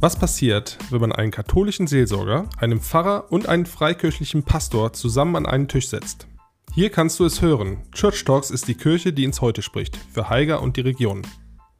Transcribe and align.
Was 0.00 0.16
passiert, 0.16 0.78
wenn 0.90 1.00
man 1.00 1.10
einen 1.10 1.32
katholischen 1.32 1.88
Seelsorger, 1.88 2.48
einen 2.58 2.80
Pfarrer 2.80 3.32
und 3.32 3.48
einen 3.48 3.66
freikirchlichen 3.66 4.44
Pastor 4.44 4.92
zusammen 4.92 5.34
an 5.34 5.44
einen 5.44 5.66
Tisch 5.66 5.88
setzt? 5.88 6.28
Hier 6.72 6.90
kannst 6.90 7.18
du 7.18 7.24
es 7.24 7.42
hören. 7.42 7.78
Church 7.90 8.24
Talks 8.24 8.50
ist 8.50 8.68
die 8.68 8.76
Kirche, 8.76 9.12
die 9.12 9.24
ins 9.24 9.40
Heute 9.40 9.60
spricht, 9.60 9.96
für 9.96 10.28
Haiger 10.28 10.62
und 10.62 10.76
die 10.76 10.82
Region. 10.82 11.22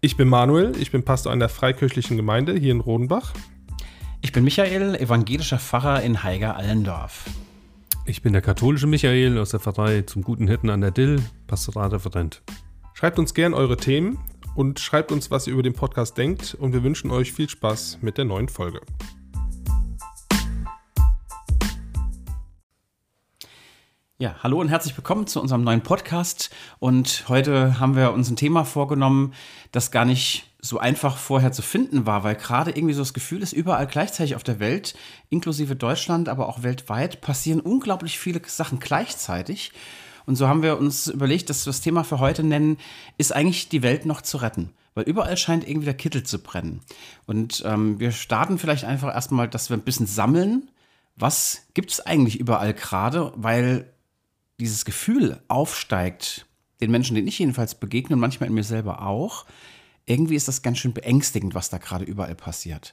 Ich 0.01 0.17
bin 0.17 0.27
Manuel, 0.27 0.73
ich 0.81 0.91
bin 0.91 1.05
Pastor 1.05 1.31
einer 1.31 1.49
freikirchlichen 1.49 2.17
Gemeinde 2.17 2.59
hier 2.59 2.73
in 2.73 2.81
Rodenbach. 2.81 3.35
Ich 4.21 4.33
bin 4.33 4.43
Michael, 4.43 4.97
evangelischer 4.97 5.61
Pfarrer 5.61 6.03
in 6.03 6.25
Haiger-Allendorf. 6.25 7.27
Ich 8.05 8.23
bin 8.23 8.33
der 8.33 8.43
katholische 8.43 8.89
Michael 8.89 9.39
aus 9.39 9.51
der 9.51 9.61
Pfarrei 9.61 10.03
zum 10.03 10.23
Guten 10.23 10.49
Hirten 10.49 10.71
an 10.71 10.81
der 10.81 10.91
Dill, 10.91 11.23
Pastoralreferent. 11.47 12.43
Schreibt 12.95 13.21
uns 13.21 13.33
gern 13.33 13.55
eure 13.55 13.77
Themen 13.77 14.19
und 14.59 14.81
schreibt 14.81 15.13
uns, 15.13 15.31
was 15.31 15.47
ihr 15.47 15.53
über 15.53 15.63
den 15.63 15.73
Podcast 15.73 16.19
denkt 16.19 16.57
und 16.59 16.73
wir 16.73 16.83
wünschen 16.83 17.13
euch 17.13 17.33
viel 17.33 17.49
Spaß 17.49 17.99
mit 18.01 18.19
der 18.19 18.25
neuen 18.25 18.49
Folge. 18.49 18.81
Ja, 24.19 24.35
hallo 24.43 24.61
und 24.61 24.69
herzlich 24.69 24.97
willkommen 24.97 25.29
zu 25.29 25.41
unserem 25.41 25.63
neuen 25.63 25.83
Podcast. 25.83 26.51
Und 26.81 27.27
heute 27.29 27.79
haben 27.79 27.95
wir 27.95 28.13
uns 28.13 28.31
ein 28.31 28.35
Thema 28.35 28.65
vorgenommen, 28.65 29.33
das 29.71 29.93
gar 29.93 30.05
nicht 30.05 30.53
so 30.61 30.79
einfach 30.81 31.19
vorher 31.19 31.53
zu 31.53 31.63
finden 31.63 32.05
war, 32.05 32.25
weil 32.25 32.35
gerade 32.35 32.73
irgendwie 32.73 32.95
so 32.95 33.03
das 33.03 33.15
Gefühl 33.15 33.45
ist, 33.45 33.53
überall 33.53 33.87
gleichzeitig 33.87 34.35
auf 34.35 34.43
der 34.43 34.59
Welt, 34.59 34.97
inklusive 35.31 35.77
Deutschland, 35.77 36.29
aber 36.29 36.49
auch 36.49 36.65
weltweit, 36.65 37.21
passieren 37.21 37.61
unglaublich 37.61 38.19
viele 38.19 38.41
Sachen 38.45 38.81
gleichzeitig. 38.81 39.71
Und 40.29 40.37
so 40.37 40.47
haben 40.47 40.63
wir 40.63 40.77
uns 40.77 41.07
überlegt, 41.07 41.49
dass 41.49 41.65
wir 41.65 41.71
das 41.71 41.81
Thema 41.81 42.05
für 42.05 42.19
heute 42.19 42.45
nennen, 42.45 42.77
ist 43.17 43.35
eigentlich 43.35 43.71
die 43.71 43.83
Welt 43.83 44.05
noch 44.05 44.21
zu 44.21 44.37
retten? 44.37 44.75
Weil 44.93 45.05
überall 45.05 45.39
scheint 45.39 45.67
irgendwie 45.67 45.87
der 45.87 45.95
Kittel 45.95 46.23
zu 46.23 46.39
brennen. 46.39 46.83
Und 47.25 47.63
ähm, 47.65 47.99
wir 47.99 48.13
starten 48.13 48.59
vielleicht 48.59 48.85
einfach 48.85 49.09
erstmal, 49.09 49.49
dass 49.49 49.71
wir 49.71 49.79
ein 49.79 49.85
bisschen 49.85 50.07
sammeln. 50.07 50.71
Was 51.17 51.63
gibt 51.73 51.93
es 51.93 52.01
eigentlich 52.05 52.39
überall 52.39 52.75
gerade? 52.75 53.33
Weil 53.37 53.91
dieses 54.61 54.85
Gefühl 54.85 55.41
aufsteigt, 55.49 56.45
den 56.83 56.91
Menschen, 56.91 57.15
denen 57.15 57.27
ich 57.29 57.39
jedenfalls 57.39 57.77
begegne 57.77 58.15
und 58.15 58.21
manchmal 58.21 58.51
in 58.51 58.55
mir 58.55 58.65
selber 58.65 59.01
auch, 59.07 59.47
irgendwie 60.05 60.37
ist 60.37 60.47
das 60.47 60.61
ganz 60.61 60.77
schön 60.77 60.93
beängstigend, 60.93 61.55
was 61.55 61.71
da 61.71 61.79
gerade 61.79 62.05
überall 62.05 62.35
passiert. 62.35 62.93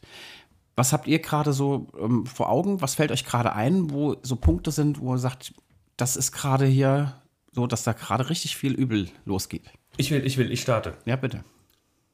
Was 0.78 0.94
habt 0.94 1.06
ihr 1.06 1.20
gerade 1.20 1.52
so 1.52 1.88
ähm, 2.00 2.26
vor 2.28 2.50
Augen? 2.50 2.80
Was 2.80 2.96
fällt 2.96 3.12
euch 3.12 3.26
gerade 3.26 3.52
ein, 3.52 3.92
wo 3.92 4.16
so 4.22 4.38
Punkte 4.38 4.72
sind, 4.72 5.02
wo 5.02 5.16
ihr 5.16 5.20
sagt, 5.20 5.54
das 5.98 6.16
ist 6.16 6.32
gerade 6.32 6.66
hier 6.66 7.22
so, 7.56 7.68
dass 7.68 7.84
da 7.84 7.94
gerade 7.94 8.30
richtig 8.30 8.58
viel 8.58 8.74
Übel 8.74 9.10
losgeht. 9.24 9.64
Ich 9.96 10.12
will, 10.12 10.26
ich 10.26 10.38
will, 10.38 10.52
ich 10.52 10.62
starte. 10.62 10.98
Ja, 11.06 11.16
bitte. 11.16 11.44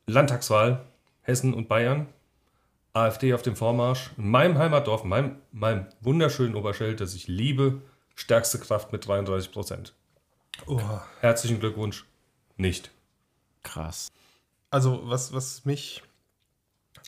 Landtagswahl, 0.06 0.86
Hessen 1.22 1.53
und 1.53 1.67
Bayern. 1.67 2.08
AfD 2.94 3.33
auf 3.33 3.42
dem 3.42 3.56
Vormarsch. 3.56 4.11
In 4.17 4.30
meinem 4.30 4.58
Heimatdorf, 4.58 5.03
in 5.03 5.09
meinem, 5.09 5.36
meinem 5.52 5.88
wunderschönen 6.02 6.56
Oberscheld, 6.56 7.00
das 7.02 7.16
ich 7.16 7.28
liebe, 7.28 7.81
stärkste 8.16 8.59
Kraft 8.59 8.92
mit 8.92 9.08
33 9.08 9.52
Prozent. 9.52 9.94
Oh. 10.67 10.80
Herzlichen 11.22 11.59
Glückwunsch. 11.59 12.05
Nicht. 12.58 12.92
Krass. 13.64 14.11
Also, 14.70 15.02
was, 15.05 15.33
was 15.33 15.66
mich 15.66 16.03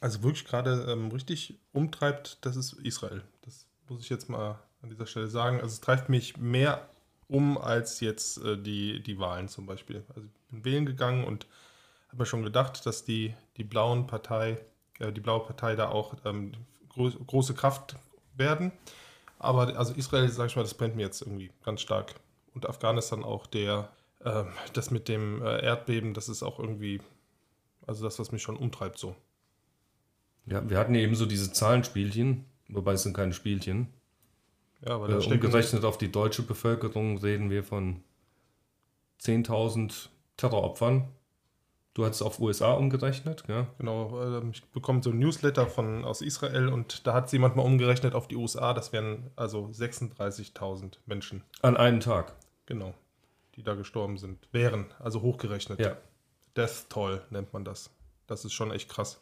also 0.01 0.23
wirklich 0.23 0.45
gerade 0.45 0.87
ähm, 0.89 1.09
richtig 1.11 1.59
umtreibt, 1.71 2.39
das 2.41 2.55
ist 2.55 2.73
Israel. 2.73 3.23
Das 3.41 3.67
muss 3.89 4.01
ich 4.01 4.09
jetzt 4.09 4.29
mal 4.29 4.59
an 4.81 4.89
dieser 4.89 5.05
Stelle 5.05 5.27
sagen. 5.27 5.57
Also, 5.57 5.73
es 5.73 5.81
treibt 5.81 6.09
mich 6.09 6.37
mehr 6.37 6.89
um 7.33 7.57
als 7.57 7.99
jetzt 7.99 8.37
äh, 8.43 8.57
die, 8.57 9.01
die 9.01 9.17
Wahlen 9.17 9.47
zum 9.47 9.65
Beispiel. 9.65 10.03
Also 10.09 10.21
ich 10.21 10.51
bin 10.51 10.65
wählen 10.65 10.85
gegangen 10.85 11.23
und 11.23 11.47
habe 12.07 12.19
mir 12.19 12.25
schon 12.27 12.43
gedacht, 12.43 12.85
dass 12.85 13.05
die, 13.05 13.33
die 13.57 13.63
blauen 13.63 14.05
Partei, 14.05 14.59
äh, 14.99 15.11
die 15.11 15.19
blaue 15.19 15.43
Partei 15.43 15.75
da 15.75 15.89
auch 15.89 16.13
ähm, 16.25 16.51
groß, 16.89 17.17
große 17.25 17.55
Kraft 17.55 17.95
werden. 18.37 18.71
Aber 19.39 19.75
also 19.77 19.95
Israel, 19.95 20.29
sage 20.29 20.47
ich 20.47 20.55
mal, 20.55 20.61
das 20.61 20.75
brennt 20.75 20.95
mir 20.95 21.01
jetzt 21.01 21.21
irgendwie 21.21 21.51
ganz 21.65 21.81
stark. 21.81 22.13
Und 22.53 22.69
Afghanistan 22.69 23.23
auch 23.23 23.47
der, 23.47 23.89
äh, 24.19 24.43
das 24.73 24.91
mit 24.91 25.07
dem 25.07 25.41
äh, 25.41 25.65
Erdbeben, 25.65 26.13
das 26.13 26.29
ist 26.29 26.43
auch 26.43 26.59
irgendwie, 26.59 27.01
also 27.87 28.03
das, 28.03 28.19
was 28.19 28.31
mich 28.31 28.43
schon 28.43 28.57
umtreibt 28.57 28.99
so. 28.99 29.15
Ja, 30.45 30.69
wir 30.69 30.77
hatten 30.77 30.93
eben 30.93 31.15
so 31.15 31.25
diese 31.25 31.51
Zahlenspielchen, 31.51 32.45
wobei 32.67 32.93
es 32.93 33.03
sind 33.03 33.15
keine 33.15 33.33
Spielchen. 33.33 33.87
Ja, 34.85 34.95
aber 34.95 35.09
äh, 35.09 35.15
umgerechnet 35.15 35.85
auf 35.85 35.97
die 35.97 36.11
deutsche 36.11 36.43
Bevölkerung 36.43 37.17
reden 37.17 37.49
wir 37.49 37.63
von 37.63 38.03
10.000 39.21 40.09
Terroropfern. 40.37 41.07
Du 41.93 42.05
hast 42.05 42.15
es 42.15 42.21
auf 42.23 42.39
USA 42.39 42.73
umgerechnet, 42.73 43.43
ja? 43.47 43.67
Genau, 43.77 44.19
ähm, 44.21 44.49
ich 44.51 44.65
bekomme 44.65 45.03
so 45.03 45.11
ein 45.11 45.19
Newsletter 45.19 45.67
von, 45.67 46.03
aus 46.03 46.21
Israel 46.21 46.69
und 46.69 47.05
da 47.05 47.13
hat 47.13 47.27
es 47.27 47.31
jemand 47.31 47.55
mal 47.55 47.61
umgerechnet 47.61 48.15
auf 48.15 48.27
die 48.27 48.35
USA. 48.35 48.73
Das 48.73 48.91
wären 48.91 49.29
also 49.35 49.67
36.000 49.67 50.97
Menschen. 51.05 51.43
An 51.61 51.77
einem 51.77 51.99
Tag. 51.99 52.33
Genau, 52.65 52.95
die 53.55 53.63
da 53.63 53.75
gestorben 53.75 54.17
sind. 54.17 54.47
Wären, 54.51 54.87
also 54.99 55.21
hochgerechnet. 55.21 55.79
Ja. 55.79 55.95
Death 56.57 56.89
Toll 56.89 57.21
nennt 57.29 57.53
man 57.53 57.63
das. 57.63 57.91
Das 58.25 58.43
ist 58.43 58.53
schon 58.53 58.71
echt 58.71 58.89
krass. 58.89 59.21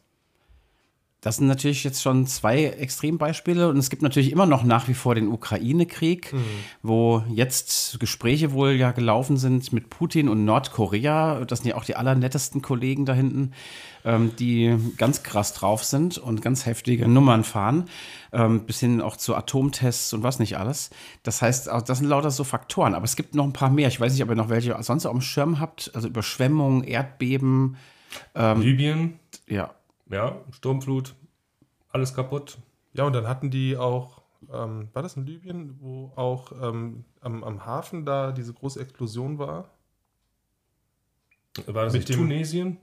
Das 1.22 1.38
sind 1.38 1.46
natürlich 1.46 1.84
jetzt 1.84 2.02
schon 2.02 2.26
zwei 2.26 2.64
Extrembeispiele 2.64 3.70
und 3.70 3.78
es 3.78 3.92
gibt 3.92 4.02
natürlich 4.02 4.32
immer 4.32 4.48
noch 4.48 4.64
nach 4.64 4.88
wie 4.88 4.96
vor 4.96 5.14
den 5.14 5.28
Ukraine-Krieg, 5.28 6.34
mhm. 6.34 6.44
wo 6.82 7.24
jetzt 7.30 8.00
Gespräche 8.00 8.54
wohl 8.54 8.72
ja 8.72 8.92
gelaufen 8.92 9.38
sind 9.38 9.72
mit 9.72 9.92
Putin 9.92 10.28
und 10.28 10.46
Nordkorea. 10.46 11.46
Das 11.46 11.60
sind 11.60 11.70
ja 11.70 11.76
auch 11.76 11.86
die 11.86 11.96
allernettesten 11.96 12.64
Kollegen 12.64 13.06
da 13.06 13.14
hinten, 13.14 13.52
ähm, 14.04 14.32
die 14.40 14.76
ganz 14.98 15.22
krass 15.22 15.54
drauf 15.54 15.84
sind 15.84 16.18
und 16.18 16.42
ganz 16.42 16.66
heftige 16.66 17.08
Nummern 17.08 17.44
fahren, 17.44 17.86
ähm, 18.34 18.66
bis 18.66 18.80
hin 18.80 19.00
auch 19.00 19.16
zu 19.16 19.36
Atomtests 19.36 20.14
und 20.14 20.24
was 20.24 20.40
nicht 20.40 20.58
alles. 20.58 20.90
Das 21.22 21.44
heißt, 21.44 21.68
das 21.86 22.00
sind 22.00 22.08
lauter 22.08 22.32
so 22.32 22.44
Faktoren, 22.44 22.96
aber 22.96 23.06
es 23.06 23.16
gibt 23.16 23.36
noch 23.36 23.46
ein 23.46 23.54
paar 23.54 23.70
mehr. 23.70 23.90
Ich 23.90 24.00
weiß 24.00 24.12
nicht, 24.12 24.24
ob 24.24 24.30
ihr 24.30 24.36
noch 24.36 24.50
welche 24.50 24.76
sonst 24.82 25.06
auf 25.06 25.14
dem 25.14 25.22
Schirm 25.22 25.60
habt, 25.60 25.92
also 25.94 26.08
Überschwemmungen, 26.08 26.84
Erdbeben. 26.84 27.78
Ähm, 28.34 28.62
Libyen. 28.62 29.20
Ja, 29.48 29.70
ja, 30.12 30.36
Sturmflut, 30.52 31.16
alles 31.90 32.14
kaputt. 32.14 32.58
Ja, 32.94 33.06
und 33.06 33.14
dann 33.14 33.28
hatten 33.28 33.50
die 33.50 33.78
auch, 33.78 34.22
ähm, 34.52 34.90
war 34.94 35.02
das 35.02 35.16
in 35.16 35.26
Libyen, 35.26 35.78
wo 35.80 36.12
auch 36.16 36.52
ähm, 36.62 37.06
am, 37.22 37.44
am 37.44 37.66
Hafen 37.66 38.06
da 38.06 38.32
diese 38.32 38.54
große 38.54 38.80
Explosion 38.80 39.40
war? 39.40 39.70
War 41.66 41.86
das 41.86 41.94
Mit 41.94 42.08
nicht 42.08 42.18
Tunesien? 42.18 42.78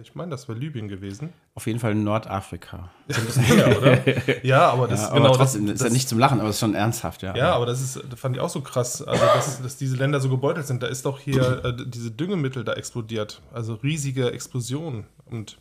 Ich 0.00 0.16
meine, 0.16 0.32
das 0.32 0.48
wäre 0.48 0.58
Libyen 0.58 0.88
gewesen. 0.88 1.32
Auf 1.54 1.68
jeden 1.68 1.78
Fall 1.78 1.92
in 1.92 2.02
Nordafrika. 2.02 2.90
ja, 3.56 3.76
oder? 3.76 4.44
ja, 4.44 4.70
aber 4.70 4.88
das 4.88 5.02
ja, 5.02 5.14
genau. 5.14 5.26
Aber 5.26 5.36
trotzdem, 5.36 5.66
das, 5.66 5.76
ist 5.76 5.84
ja 5.84 5.92
nicht 5.92 6.08
zum 6.08 6.18
Lachen, 6.18 6.40
aber 6.40 6.48
es 6.48 6.56
ist 6.56 6.60
schon 6.60 6.74
ernsthaft, 6.74 7.22
ja. 7.22 7.36
Ja, 7.36 7.52
aber 7.52 7.66
das 7.66 7.80
ist, 7.80 8.02
das 8.10 8.18
fand 8.18 8.34
ich 8.34 8.42
auch 8.42 8.48
so 8.48 8.60
krass, 8.60 9.02
also 9.02 9.24
dass, 9.24 9.62
dass 9.62 9.76
diese 9.76 9.94
Länder 9.94 10.18
so 10.18 10.28
gebeutelt 10.28 10.66
sind. 10.66 10.82
Da 10.82 10.88
ist 10.88 11.06
doch 11.06 11.20
hier 11.20 11.64
äh, 11.64 11.76
diese 11.86 12.10
Düngemittel 12.10 12.64
da 12.64 12.72
explodiert. 12.72 13.40
Also 13.52 13.74
riesige 13.74 14.32
Explosionen. 14.32 15.06
Und 15.26 15.58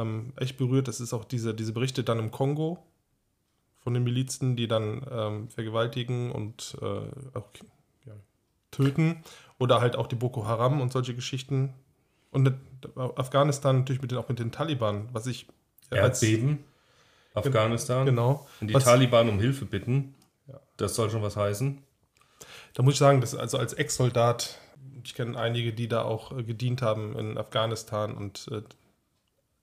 ähm, 0.00 0.32
echt 0.36 0.56
berührt. 0.56 0.88
Das 0.88 1.00
ist 1.00 1.12
auch 1.12 1.24
diese, 1.24 1.54
diese 1.54 1.72
Berichte 1.72 2.04
dann 2.04 2.18
im 2.18 2.30
Kongo 2.30 2.78
von 3.82 3.94
den 3.94 4.04
Milizen, 4.04 4.56
die 4.56 4.68
dann 4.68 5.06
ähm, 5.10 5.48
vergewaltigen 5.48 6.32
und 6.32 6.76
äh, 6.82 7.38
auch 7.38 7.48
ja, 8.04 8.14
töten. 8.70 9.22
Oder 9.58 9.80
halt 9.80 9.96
auch 9.96 10.06
die 10.06 10.16
Boko 10.16 10.44
Haram 10.46 10.80
und 10.80 10.92
solche 10.92 11.14
Geschichten. 11.14 11.72
Und 12.30 12.52
Afghanistan 12.96 13.78
natürlich 13.78 14.02
mit 14.02 14.10
den, 14.10 14.18
auch 14.18 14.28
mit 14.28 14.38
den 14.38 14.52
Taliban, 14.52 15.08
was 15.12 15.26
ich 15.26 15.46
ja, 15.90 15.98
Erdbeben. 15.98 16.64
Afghanistan. 17.34 18.06
Genau. 18.06 18.46
Und 18.60 18.68
die 18.68 18.74
was, 18.74 18.84
Taliban 18.84 19.28
um 19.28 19.38
Hilfe 19.38 19.64
bitten. 19.64 20.14
Ja. 20.46 20.60
Das 20.76 20.94
soll 20.94 21.10
schon 21.10 21.22
was 21.22 21.36
heißen. 21.36 21.82
Da 22.74 22.82
muss 22.82 22.94
ich 22.94 22.98
sagen, 22.98 23.20
dass 23.20 23.34
also 23.34 23.56
als 23.58 23.72
Ex-Soldat, 23.72 24.58
ich 25.04 25.14
kenne 25.14 25.38
einige, 25.38 25.72
die 25.72 25.88
da 25.88 26.02
auch 26.02 26.36
äh, 26.36 26.42
gedient 26.42 26.82
haben 26.82 27.16
in 27.18 27.38
Afghanistan 27.38 28.14
und 28.14 28.48
äh, 28.50 28.62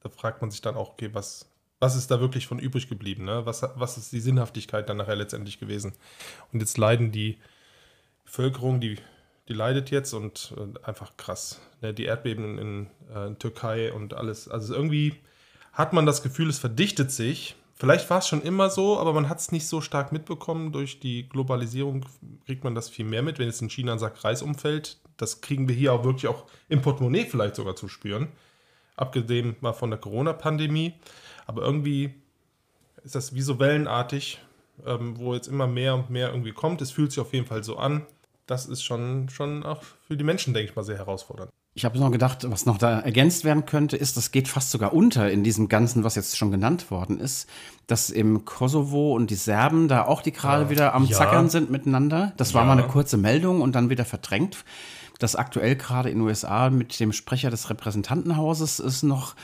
da 0.04 0.10
fragt 0.10 0.42
man 0.42 0.52
sich 0.52 0.62
dann 0.62 0.76
auch, 0.76 0.92
okay, 0.92 1.10
was, 1.14 1.50
was 1.80 1.96
ist 1.96 2.12
da 2.12 2.20
wirklich 2.20 2.46
von 2.46 2.60
übrig 2.60 2.90
geblieben? 2.90 3.24
Ne? 3.24 3.46
Was, 3.46 3.64
was 3.76 3.98
ist 3.98 4.12
die 4.12 4.20
Sinnhaftigkeit 4.20 4.88
dann 4.88 4.98
nachher 4.98 5.16
letztendlich 5.16 5.60
gewesen? 5.60 5.94
Und 6.52 6.60
jetzt 6.60 6.78
leiden 6.78 7.12
die 7.12 7.40
Bevölkerung, 8.26 8.82
die, 8.82 8.98
die 9.48 9.54
leidet 9.54 9.90
jetzt 9.92 10.14
und 10.14 10.54
äh, 10.58 10.86
einfach 10.86 11.16
krass. 11.18 11.62
Ne? 11.82 11.94
Die 11.94 12.04
Erdbeben 12.04 12.58
in, 12.58 12.88
äh, 13.16 13.28
in 13.28 13.40
Türkei 13.40 13.94
und 13.94 14.14
alles. 14.14 14.50
Also 14.50 14.76
irgendwie 14.76 15.16
hat 15.72 15.94
man 15.94 16.06
das 16.06 16.22
Gefühl, 16.22 16.50
es 16.50 16.60
verdichtet 16.60 17.12
sich. 17.12 17.56
Vielleicht 17.76 18.10
war 18.10 18.20
es 18.20 18.28
schon 18.28 18.42
immer 18.42 18.70
so, 18.70 19.00
aber 19.00 19.14
man 19.14 19.30
hat 19.30 19.40
es 19.40 19.52
nicht 19.52 19.68
so 19.68 19.82
stark 19.82 20.12
mitbekommen. 20.12 20.72
Durch 20.74 21.00
die 21.00 21.28
Globalisierung 21.28 22.06
kriegt 22.46 22.64
man 22.64 22.76
das 22.76 22.90
viel 22.90 23.06
mehr 23.06 23.24
mit. 23.24 23.40
Wenn 23.40 23.48
jetzt 23.48 23.62
in 23.62 23.70
China 23.70 23.94
ein 23.94 24.00
Sack 24.00 24.24
Reis 24.24 24.42
umfällt, 24.42 25.00
das 25.18 25.42
kriegen 25.42 25.68
wir 25.68 25.76
hier 25.76 25.94
auch 25.94 26.04
wirklich 26.04 26.28
auch 26.28 26.46
im 26.70 26.82
Portemonnaie 26.82 27.26
vielleicht 27.26 27.56
sogar 27.56 27.76
zu 27.76 27.88
spüren 27.88 28.28
abgesehen 28.96 29.56
mal 29.62 29.74
von 29.74 29.90
der 29.90 30.00
Corona-Pandemie. 30.00 30.94
Aber 31.46 31.62
irgendwie 31.62 32.14
ist 33.04 33.16
das 33.16 33.34
wie 33.36 33.42
so 33.42 33.60
wellenartig, 33.60 34.40
ähm, 34.86 35.18
wo 35.18 35.34
jetzt 35.34 35.48
immer 35.48 35.68
mehr 35.68 35.96
und 35.96 36.10
mehr 36.10 36.30
irgendwie 36.30 36.52
kommt. 36.52 36.82
Es 36.82 36.92
fühlt 36.92 37.12
sich 37.12 37.20
auf 37.20 37.34
jeden 37.34 37.46
Fall 37.46 37.64
so 37.64 37.78
an. 37.78 38.06
Das 38.46 38.66
ist 38.66 38.84
schon, 38.84 39.30
schon 39.30 39.64
auch 39.64 39.82
für 40.08 40.18
die 40.18 40.24
Menschen, 40.24 40.54
denke 40.54 40.70
ich 40.70 40.76
mal, 40.76 40.84
sehr 40.84 40.98
herausfordernd. 40.98 41.50
Ich 41.76 41.86
habe 41.86 41.98
noch 41.98 42.12
gedacht, 42.12 42.50
was 42.52 42.68
noch 42.68 42.78
da 42.78 43.00
ergänzt 43.00 43.46
werden 43.46 43.66
könnte, 43.66 43.98
ist, 43.98 44.16
das 44.16 44.30
geht 44.32 44.48
fast 44.48 44.70
sogar 44.70 44.94
unter 44.94 45.32
in 45.32 45.44
diesem 45.44 45.70
Ganzen, 45.70 46.04
was 46.04 46.14
jetzt 46.14 46.38
schon 46.38 46.52
genannt 46.52 46.92
worden 46.92 47.20
ist, 47.20 47.50
dass 47.88 48.12
im 48.12 48.46
Kosovo 48.46 49.16
und 49.16 49.32
die 49.32 49.36
Serben 49.36 49.88
da 49.88 50.06
auch 50.06 50.22
die 50.22 50.32
gerade 50.32 50.70
wieder 50.70 50.94
am 50.94 51.06
Ja. 51.06 51.18
Zackern 51.18 51.50
sind 51.50 51.72
miteinander. 51.72 52.34
Das 52.38 52.54
war 52.54 52.62
Ja. 52.62 52.68
mal 52.68 52.78
eine 52.78 52.88
kurze 52.88 53.18
Meldung 53.18 53.62
und 53.62 53.74
dann 53.74 53.90
wieder 53.90 54.06
verdrängt. 54.06 54.64
Das 55.24 55.38
aktuell 55.38 55.78
gerade 55.78 56.10
in 56.10 56.18
den 56.18 56.28
USA 56.28 56.70
mit 56.70 57.00
dem 57.00 57.14
Sprecher 57.14 57.50
des 57.50 57.70
Repräsentantenhauses 57.70 58.80
es 58.80 59.04
noch 59.04 59.36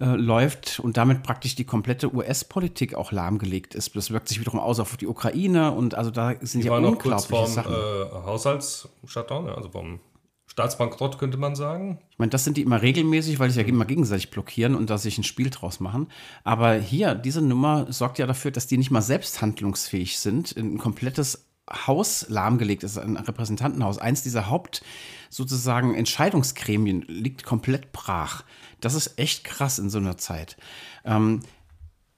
äh, 0.00 0.06
läuft 0.06 0.80
und 0.80 0.96
damit 0.96 1.22
praktisch 1.22 1.54
die 1.54 1.62
komplette 1.62 2.12
US-Politik 2.12 2.96
auch 2.96 3.12
lahmgelegt 3.12 3.76
ist. 3.76 3.94
Das 3.94 4.10
wirkt 4.10 4.26
sich 4.26 4.40
wiederum 4.40 4.58
aus 4.58 4.80
auf 4.80 4.96
die 4.96 5.06
Ukraine 5.06 5.70
und 5.70 5.94
also 5.94 6.10
da 6.10 6.34
sind 6.40 6.64
Die 6.64 6.66
ja 6.66 6.76
unglaubliche 6.76 7.28
vorm 7.28 7.46
Sachen. 7.46 7.72
äh, 7.72 8.26
Haushaltsshutdown, 8.26 9.48
also 9.50 9.68
vom 9.68 10.00
Staatsbankrott 10.46 11.18
könnte 11.18 11.38
man 11.38 11.54
sagen. 11.54 12.00
Ich 12.10 12.18
meine, 12.18 12.30
das 12.30 12.42
sind 12.42 12.56
die 12.56 12.62
immer 12.62 12.82
regelmäßig, 12.82 13.38
weil 13.38 13.46
die 13.46 13.54
sich 13.54 13.62
ja 13.62 13.68
immer 13.68 13.84
gegenseitig 13.84 14.30
blockieren 14.30 14.74
und 14.74 14.90
da 14.90 14.98
sich 14.98 15.18
ein 15.18 15.22
Spiel 15.24 15.50
draus 15.50 15.78
machen. 15.78 16.08
Aber 16.42 16.72
hier, 16.72 17.14
diese 17.14 17.42
Nummer 17.42 17.86
sorgt 17.92 18.18
ja 18.18 18.26
dafür, 18.26 18.50
dass 18.50 18.66
die 18.66 18.76
nicht 18.76 18.90
mal 18.90 19.02
selbst 19.02 19.40
handlungsfähig 19.40 20.18
sind. 20.18 20.56
Ein 20.56 20.78
komplettes 20.78 21.47
Haus 21.86 22.28
lahmgelegt 22.28 22.82
ist, 22.82 22.98
ein 22.98 23.16
Repräsentantenhaus. 23.16 23.98
Eins 23.98 24.22
dieser 24.22 24.48
Haupt 24.48 24.82
sozusagen 25.30 25.94
Entscheidungsgremien 25.94 27.02
liegt 27.02 27.44
komplett 27.44 27.92
brach. 27.92 28.44
Das 28.80 28.94
ist 28.94 29.18
echt 29.18 29.44
krass 29.44 29.78
in 29.78 29.90
so 29.90 29.98
einer 29.98 30.16
Zeit. 30.16 30.56
Ähm, 31.04 31.40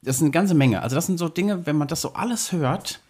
das 0.02 0.16
ist 0.16 0.22
eine 0.22 0.30
ganze 0.30 0.54
Menge. 0.54 0.82
Also 0.82 0.96
das 0.96 1.06
sind 1.06 1.18
so 1.18 1.28
Dinge, 1.28 1.66
wenn 1.66 1.76
man 1.76 1.88
das 1.88 2.00
so 2.00 2.14
alles 2.14 2.52
hört, 2.52 3.00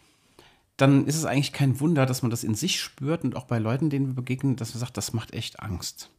dann 0.77 1.07
ist 1.07 1.17
es 1.17 1.25
eigentlich 1.25 1.53
kein 1.53 1.79
Wunder, 1.81 2.07
dass 2.07 2.23
man 2.23 2.31
das 2.31 2.43
in 2.43 2.55
sich 2.55 2.81
spürt 2.81 3.23
und 3.23 3.37
auch 3.37 3.45
bei 3.45 3.59
Leuten, 3.59 3.91
denen 3.91 4.07
wir 4.07 4.15
begegnen, 4.15 4.57
dass 4.57 4.75
man 4.75 4.81
sagt, 4.81 4.97
das 4.97 5.13
macht 5.13 5.35
echt 5.35 5.61
Angst. 5.61 6.11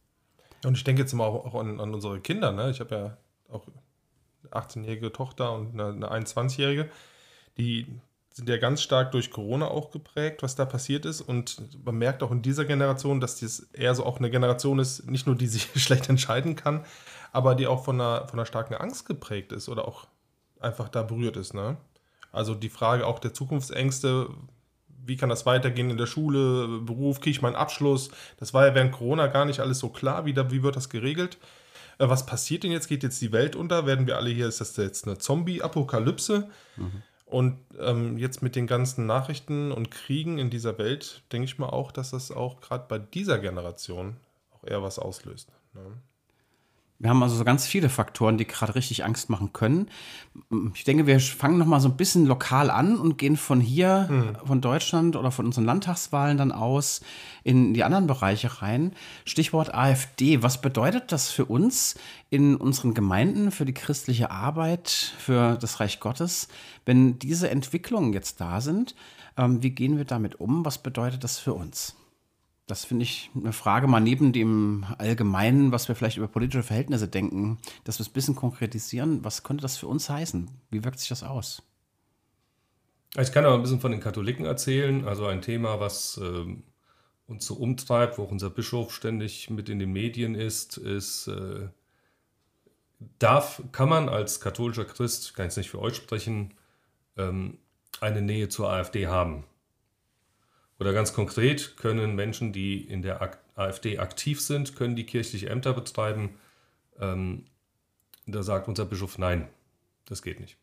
Und 0.64 0.76
ich 0.76 0.84
denke 0.84 1.02
jetzt 1.02 1.12
mal 1.12 1.24
auch, 1.24 1.44
auch 1.46 1.60
an, 1.60 1.80
an 1.80 1.92
unsere 1.92 2.20
Kinder. 2.20 2.52
Ne? 2.52 2.70
Ich 2.70 2.80
habe 2.80 2.94
ja 2.94 3.16
auch 3.52 3.66
eine 3.66 4.52
18-jährige 4.52 5.12
Tochter 5.12 5.52
und 5.52 5.72
eine, 5.72 6.08
eine 6.08 6.24
21-jährige. 6.24 6.88
Die 7.58 7.86
sind 8.32 8.48
ja 8.48 8.56
ganz 8.56 8.82
stark 8.82 9.12
durch 9.12 9.30
Corona 9.30 9.68
auch 9.68 9.90
geprägt, 9.90 10.42
was 10.42 10.54
da 10.54 10.64
passiert 10.64 11.04
ist. 11.04 11.20
Und 11.20 11.84
man 11.84 11.96
merkt 11.96 12.22
auch 12.22 12.30
in 12.30 12.42
dieser 12.42 12.64
Generation, 12.64 13.20
dass 13.20 13.40
das 13.40 13.60
eher 13.72 13.94
so 13.94 14.04
auch 14.04 14.18
eine 14.18 14.30
Generation 14.30 14.78
ist, 14.78 15.08
nicht 15.10 15.26
nur 15.26 15.36
die 15.36 15.46
sich 15.46 15.68
schlecht 15.82 16.08
entscheiden 16.08 16.56
kann, 16.56 16.84
aber 17.32 17.54
die 17.54 17.66
auch 17.66 17.84
von 17.84 18.00
einer, 18.00 18.26
von 18.26 18.38
einer 18.38 18.46
starken 18.46 18.74
Angst 18.74 19.06
geprägt 19.06 19.52
ist 19.52 19.68
oder 19.68 19.86
auch 19.86 20.06
einfach 20.60 20.88
da 20.88 21.02
berührt 21.02 21.36
ist. 21.36 21.54
Ne? 21.54 21.76
Also 22.30 22.54
die 22.54 22.70
Frage 22.70 23.06
auch 23.06 23.18
der 23.18 23.34
Zukunftsängste, 23.34 24.30
wie 25.04 25.16
kann 25.16 25.28
das 25.28 25.44
weitergehen 25.46 25.90
in 25.90 25.98
der 25.98 26.06
Schule, 26.06 26.80
Beruf, 26.80 27.20
kriege 27.20 27.32
ich 27.32 27.42
meinen 27.42 27.56
Abschluss? 27.56 28.10
Das 28.38 28.54
war 28.54 28.66
ja 28.66 28.74
während 28.74 28.92
Corona 28.92 29.26
gar 29.26 29.44
nicht 29.44 29.60
alles 29.60 29.78
so 29.78 29.88
klar. 29.88 30.24
Wie, 30.24 30.32
da, 30.32 30.50
wie 30.50 30.62
wird 30.62 30.76
das 30.76 30.88
geregelt? 30.88 31.38
Äh, 31.98 32.08
Was 32.08 32.24
passiert 32.24 32.62
denn 32.64 32.72
jetzt? 32.72 32.88
Geht 32.88 33.02
jetzt 33.02 33.20
die 33.20 33.32
Welt 33.32 33.56
unter? 33.56 33.86
Werden 33.86 34.06
wir 34.06 34.16
alle 34.16 34.30
hier, 34.30 34.46
ist 34.46 34.60
das 34.60 34.76
jetzt 34.76 35.06
eine 35.06 35.18
Zombie-Apokalypse? 35.18 36.48
Und 37.32 37.56
ähm, 37.80 38.18
jetzt 38.18 38.42
mit 38.42 38.56
den 38.56 38.66
ganzen 38.66 39.06
Nachrichten 39.06 39.72
und 39.72 39.90
Kriegen 39.90 40.36
in 40.36 40.50
dieser 40.50 40.76
Welt, 40.76 41.22
denke 41.32 41.46
ich 41.46 41.58
mal 41.58 41.70
auch, 41.70 41.90
dass 41.90 42.10
das 42.10 42.30
auch 42.30 42.60
gerade 42.60 42.84
bei 42.86 42.98
dieser 42.98 43.38
Generation 43.38 44.18
auch 44.50 44.64
eher 44.64 44.82
was 44.82 44.98
auslöst. 44.98 45.50
Ne? 45.72 45.80
Wir 47.02 47.10
haben 47.10 47.20
also 47.20 47.34
so 47.34 47.42
ganz 47.42 47.66
viele 47.66 47.88
Faktoren, 47.88 48.38
die 48.38 48.46
gerade 48.46 48.76
richtig 48.76 49.04
Angst 49.04 49.28
machen 49.28 49.52
können. 49.52 49.88
Ich 50.72 50.84
denke, 50.84 51.08
wir 51.08 51.18
fangen 51.18 51.58
noch 51.58 51.66
mal 51.66 51.80
so 51.80 51.88
ein 51.88 51.96
bisschen 51.96 52.26
lokal 52.26 52.70
an 52.70 52.96
und 52.96 53.18
gehen 53.18 53.36
von 53.36 53.60
hier, 53.60 54.36
von 54.44 54.60
Deutschland 54.60 55.16
oder 55.16 55.32
von 55.32 55.44
unseren 55.44 55.64
Landtagswahlen 55.64 56.38
dann 56.38 56.52
aus 56.52 57.00
in 57.42 57.74
die 57.74 57.82
anderen 57.82 58.06
Bereiche 58.06 58.62
rein. 58.62 58.92
Stichwort 59.24 59.74
AfD. 59.74 60.44
Was 60.44 60.60
bedeutet 60.60 61.10
das 61.10 61.28
für 61.28 61.46
uns 61.46 61.96
in 62.30 62.54
unseren 62.54 62.94
Gemeinden, 62.94 63.50
für 63.50 63.64
die 63.64 63.74
christliche 63.74 64.30
Arbeit, 64.30 64.88
für 64.88 65.56
das 65.56 65.80
Reich 65.80 65.98
Gottes, 65.98 66.46
wenn 66.86 67.18
diese 67.18 67.50
Entwicklungen 67.50 68.12
jetzt 68.12 68.40
da 68.40 68.60
sind? 68.60 68.94
Ähm, 69.36 69.60
wie 69.60 69.70
gehen 69.70 69.96
wir 69.96 70.04
damit 70.04 70.38
um? 70.38 70.64
Was 70.64 70.78
bedeutet 70.78 71.24
das 71.24 71.40
für 71.40 71.54
uns? 71.54 71.96
Das 72.66 72.84
finde 72.84 73.02
ich 73.02 73.30
eine 73.34 73.52
Frage 73.52 73.88
mal 73.88 74.00
neben 74.00 74.32
dem 74.32 74.86
Allgemeinen, 74.98 75.72
was 75.72 75.88
wir 75.88 75.94
vielleicht 75.94 76.16
über 76.16 76.28
politische 76.28 76.62
Verhältnisse 76.62 77.08
denken, 77.08 77.58
dass 77.84 77.98
wir 77.98 78.02
es 78.02 78.10
ein 78.10 78.14
bisschen 78.14 78.36
konkretisieren. 78.36 79.24
Was 79.24 79.42
könnte 79.42 79.62
das 79.62 79.76
für 79.76 79.88
uns 79.88 80.08
heißen? 80.08 80.50
Wie 80.70 80.84
wirkt 80.84 81.00
sich 81.00 81.08
das 81.08 81.22
aus? 81.22 81.62
Ich 83.18 83.32
kann 83.32 83.44
aber 83.44 83.56
ein 83.56 83.62
bisschen 83.62 83.80
von 83.80 83.90
den 83.90 84.00
Katholiken 84.00 84.46
erzählen. 84.46 85.06
Also 85.06 85.26
ein 85.26 85.42
Thema, 85.42 85.80
was 85.80 86.18
ähm, 86.22 86.62
uns 87.26 87.44
so 87.44 87.54
umtreibt, 87.54 88.16
wo 88.16 88.24
auch 88.24 88.30
unser 88.30 88.48
Bischof 88.48 88.94
ständig 88.94 89.50
mit 89.50 89.68
in 89.68 89.78
den 89.78 89.92
Medien 89.92 90.34
ist, 90.34 90.78
ist, 90.78 91.28
äh, 91.28 91.68
darf, 93.18 93.62
kann 93.72 93.88
man 93.88 94.08
als 94.08 94.40
katholischer 94.40 94.84
Christ, 94.84 95.24
ich 95.24 95.34
kann 95.34 95.46
jetzt 95.46 95.56
nicht 95.56 95.70
für 95.70 95.80
euch 95.80 95.96
sprechen, 95.96 96.54
ähm, 97.16 97.58
eine 98.00 98.22
Nähe 98.22 98.48
zur 98.48 98.70
AfD 98.70 99.06
haben. 99.08 99.44
Oder 100.82 100.92
ganz 100.92 101.12
konkret 101.12 101.76
können 101.76 102.16
Menschen, 102.16 102.52
die 102.52 102.80
in 102.80 103.02
der 103.02 103.38
AfD 103.54 103.98
aktiv 104.00 104.40
sind, 104.40 104.74
können 104.74 104.96
die 104.96 105.06
kirchliche 105.06 105.48
Ämter 105.48 105.72
betreiben. 105.74 106.30
Ähm, 106.98 107.44
da 108.26 108.42
sagt 108.42 108.66
unser 108.66 108.84
Bischof, 108.84 109.16
nein, 109.16 109.46
das 110.06 110.22
geht 110.22 110.40
nicht. 110.40 110.56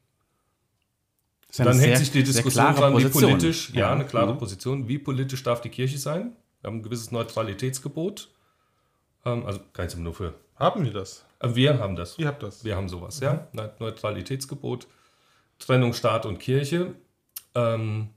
Das 1.47 1.59
ja 1.59 1.63
Dann 1.65 1.79
hängt 1.79 1.87
sehr- 1.95 1.97
sich 1.99 2.11
die 2.11 2.23
Diskussion 2.23 2.75
dran, 2.75 2.97
wie 2.97 3.05
politisch, 3.07 3.69
ja, 3.73 3.93
eine 3.93 4.05
klare 4.05 4.33
Mhm. 4.33 4.39
Position, 4.39 4.87
wie 4.89 4.99
politisch 4.99 5.41
darf 5.41 5.61
die 5.61 5.69
Kirche 5.69 5.97
sein? 5.97 6.35
Wir 6.59 6.67
haben 6.67 6.79
ein 6.79 6.83
gewisses 6.83 7.11
Neutralitätsgebot. 7.11 8.29
Ähm, 9.25 9.45
also 9.45 9.61
kann 9.71 9.87
ich 9.87 9.95
nur 9.95 10.13
für. 10.13 10.33
Haben 10.57 10.83
wir 10.83 10.91
das? 10.91 11.25
Äh, 11.39 11.55
wir 11.55 11.79
haben 11.79 11.95
das. 11.95 12.17
Ihr 12.19 12.27
habt 12.27 12.43
das. 12.43 12.65
Wir 12.65 12.75
haben 12.75 12.89
sowas, 12.89 13.21
ja. 13.21 13.47
Ne- 13.53 13.73
Neutralitätsgebot, 13.79 14.85
Trennung 15.59 15.93
Staat 15.93 16.25
und 16.25 16.39
Kirche. 16.39 16.93
Ähm, 17.55 18.09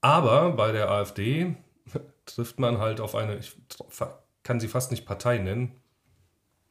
aber 0.00 0.52
bei 0.52 0.72
der 0.72 0.90
AfD 0.90 1.56
trifft 2.26 2.58
man 2.58 2.78
halt 2.78 3.00
auf 3.00 3.14
eine, 3.14 3.38
ich 3.38 3.56
kann 4.42 4.60
sie 4.60 4.68
fast 4.68 4.90
nicht 4.90 5.06
Partei 5.06 5.38
nennen, 5.38 5.72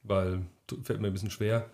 weil 0.04 0.46
fällt 0.84 1.00
mir 1.00 1.08
ein 1.08 1.14
bisschen 1.14 1.32
schwer, 1.32 1.70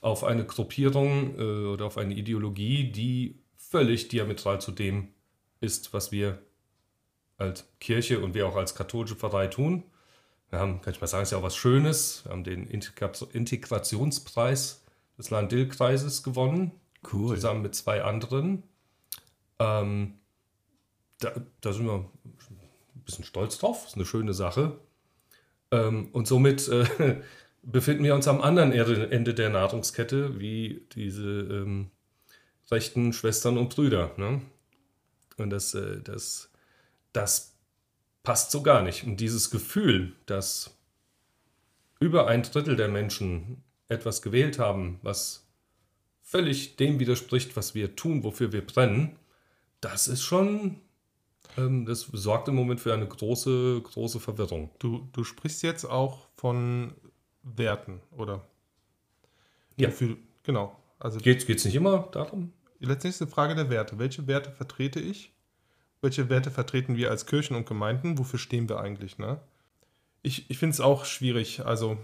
auf 0.00 0.24
eine 0.24 0.44
Gruppierung 0.44 1.38
äh, 1.38 1.66
oder 1.66 1.86
auf 1.86 1.98
eine 1.98 2.14
Ideologie, 2.14 2.90
die 2.90 3.40
völlig 3.56 4.08
diametral 4.08 4.60
zu 4.60 4.72
dem 4.72 5.08
ist, 5.60 5.92
was 5.92 6.12
wir 6.12 6.38
als 7.36 7.64
Kirche 7.80 8.20
und 8.20 8.34
wir 8.34 8.46
auch 8.46 8.56
als 8.56 8.74
katholische 8.74 9.16
Pfarrei 9.16 9.46
tun. 9.48 9.84
Wir 10.50 10.58
haben, 10.58 10.80
kann 10.80 10.94
ich 10.94 11.00
mal 11.00 11.06
sagen, 11.06 11.22
ist 11.22 11.32
ja 11.32 11.38
auch 11.38 11.42
was 11.42 11.56
Schönes. 11.56 12.24
Wir 12.24 12.32
haben 12.32 12.44
den 12.44 12.66
Integra 12.66 13.10
Integrationspreis 13.32 14.82
des 15.18 15.30
Land-Dill-Kreises 15.30 16.22
gewonnen, 16.22 16.72
Cool. 17.12 17.34
zusammen 17.34 17.62
mit 17.62 17.74
zwei 17.74 18.02
anderen. 18.02 18.62
Ähm, 19.58 20.17
da, 21.20 21.32
da 21.60 21.72
sind 21.72 21.86
wir 21.86 21.94
ein 21.94 23.02
bisschen 23.04 23.24
stolz 23.24 23.58
drauf, 23.58 23.86
ist 23.86 23.96
eine 23.96 24.06
schöne 24.06 24.34
Sache. 24.34 24.78
Ähm, 25.70 26.08
und 26.12 26.26
somit 26.26 26.68
äh, 26.68 27.20
befinden 27.62 28.04
wir 28.04 28.14
uns 28.14 28.28
am 28.28 28.40
anderen 28.40 28.72
Ende 28.72 29.34
der 29.34 29.50
Nahrungskette, 29.50 30.38
wie 30.40 30.86
diese 30.92 31.28
ähm, 31.28 31.90
rechten 32.70 33.12
Schwestern 33.12 33.58
und 33.58 33.74
Brüder. 33.74 34.12
Ne? 34.16 34.42
Und 35.36 35.50
das, 35.50 35.74
äh, 35.74 36.00
das, 36.00 36.50
das 37.12 37.56
passt 38.22 38.50
so 38.50 38.62
gar 38.62 38.82
nicht. 38.82 39.04
Und 39.04 39.18
dieses 39.18 39.50
Gefühl, 39.50 40.14
dass 40.26 40.76
über 42.00 42.28
ein 42.28 42.42
Drittel 42.42 42.76
der 42.76 42.88
Menschen 42.88 43.62
etwas 43.88 44.22
gewählt 44.22 44.58
haben, 44.58 45.00
was 45.02 45.46
völlig 46.22 46.76
dem 46.76 47.00
widerspricht, 47.00 47.56
was 47.56 47.74
wir 47.74 47.96
tun, 47.96 48.22
wofür 48.22 48.52
wir 48.52 48.64
brennen, 48.64 49.16
das 49.80 50.08
ist 50.08 50.22
schon, 50.22 50.80
das 51.58 52.02
sorgt 52.12 52.48
im 52.48 52.54
Moment 52.54 52.80
für 52.80 52.92
eine 52.94 53.06
große, 53.06 53.80
große 53.82 54.20
Verwirrung. 54.20 54.70
Du, 54.78 55.08
du 55.12 55.24
sprichst 55.24 55.62
jetzt 55.62 55.84
auch 55.84 56.28
von 56.36 56.94
Werten, 57.42 58.00
oder? 58.16 58.44
Ja. 59.76 59.90
Für, 59.90 60.16
genau. 60.42 60.76
Also 60.98 61.20
Geht 61.20 61.48
es 61.48 61.64
nicht 61.64 61.74
immer 61.74 62.08
darum? 62.12 62.52
letztlich 62.80 63.14
ist 63.14 63.22
eine 63.22 63.30
Frage 63.30 63.54
der 63.54 63.70
Werte. 63.70 63.98
Welche 63.98 64.26
Werte 64.26 64.50
vertrete 64.50 65.00
ich? 65.00 65.32
Welche 66.00 66.28
Werte 66.28 66.50
vertreten 66.50 66.96
wir 66.96 67.10
als 67.10 67.26
Kirchen 67.26 67.56
und 67.56 67.66
Gemeinden? 67.66 68.18
Wofür 68.18 68.38
stehen 68.38 68.68
wir 68.68 68.78
eigentlich? 68.78 69.18
Ne? 69.18 69.40
Ich, 70.22 70.48
ich 70.50 70.58
finde 70.58 70.74
es 70.74 70.80
auch 70.80 71.04
schwierig. 71.04 71.64
Also, 71.64 71.98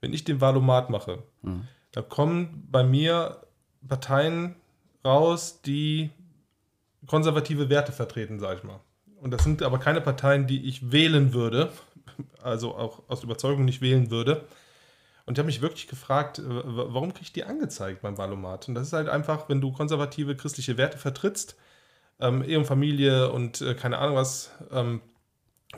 wenn 0.00 0.12
ich 0.12 0.24
den 0.24 0.40
Valomat 0.40 0.90
mache, 0.90 1.22
da 1.92 2.02
kommen 2.02 2.68
bei 2.70 2.84
mir 2.84 3.42
Parteien 3.86 4.56
raus, 5.04 5.62
die 5.62 6.10
konservative 7.06 7.68
Werte 7.68 7.92
vertreten, 7.92 8.38
sage 8.38 8.58
ich 8.58 8.64
mal. 8.64 8.80
Und 9.20 9.30
das 9.30 9.44
sind 9.44 9.62
aber 9.62 9.78
keine 9.78 10.00
Parteien, 10.00 10.46
die 10.46 10.68
ich 10.68 10.92
wählen 10.92 11.32
würde, 11.32 11.72
also 12.42 12.76
auch 12.76 13.02
aus 13.08 13.24
Überzeugung 13.24 13.64
nicht 13.64 13.80
wählen 13.80 14.10
würde. 14.10 14.46
Und 15.24 15.34
ich 15.34 15.38
habe 15.40 15.46
mich 15.46 15.60
wirklich 15.60 15.88
gefragt, 15.88 16.38
äh, 16.38 16.42
warum 16.46 17.12
kriege 17.12 17.24
ich 17.24 17.32
die 17.32 17.44
angezeigt 17.44 18.02
beim 18.02 18.16
Valomat? 18.16 18.68
Und 18.68 18.74
das 18.74 18.88
ist 18.88 18.92
halt 18.92 19.08
einfach, 19.08 19.48
wenn 19.48 19.60
du 19.60 19.72
konservative 19.72 20.36
christliche 20.36 20.78
Werte 20.78 20.98
vertrittst, 20.98 21.56
ähm, 22.20 22.44
Ehe 22.44 22.58
und 22.58 22.66
Familie 22.66 23.32
und 23.32 23.60
äh, 23.60 23.74
keine 23.74 23.98
Ahnung 23.98 24.16
was, 24.16 24.52
ähm, 24.70 25.00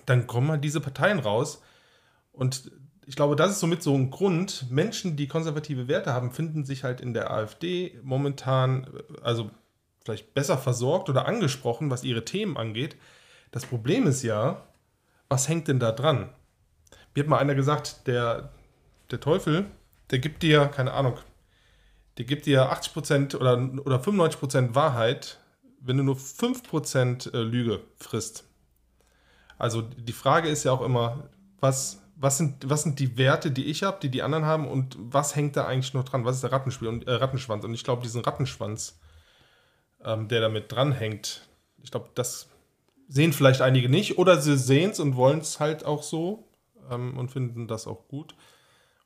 dann 0.06 0.26
kommen 0.26 0.50
halt 0.50 0.64
diese 0.64 0.80
Parteien 0.80 1.18
raus. 1.18 1.62
Und 2.32 2.70
ich 3.06 3.16
glaube, 3.16 3.36
das 3.36 3.52
ist 3.52 3.60
somit 3.60 3.82
so 3.82 3.94
ein 3.94 4.10
Grund. 4.10 4.66
Menschen, 4.70 5.16
die 5.16 5.28
konservative 5.28 5.88
Werte 5.88 6.12
haben, 6.12 6.30
finden 6.30 6.64
sich 6.64 6.84
halt 6.84 7.00
in 7.00 7.14
der 7.14 7.30
AfD 7.30 7.98
momentan, 8.02 8.86
also 9.22 9.50
vielleicht 10.08 10.32
besser 10.32 10.56
versorgt 10.56 11.10
oder 11.10 11.26
angesprochen, 11.26 11.90
was 11.90 12.02
ihre 12.02 12.24
Themen 12.24 12.56
angeht. 12.56 12.96
Das 13.50 13.66
Problem 13.66 14.06
ist 14.06 14.22
ja, 14.22 14.66
was 15.28 15.48
hängt 15.48 15.68
denn 15.68 15.78
da 15.78 15.92
dran? 15.92 16.30
Mir 17.14 17.24
hat 17.24 17.28
mal 17.28 17.38
einer 17.38 17.54
gesagt, 17.54 18.06
der, 18.06 18.50
der 19.10 19.20
Teufel, 19.20 19.66
der 20.10 20.18
gibt 20.18 20.42
dir, 20.42 20.66
keine 20.66 20.92
Ahnung, 20.92 21.18
der 22.16 22.24
gibt 22.24 22.46
dir 22.46 22.72
80% 22.72 23.36
oder, 23.36 23.58
oder 23.84 24.00
95% 24.00 24.74
Wahrheit, 24.74 25.38
wenn 25.80 25.98
du 25.98 26.04
nur 26.04 26.16
5% 26.16 27.34
äh, 27.34 27.42
Lüge 27.42 27.80
frisst. 27.98 28.44
Also 29.58 29.82
die 29.82 30.12
Frage 30.12 30.48
ist 30.48 30.64
ja 30.64 30.72
auch 30.72 30.82
immer, 30.82 31.28
was 31.60 32.02
was 32.20 32.36
sind, 32.38 32.68
was 32.68 32.82
sind 32.82 32.98
die 32.98 33.16
Werte, 33.16 33.52
die 33.52 33.66
ich 33.66 33.84
habe, 33.84 33.98
die 34.02 34.10
die 34.10 34.22
anderen 34.22 34.44
haben 34.44 34.66
und 34.66 34.96
was 34.98 35.36
hängt 35.36 35.56
da 35.56 35.66
eigentlich 35.66 35.94
noch 35.94 36.04
dran? 36.04 36.24
Was 36.24 36.36
ist 36.36 36.42
der 36.42 36.50
Rattenspiel 36.50 36.88
und, 36.88 37.06
äh, 37.06 37.12
Rattenschwanz? 37.12 37.64
Und 37.64 37.74
ich 37.74 37.84
glaube, 37.84 38.02
diesen 38.02 38.22
Rattenschwanz, 38.22 38.98
ähm, 40.04 40.28
der 40.28 40.40
damit 40.40 40.70
dranhängt, 40.72 41.48
ich 41.82 41.90
glaube, 41.90 42.10
das 42.14 42.48
sehen 43.08 43.32
vielleicht 43.32 43.62
einige 43.62 43.88
nicht 43.88 44.18
oder 44.18 44.40
sie 44.40 44.58
sehen 44.58 44.90
es 44.90 45.00
und 45.00 45.16
wollen 45.16 45.40
es 45.40 45.60
halt 45.60 45.84
auch 45.84 46.02
so 46.02 46.44
ähm, 46.90 47.16
und 47.16 47.30
finden 47.30 47.68
das 47.68 47.86
auch 47.86 48.06
gut. 48.08 48.34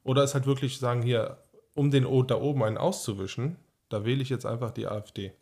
Oder 0.04 0.24
es 0.24 0.34
halt 0.34 0.46
wirklich 0.46 0.78
sagen, 0.78 1.02
hier, 1.02 1.38
um 1.74 1.90
den 1.90 2.06
O 2.06 2.22
da 2.22 2.34
oben 2.36 2.64
einen 2.64 2.78
auszuwischen, 2.78 3.56
da 3.88 4.04
wähle 4.04 4.22
ich 4.22 4.28
jetzt 4.28 4.46
einfach 4.46 4.72
die 4.72 4.86
AfD. 4.86 5.32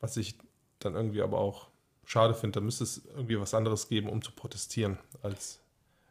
Was 0.00 0.16
ich 0.16 0.36
dann 0.78 0.94
irgendwie 0.94 1.22
aber 1.22 1.38
auch 1.38 1.68
schade 2.04 2.34
finde, 2.34 2.60
da 2.60 2.64
müsste 2.64 2.84
es 2.84 3.04
irgendwie 3.14 3.38
was 3.38 3.54
anderes 3.54 3.88
geben, 3.88 4.08
um 4.08 4.22
zu 4.22 4.32
protestieren 4.32 4.98
als, 5.22 5.60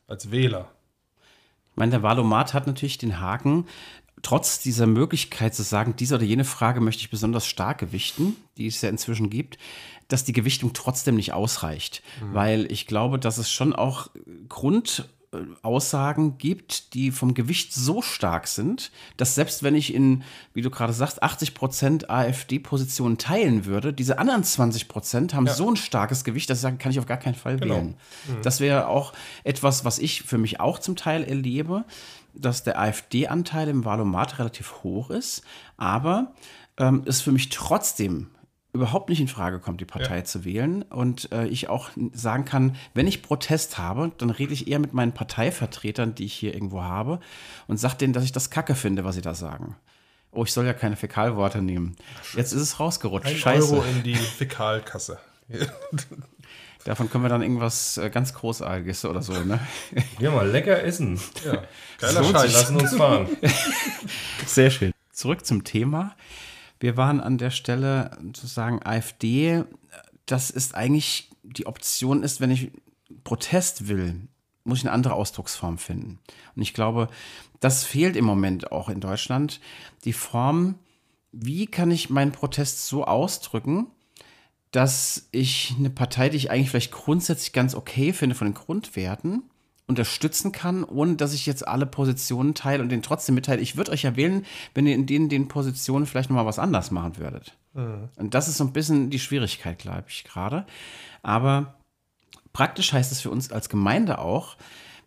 als 0.07 0.31
Wähler. 0.31 0.69
Ich 1.71 1.77
meine, 1.77 1.91
der 1.91 2.03
Wahlomat 2.03 2.53
hat 2.53 2.67
natürlich 2.67 2.97
den 2.97 3.19
Haken, 3.19 3.67
trotz 4.21 4.59
dieser 4.59 4.87
Möglichkeit 4.87 5.55
zu 5.55 5.63
sagen, 5.63 5.95
diese 5.97 6.15
oder 6.15 6.23
jene 6.23 6.45
Frage 6.45 6.81
möchte 6.81 7.01
ich 7.01 7.09
besonders 7.09 7.45
stark 7.45 7.79
gewichten, 7.79 8.35
die 8.57 8.67
es 8.67 8.81
ja 8.81 8.89
inzwischen 8.89 9.29
gibt, 9.29 9.57
dass 10.07 10.23
die 10.23 10.33
Gewichtung 10.33 10.73
trotzdem 10.73 11.15
nicht 11.15 11.33
ausreicht. 11.33 12.03
Mhm. 12.21 12.33
Weil 12.33 12.71
ich 12.71 12.87
glaube, 12.87 13.19
dass 13.19 13.37
es 13.37 13.51
schon 13.51 13.73
auch 13.73 14.09
Grund 14.49 15.09
Aussagen 15.61 16.37
gibt, 16.37 16.93
die 16.93 17.09
vom 17.09 17.33
Gewicht 17.33 17.73
so 17.73 18.01
stark 18.01 18.47
sind, 18.47 18.91
dass 19.15 19.33
selbst 19.33 19.63
wenn 19.63 19.75
ich 19.75 19.93
in, 19.93 20.23
wie 20.53 20.61
du 20.61 20.69
gerade 20.69 20.91
sagst, 20.91 21.23
80 21.23 21.53
Prozent 21.53 22.09
AfD-Positionen 22.09 23.17
teilen 23.17 23.65
würde, 23.65 23.93
diese 23.93 24.19
anderen 24.19 24.43
20 24.43 24.89
Prozent 24.89 25.33
haben 25.33 25.45
ja. 25.45 25.53
so 25.53 25.69
ein 25.69 25.77
starkes 25.77 26.25
Gewicht, 26.25 26.49
dass 26.49 26.57
ich 26.57 26.63
sage, 26.63 26.75
kann 26.77 26.91
ich 26.91 26.99
auf 26.99 27.05
gar 27.05 27.15
keinen 27.15 27.35
Fall 27.35 27.57
genau. 27.57 27.75
wählen. 27.75 27.95
Mhm. 28.27 28.41
Das 28.43 28.59
wäre 28.59 28.87
auch 28.87 29.13
etwas, 29.45 29.85
was 29.85 29.99
ich 29.99 30.23
für 30.23 30.37
mich 30.37 30.59
auch 30.59 30.79
zum 30.79 30.97
Teil 30.97 31.23
erlebe, 31.23 31.85
dass 32.33 32.63
der 32.63 32.79
AfD-Anteil 32.79 33.67
im 33.69 33.85
Wahlomat 33.85 34.39
relativ 34.39 34.83
hoch 34.83 35.09
ist, 35.09 35.43
aber 35.77 36.33
ähm, 36.77 37.03
es 37.05 37.21
für 37.21 37.31
mich 37.31 37.50
trotzdem 37.50 38.27
überhaupt 38.73 39.09
nicht 39.09 39.19
in 39.19 39.27
Frage 39.27 39.59
kommt, 39.59 39.81
die 39.81 39.85
Partei 39.85 40.17
ja. 40.17 40.23
zu 40.23 40.45
wählen. 40.45 40.83
Und 40.83 41.31
äh, 41.31 41.45
ich 41.47 41.67
auch 41.67 41.89
sagen 42.13 42.45
kann, 42.45 42.75
wenn 42.93 43.07
ich 43.07 43.21
Protest 43.21 43.77
habe, 43.77 44.11
dann 44.17 44.29
rede 44.29 44.53
ich 44.53 44.67
eher 44.67 44.79
mit 44.79 44.93
meinen 44.93 45.11
Parteivertretern, 45.11 46.15
die 46.15 46.25
ich 46.25 46.33
hier 46.33 46.53
irgendwo 46.53 46.81
habe, 46.81 47.19
und 47.67 47.77
sage 47.77 47.97
denen, 47.97 48.13
dass 48.13 48.23
ich 48.23 48.31
das 48.31 48.50
Kacke 48.50 48.75
finde, 48.75 49.03
was 49.03 49.15
sie 49.15 49.21
da 49.21 49.33
sagen. 49.33 49.75
Oh, 50.31 50.43
ich 50.43 50.53
soll 50.53 50.65
ja 50.65 50.73
keine 50.73 50.95
Fäkalworte 50.95 51.61
nehmen. 51.61 51.97
Jetzt 52.35 52.53
ist 52.53 52.61
es 52.61 52.79
rausgerutscht. 52.79 53.27
Ein 53.27 53.35
Scheiße. 53.35 53.73
Euro 53.73 53.83
in 53.83 54.03
die 54.03 54.15
Fäkalkasse. 54.15 55.19
Davon 56.83 57.09
können 57.09 57.23
wir 57.23 57.29
dann 57.29 57.41
irgendwas 57.41 57.97
äh, 57.97 58.09
ganz 58.09 58.33
Großartiges 58.33 59.05
oder 59.05 59.21
so, 59.21 59.33
ne? 59.33 59.59
Ja, 60.19 60.31
mal 60.31 60.50
lecker 60.50 60.83
essen. 60.83 61.19
Ja. 61.45 61.63
Geiler 62.00 62.23
Scheiß. 62.23 62.53
Lassen 62.53 62.77
uns 62.77 62.95
fahren. 62.95 63.27
Sehr 64.45 64.71
schön. 64.71 64.91
Zurück 65.11 65.45
zum 65.45 65.63
Thema. 65.63 66.15
Wir 66.79 66.97
waren 66.97 67.21
an 67.21 67.38
der 67.38 67.51
Stelle 67.51 68.17
zu 68.33 68.47
sagen, 68.47 68.79
AfD, 68.83 69.63
das 70.25 70.50
ist 70.50 70.73
eigentlich, 70.73 71.29
die 71.43 71.67
Option 71.67 72.23
ist, 72.23 72.41
wenn 72.41 72.50
ich 72.50 72.71
Protest 73.23 73.88
will, 73.88 74.27
muss 74.63 74.79
ich 74.79 74.85
eine 74.85 74.93
andere 74.93 75.13
Ausdrucksform 75.13 75.77
finden. 75.77 76.19
Und 76.55 76.61
ich 76.61 76.73
glaube, 76.73 77.07
das 77.59 77.83
fehlt 77.83 78.15
im 78.15 78.25
Moment 78.25 78.71
auch 78.71 78.89
in 78.89 79.00
Deutschland. 79.00 79.59
Die 80.05 80.13
Form, 80.13 80.75
wie 81.31 81.67
kann 81.67 81.91
ich 81.91 82.09
meinen 82.09 82.31
Protest 82.31 82.88
so 82.88 83.05
ausdrücken, 83.05 83.88
dass 84.71 85.27
ich 85.31 85.75
eine 85.77 85.89
Partei, 85.89 86.29
die 86.29 86.37
ich 86.37 86.49
eigentlich 86.49 86.69
vielleicht 86.69 86.91
grundsätzlich 86.91 87.53
ganz 87.53 87.75
okay 87.75 88.13
finde 88.13 88.35
von 88.35 88.47
den 88.47 88.53
Grundwerten, 88.53 89.43
unterstützen 89.91 90.53
kann, 90.53 90.85
ohne 90.85 91.15
dass 91.15 91.33
ich 91.33 91.45
jetzt 91.45 91.67
alle 91.67 91.85
Positionen 91.85 92.55
teile 92.55 92.81
und 92.81 92.89
den 92.89 93.01
trotzdem 93.01 93.35
mitteile. 93.35 93.61
Ich 93.61 93.75
würde 93.75 93.91
euch 93.91 94.03
ja 94.03 94.15
wählen, 94.15 94.45
wenn 94.73 94.87
ihr 94.87 94.95
in 94.95 95.05
den, 95.05 95.27
den 95.27 95.49
Positionen 95.49 96.05
vielleicht 96.05 96.29
nochmal 96.29 96.45
was 96.45 96.59
anders 96.59 96.91
machen 96.91 97.17
würdet. 97.17 97.57
Mhm. 97.73 98.07
Und 98.15 98.33
das 98.33 98.47
ist 98.47 98.57
so 98.57 98.63
ein 98.63 98.71
bisschen 98.71 99.09
die 99.09 99.19
Schwierigkeit, 99.19 99.79
glaube 99.79 100.05
ich, 100.07 100.23
gerade. 100.23 100.65
Aber 101.23 101.75
praktisch 102.53 102.93
heißt 102.93 103.11
es 103.11 103.19
für 103.19 103.29
uns 103.29 103.51
als 103.51 103.67
Gemeinde 103.67 104.19
auch, 104.19 104.55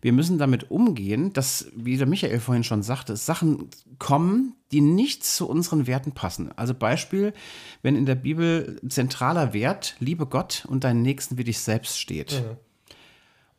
wir 0.01 0.13
müssen 0.13 0.37
damit 0.37 0.69
umgehen, 0.71 1.33
dass, 1.33 1.67
wie 1.75 1.97
der 1.97 2.07
Michael 2.07 2.39
vorhin 2.39 2.63
schon 2.63 2.83
sagte, 2.83 3.15
Sachen 3.15 3.69
kommen, 3.97 4.55
die 4.71 4.81
nicht 4.81 5.23
zu 5.23 5.47
unseren 5.47 5.87
Werten 5.87 6.11
passen. 6.11 6.51
Also 6.55 6.73
Beispiel, 6.73 7.33
wenn 7.81 7.95
in 7.95 8.05
der 8.05 8.15
Bibel 8.15 8.79
zentraler 8.87 9.53
Wert, 9.53 9.95
liebe 9.99 10.25
Gott 10.25 10.65
und 10.67 10.83
deinen 10.83 11.01
Nächsten 11.01 11.37
wie 11.37 11.43
dich 11.43 11.59
selbst 11.59 11.99
steht. 11.99 12.43
Mhm 12.43 12.57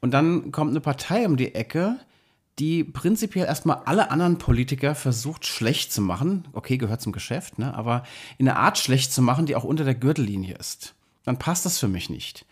und 0.01 0.13
dann 0.13 0.53
kommt 0.53 0.71
eine 0.71 0.81
Partei 0.81 1.27
um 1.27 1.37
die 1.37 1.55
Ecke, 1.55 1.99
die 2.59 2.85
prinzipiell 2.85 3.47
erstmal 3.47 3.83
alle 3.87 4.11
anderen 4.11 4.39
Politiker 4.39 4.95
versucht 4.95 5.47
schlecht 5.47 5.93
zu 5.93 6.01
machen. 6.01 6.47
Okay, 6.53 6.79
gehört 6.79 7.03
zum 7.03 7.13
Geschäft, 7.13 7.59
ne? 7.59 7.75
aber 7.75 8.05
in 8.39 8.49
einer 8.49 8.59
Art 8.59 8.79
schlecht 8.79 9.13
zu 9.13 9.21
machen, 9.21 9.47
die 9.47 9.57
auch 9.57 9.65
unter 9.65 9.85
der 9.85 9.95
Gürtellinie 9.95 10.55
ist. 10.55 10.95
Dann 11.25 11.39
passt 11.39 11.67
das 11.67 11.79
für 11.79 11.89
mich 11.89 12.09
nicht. 12.09 12.47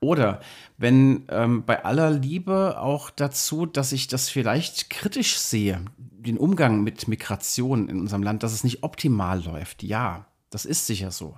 Oder 0.00 0.40
wenn 0.76 1.24
ähm, 1.28 1.64
bei 1.64 1.84
aller 1.84 2.10
Liebe 2.10 2.80
auch 2.80 3.10
dazu, 3.10 3.66
dass 3.66 3.92
ich 3.92 4.06
das 4.06 4.28
vielleicht 4.28 4.90
kritisch 4.90 5.38
sehe, 5.38 5.84
den 5.96 6.38
Umgang 6.38 6.82
mit 6.82 7.08
Migration 7.08 7.88
in 7.88 8.00
unserem 8.00 8.22
Land, 8.22 8.42
dass 8.42 8.52
es 8.52 8.64
nicht 8.64 8.82
optimal 8.82 9.42
läuft. 9.42 9.82
Ja, 9.82 10.26
das 10.50 10.64
ist 10.64 10.86
sicher 10.86 11.10
so 11.10 11.36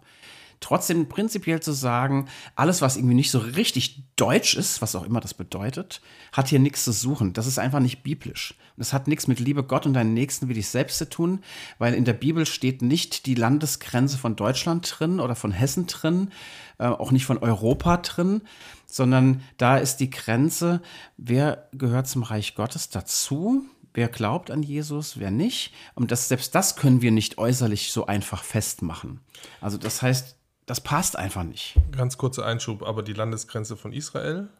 trotzdem 0.61 1.09
prinzipiell 1.09 1.61
zu 1.61 1.73
sagen, 1.73 2.29
alles, 2.55 2.83
was 2.83 2.97
irgendwie 2.97 3.15
nicht 3.15 3.31
so 3.31 3.39
richtig 3.39 4.05
deutsch 4.17 4.55
ist, 4.55 4.83
was 4.83 4.95
auch 4.95 5.05
immer 5.05 5.21
das 5.21 5.35
bedeutet, 5.35 6.01
hat 6.33 6.49
hier 6.49 6.59
nichts 6.59 6.85
zu 6.85 6.93
suchen. 6.93 7.33
Das 7.33 7.47
ist 7.47 7.59
einfach 7.59 7.81
nicht 7.81 8.03
biblisch. 8.03 8.55
Es 8.77 8.93
hat 8.93 9.09
nichts 9.09 9.27
mit 9.27 9.41
Liebe 9.41 9.65
Gott 9.65 9.87
und 9.87 9.95
deinen 9.95 10.15
Nächsten 10.15 10.49
wie 10.49 10.55
dich 10.55 10.69
selbst 10.69 10.99
zu 10.99 11.09
tun, 11.09 11.41
weil 11.79 11.95
in 11.95 12.05
der 12.05 12.13
Bibel 12.13 12.47
steht 12.47 12.83
nicht 12.83 13.27
die 13.27 13.35
Landesgrenze 13.35 14.19
von 14.19 14.37
Deutschland 14.37 14.95
drin 14.99 15.21
oder 15.21 15.35
von 15.35 15.53
Hessen 15.53 15.87
drin, 15.87 16.31
äh, 16.79 16.87
auch 16.87 17.11
nicht 17.11 17.27
von 17.27 17.39
Europa 17.39 17.97
drin, 17.99 18.43
sondern 18.87 19.43
da 19.57 19.79
ist 19.79 19.97
die 19.97 20.11
Grenze, 20.11 20.83
wer 21.17 21.69
gehört 21.73 22.09
zum 22.09 22.23
Reich 22.23 22.55
Gottes 22.55 22.91
dazu, 22.91 23.65
wer 23.95 24.09
glaubt 24.09 24.51
an 24.51 24.63
Jesus, 24.63 25.19
wer 25.19 25.31
nicht. 25.31 25.73
Und 25.95 26.11
das, 26.11 26.29
selbst 26.29 26.55
das 26.55 26.77
können 26.77 27.03
wir 27.03 27.11
nicht 27.11 27.39
äußerlich 27.39 27.93
so 27.93 28.07
einfach 28.07 28.45
festmachen. 28.45 29.21
Also 29.61 29.79
das 29.79 30.03
heißt, 30.03 30.37
das 30.71 30.81
passt 30.81 31.17
einfach 31.17 31.43
nicht. 31.43 31.75
Ganz 31.91 32.17
kurzer 32.17 32.47
Einschub, 32.47 32.85
aber 32.85 33.03
die 33.03 33.13
Landesgrenze 33.13 33.77
von 33.77 33.93
Israel? 33.93 34.51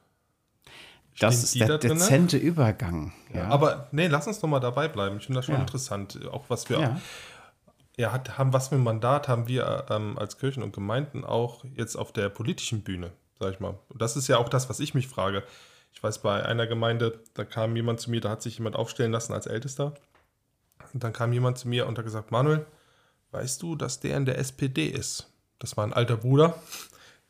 Das 1.21 1.45
ist 1.45 1.55
der 1.55 1.69
da 1.69 1.79
dezente 1.79 2.37
Übergang. 2.37 3.13
Ja. 3.33 3.43
ja. 3.43 3.49
aber 3.49 3.87
nee, 3.93 4.09
lass 4.09 4.27
uns 4.27 4.41
doch 4.41 4.49
mal 4.49 4.59
dabei 4.59 4.89
bleiben. 4.89 5.19
Ich 5.19 5.27
finde 5.27 5.39
das 5.39 5.47
schon 5.47 5.55
ja. 5.55 5.61
interessant. 5.61 6.19
Auch 6.33 6.47
was 6.49 6.69
wir 6.69 6.81
ja. 6.81 7.01
ja 7.97 8.11
hat, 8.11 8.39
haben, 8.39 8.53
was 8.53 8.71
für 8.71 8.75
ein 8.75 8.83
Mandat 8.83 9.29
haben 9.29 9.47
wir 9.47 9.87
ähm, 9.89 10.19
als 10.19 10.37
Kirchen 10.37 10.65
und 10.65 10.73
Gemeinden 10.73 11.25
auch 11.25 11.65
jetzt 11.77 11.95
auf 11.95 12.13
der 12.13 12.29
politischen 12.29 12.83
Bühne, 12.83 13.13
sag 13.39 13.53
ich 13.53 13.61
mal. 13.61 13.79
Und 13.89 14.03
das 14.03 14.17
ist 14.17 14.27
ja 14.27 14.39
auch 14.39 14.49
das, 14.49 14.69
was 14.69 14.81
ich 14.81 14.95
mich 14.95 15.07
frage. 15.07 15.45
Ich 15.93 16.03
weiß, 16.03 16.23
bei 16.23 16.45
einer 16.45 16.67
Gemeinde, 16.67 17.23
da 17.35 17.45
kam 17.45 17.77
jemand 17.77 18.01
zu 18.01 18.11
mir, 18.11 18.21
da 18.21 18.31
hat 18.31 18.43
sich 18.43 18.59
jemand 18.59 18.75
aufstellen 18.75 19.13
lassen 19.13 19.33
als 19.33 19.47
Ältester. 19.47 19.95
Und 20.93 21.05
dann 21.05 21.13
kam 21.13 21.33
jemand 21.33 21.57
zu 21.57 21.69
mir 21.69 21.87
und 21.87 21.97
hat 21.99 22.05
gesagt, 22.05 22.33
Manuel, 22.33 22.67
weißt 23.31 23.63
du, 23.63 23.77
dass 23.77 24.01
der 24.01 24.17
in 24.17 24.25
der 24.25 24.39
SPD 24.39 24.89
ist? 24.89 25.30
Das 25.61 25.77
war 25.77 25.85
ein 25.85 25.93
alter 25.93 26.17
Bruder, 26.17 26.55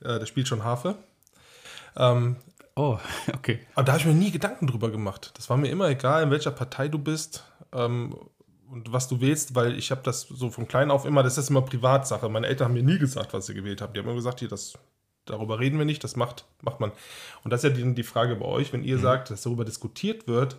äh, 0.01 0.19
der 0.19 0.27
spielt 0.27 0.49
schon 0.49 0.65
Harfe. 0.65 0.97
Ähm, 1.97 2.37
oh, 2.75 2.99
okay. 3.35 3.61
Aber 3.75 3.85
da 3.85 3.93
habe 3.93 4.01
ich 4.01 4.07
mir 4.07 4.15
nie 4.15 4.31
Gedanken 4.31 4.67
drüber 4.67 4.91
gemacht. 4.91 5.33
Das 5.37 5.51
war 5.51 5.59
mir 5.59 5.69
immer 5.69 5.89
egal, 5.91 6.23
in 6.23 6.31
welcher 6.31 6.53
Partei 6.53 6.89
du 6.89 6.99
bist 6.99 7.45
ähm, 7.73 8.17
und 8.71 8.93
was 8.93 9.09
du 9.09 9.21
wählst, 9.21 9.55
weil 9.55 9.77
ich 9.77 9.91
habe 9.91 10.01
das 10.05 10.23
so 10.23 10.51
von 10.51 10.69
klein 10.69 10.91
auf 10.91 11.05
immer, 11.05 11.23
das 11.23 11.37
ist 11.37 11.51
immer 11.51 11.63
Privatsache. 11.63 12.29
Meine 12.29 12.47
Eltern 12.47 12.69
haben 12.69 12.75
mir 12.75 12.85
nie 12.85 12.99
gesagt, 12.99 13.35
was 13.35 13.47
sie 13.47 13.55
gewählt 13.55 13.83
haben. 13.83 13.93
Die 13.93 13.99
haben 13.99 14.07
immer 14.07 14.15
gesagt, 14.15 14.39
hier, 14.39 14.49
das, 14.49 14.75
darüber 15.25 15.59
reden 15.59 15.79
wir 15.79 15.85
nicht, 15.85 16.05
das 16.05 16.15
macht, 16.15 16.45
macht 16.63 16.79
man. 16.79 16.93
Und 17.43 17.53
das 17.53 17.65
ist 17.65 17.71
ja 17.71 17.77
die, 17.77 17.95
die 17.95 18.03
Frage 18.05 18.37
bei 18.37 18.47
euch, 18.47 18.73
wenn 18.73 18.85
ihr 18.85 18.99
mhm. 18.99 19.03
sagt, 19.03 19.31
dass 19.31 19.43
darüber 19.43 19.65
diskutiert 19.65 20.29
wird, 20.29 20.57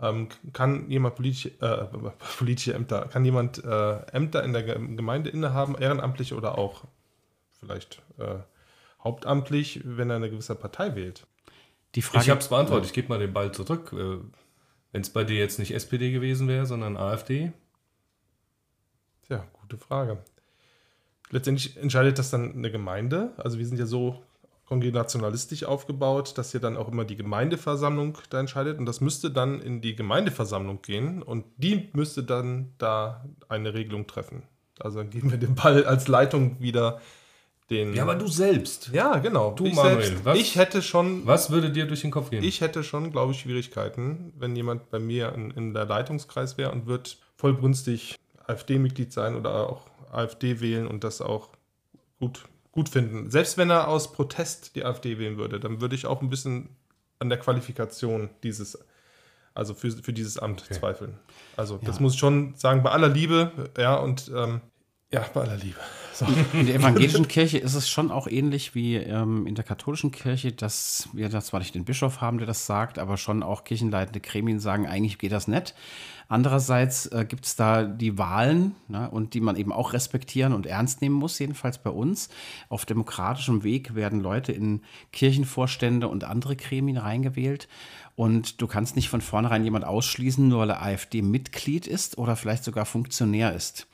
ähm, 0.00 0.28
kann 0.52 0.88
jemand 0.88 1.16
politische, 1.16 1.50
äh, 1.60 1.86
politische 2.38 2.74
Ämter, 2.74 3.08
kann 3.08 3.24
jemand 3.24 3.62
äh, 3.64 3.96
Ämter 4.12 4.44
in 4.44 4.52
der 4.52 4.62
Gemeinde 4.62 5.30
innehaben, 5.30 5.76
ehrenamtlich 5.76 6.32
oder 6.34 6.56
auch 6.58 6.84
vielleicht 7.62 8.02
äh, 8.18 8.38
hauptamtlich, 9.02 9.80
wenn 9.84 10.10
er 10.10 10.16
eine 10.16 10.30
gewisse 10.30 10.54
Partei 10.54 10.94
wählt? 10.96 11.26
Die 11.94 12.02
Frage, 12.02 12.24
ich 12.24 12.30
habe 12.30 12.40
es 12.40 12.48
beantwortet, 12.48 12.86
ich 12.86 12.92
gebe 12.92 13.08
mal 13.08 13.18
den 13.18 13.32
Ball 13.32 13.52
zurück. 13.52 13.92
Äh, 13.92 14.18
Wenn 14.92 15.02
es 15.02 15.10
bei 15.10 15.24
dir 15.24 15.38
jetzt 15.38 15.58
nicht 15.58 15.72
SPD 15.72 16.10
gewesen 16.10 16.48
wäre, 16.48 16.66
sondern 16.66 16.96
AfD? 16.96 17.52
Ja, 19.28 19.46
gute 19.60 19.78
Frage. 19.78 20.18
Letztendlich 21.30 21.76
entscheidet 21.76 22.18
das 22.18 22.30
dann 22.30 22.52
eine 22.54 22.70
Gemeinde. 22.70 23.32
Also 23.36 23.58
wir 23.58 23.66
sind 23.66 23.78
ja 23.78 23.86
so 23.86 24.22
kongregationalistisch 24.66 25.64
aufgebaut, 25.64 26.36
dass 26.38 26.52
hier 26.52 26.60
dann 26.60 26.76
auch 26.76 26.88
immer 26.88 27.04
die 27.04 27.16
Gemeindeversammlung 27.16 28.18
da 28.30 28.40
entscheidet. 28.40 28.78
Und 28.78 28.86
das 28.86 29.00
müsste 29.00 29.30
dann 29.30 29.60
in 29.60 29.80
die 29.80 29.94
Gemeindeversammlung 29.94 30.80
gehen 30.82 31.22
und 31.22 31.44
die 31.56 31.90
müsste 31.92 32.22
dann 32.22 32.72
da 32.78 33.24
eine 33.48 33.74
Regelung 33.74 34.06
treffen. 34.06 34.44
Also 34.78 34.98
dann 34.98 35.10
geben 35.10 35.30
wir 35.30 35.38
den 35.38 35.54
Ball 35.54 35.84
als 35.84 36.08
Leitung 36.08 36.60
wieder 36.60 37.00
den. 37.72 37.94
Ja, 37.94 38.02
aber 38.04 38.14
du 38.14 38.28
selbst. 38.28 38.90
Ja, 38.92 39.18
genau. 39.18 39.52
Du, 39.52 39.64
ich 39.66 39.74
Manuel, 39.74 40.02
selbst, 40.04 40.24
was- 40.24 40.38
ich 40.38 40.56
hätte 40.56 40.82
schon. 40.82 41.26
Was 41.26 41.50
würde 41.50 41.70
dir 41.70 41.86
durch 41.86 42.02
den 42.02 42.10
Kopf 42.12 42.30
gehen? 42.30 42.44
Ich 42.44 42.60
hätte 42.60 42.84
schon, 42.84 43.10
glaube 43.10 43.32
ich, 43.32 43.40
Schwierigkeiten, 43.40 44.32
wenn 44.38 44.54
jemand 44.54 44.90
bei 44.90 44.98
mir 44.98 45.32
in, 45.34 45.50
in 45.50 45.74
der 45.74 45.86
Leitungskreis 45.86 46.58
wäre 46.58 46.70
und 46.70 46.86
wird 46.86 47.18
vollbrünstig 47.36 48.16
AfD-Mitglied 48.46 49.12
sein 49.12 49.34
oder 49.36 49.68
auch 49.68 49.86
AfD 50.12 50.60
wählen 50.60 50.86
und 50.86 51.04
das 51.04 51.20
auch 51.20 51.48
gut, 52.20 52.44
gut 52.70 52.88
finden. 52.88 53.30
Selbst 53.30 53.56
wenn 53.58 53.70
er 53.70 53.88
aus 53.88 54.12
Protest 54.12 54.76
die 54.76 54.84
AfD 54.84 55.18
wählen 55.18 55.38
würde, 55.38 55.58
dann 55.58 55.80
würde 55.80 55.94
ich 55.94 56.06
auch 56.06 56.22
ein 56.22 56.28
bisschen 56.30 56.68
an 57.18 57.28
der 57.28 57.38
Qualifikation 57.38 58.28
dieses, 58.42 58.78
also 59.54 59.74
für, 59.74 59.90
für 59.90 60.12
dieses 60.12 60.38
Amt 60.38 60.62
Okay. 60.64 60.74
zweifeln. 60.74 61.18
Also 61.56 61.78
das 61.82 61.96
Ja. 61.96 62.02
muss 62.02 62.14
ich 62.14 62.18
schon 62.20 62.54
sagen, 62.56 62.82
bei 62.82 62.90
aller 62.90 63.08
Liebe, 63.08 63.52
ja, 63.78 63.96
und 63.96 64.30
ähm, 64.34 64.60
ja, 65.12 65.24
bei 65.32 65.42
aller 65.42 65.56
Liebe. 65.56 65.78
So. 66.14 66.26
In 66.52 66.66
der 66.66 66.74
evangelischen 66.74 67.26
Kirche 67.26 67.58
ist 67.58 67.74
es 67.74 67.88
schon 67.88 68.10
auch 68.10 68.26
ähnlich 68.26 68.74
wie 68.74 68.96
ähm, 68.96 69.46
in 69.46 69.54
der 69.54 69.64
katholischen 69.64 70.10
Kirche, 70.10 70.52
dass 70.52 71.08
wir 71.12 71.28
da 71.28 71.40
zwar 71.40 71.60
nicht 71.60 71.74
den 71.74 71.84
Bischof 71.84 72.20
haben, 72.20 72.38
der 72.38 72.46
das 72.46 72.66
sagt, 72.66 72.98
aber 72.98 73.16
schon 73.16 73.42
auch 73.42 73.64
kirchenleitende 73.64 74.20
Gremien 74.20 74.60
sagen, 74.60 74.86
eigentlich 74.86 75.18
geht 75.18 75.32
das 75.32 75.48
nicht. 75.48 75.74
Andererseits 76.28 77.06
äh, 77.06 77.26
gibt 77.28 77.46
es 77.46 77.56
da 77.56 77.84
die 77.84 78.18
Wahlen 78.18 78.74
ne, 78.88 79.10
und 79.10 79.34
die 79.34 79.40
man 79.40 79.56
eben 79.56 79.72
auch 79.72 79.92
respektieren 79.92 80.52
und 80.52 80.66
ernst 80.66 81.02
nehmen 81.02 81.14
muss, 81.14 81.38
jedenfalls 81.38 81.78
bei 81.78 81.90
uns. 81.90 82.28
Auf 82.68 82.86
demokratischem 82.86 83.64
Weg 83.64 83.94
werden 83.94 84.20
Leute 84.20 84.52
in 84.52 84.82
Kirchenvorstände 85.12 86.08
und 86.08 86.24
andere 86.24 86.56
Gremien 86.56 86.98
reingewählt. 86.98 87.68
Und 88.16 88.60
du 88.60 88.66
kannst 88.66 88.96
nicht 88.96 89.08
von 89.08 89.20
vornherein 89.20 89.64
jemand 89.64 89.84
ausschließen, 89.84 90.46
nur 90.46 90.60
weil 90.60 90.70
er 90.70 90.82
AfD-Mitglied 90.82 91.86
ist 91.86 92.18
oder 92.18 92.36
vielleicht 92.36 92.64
sogar 92.64 92.84
Funktionär 92.84 93.54
ist. 93.54 93.86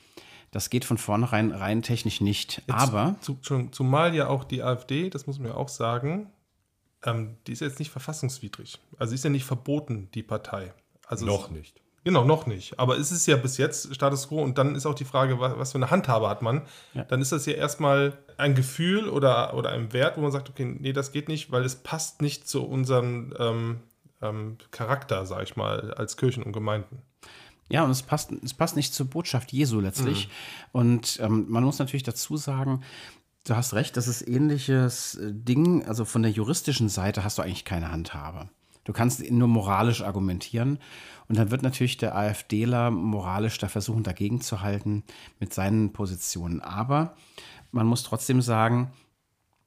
Das 0.51 0.71
geht 0.71 0.85
von 0.85 0.99
vornherein 0.99 1.53
rein 1.53 1.83
technisch 1.83 2.21
nicht. 2.21 2.63
Aber 2.69 3.17
Zu, 3.21 3.39
schon, 3.43 3.73
zumal 3.73 4.15
ja 4.15 4.29
auch 4.29 4.45
die 4.45 4.63
AfD, 4.63 5.11
das 5.11 5.27
muss 5.27 5.39
man 5.39 5.49
ja 5.49 5.57
auch 5.57 5.69
sagen, 5.69 6.31
ähm, 7.05 7.37
die 7.47 7.53
ist 7.53 7.61
jetzt 7.61 7.79
nicht 7.79 7.91
verfassungswidrig. 7.91 8.79
Also 8.99 9.15
ist 9.15 9.25
ja 9.25 9.31
nicht 9.31 9.45
verboten, 9.45 10.11
die 10.15 10.23
Partei. 10.23 10.73
Also 11.07 11.27
Noch 11.27 11.51
nicht. 11.51 11.81
Genau, 12.05 12.25
noch 12.25 12.47
nicht. 12.47 12.79
Aber 12.79 12.97
es 12.97 13.13
ist 13.13 13.27
ja 13.27 13.37
bis 13.37 13.59
jetzt 13.59 13.95
Status 13.95 14.29
quo 14.29 14.43
und 14.43 14.57
dann 14.57 14.75
ist 14.75 14.87
auch 14.87 14.95
die 14.95 15.05
Frage, 15.05 15.41
was, 15.41 15.59
was 15.59 15.73
für 15.73 15.79
eine 15.79 15.91
Handhabe 15.91 16.29
hat 16.29 16.41
man. 16.41 16.63
Ja. 16.95 17.05
Dann 17.05 17.21
ist 17.21 17.33
das 17.33 17.45
ja 17.45 17.53
erstmal 17.53 18.17
ein 18.39 18.55
Gefühl 18.55 19.11
oder, 19.11 19.53
oder 19.55 19.71
ein 19.71 19.93
Wert, 19.93 20.17
wo 20.17 20.23
man 20.23 20.33
sagt, 20.33 20.49
okay, 20.49 20.65
nee, 20.65 20.95
das 20.95 21.13
geht 21.13 21.29
nicht, 21.29 21.51
weil 21.51 21.65
es 21.65 21.77
passt 21.77 22.23
nicht 22.23 22.49
zu 22.49 22.65
unserem 22.65 23.35
ähm, 23.39 23.81
ähm, 24.23 24.57
Charakter, 24.71 25.27
sag 25.27 25.43
ich 25.43 25.57
mal, 25.57 25.93
als 25.93 26.17
Kirchen 26.17 26.43
und 26.45 26.53
Gemeinden. 26.53 27.03
Ja, 27.69 27.85
und 27.85 27.91
es 27.91 28.03
passt, 28.03 28.33
es 28.33 28.55
passt 28.55 28.77
nicht 28.77 28.95
zur 28.95 29.07
Botschaft 29.07 29.53
Jesu 29.53 29.81
letztlich. 29.81 30.29
Und 30.73 31.19
ähm, 31.23 31.47
man 31.49 31.65
muss 31.65 31.79
natürlich 31.79 32.03
dazu 32.03 32.37
sagen, 32.37 32.83
du 33.45 33.57
hast 33.57 33.75
recht, 33.75 33.97
das 33.97 34.09
ist 34.09 34.27
ähnliches 34.27 35.17
äh, 35.17 35.33
Ding. 35.33 35.85
Also 35.85 36.05
von 36.05 36.23
der 36.23 36.31
juristischen 36.31 36.89
Seite 36.89 37.25
hast 37.25 37.39
du 37.39 37.43
eigentlich 37.43 37.65
keine 37.65 37.91
Handhabe. 37.91 38.49
Du 38.85 38.95
kannst 38.95 39.31
nur 39.31 39.49
moralisch 39.49 40.03
argumentieren. 40.03 40.79
Und 41.29 41.37
dann 41.37 41.51
wird 41.51 41.63
natürlich 41.63 41.99
der 41.99 42.17
AfDler 42.17 42.91
moralisch 42.91 43.59
da 43.59 43.69
versuchen, 43.69 44.03
dagegen 44.03 44.41
zu 44.41 44.63
halten 44.63 45.05
mit 45.39 45.53
seinen 45.53 45.93
Positionen. 45.93 46.63
Aber 46.63 47.15
man 47.71 47.87
muss 47.87 48.03
trotzdem 48.03 48.41
sagen, 48.41 48.91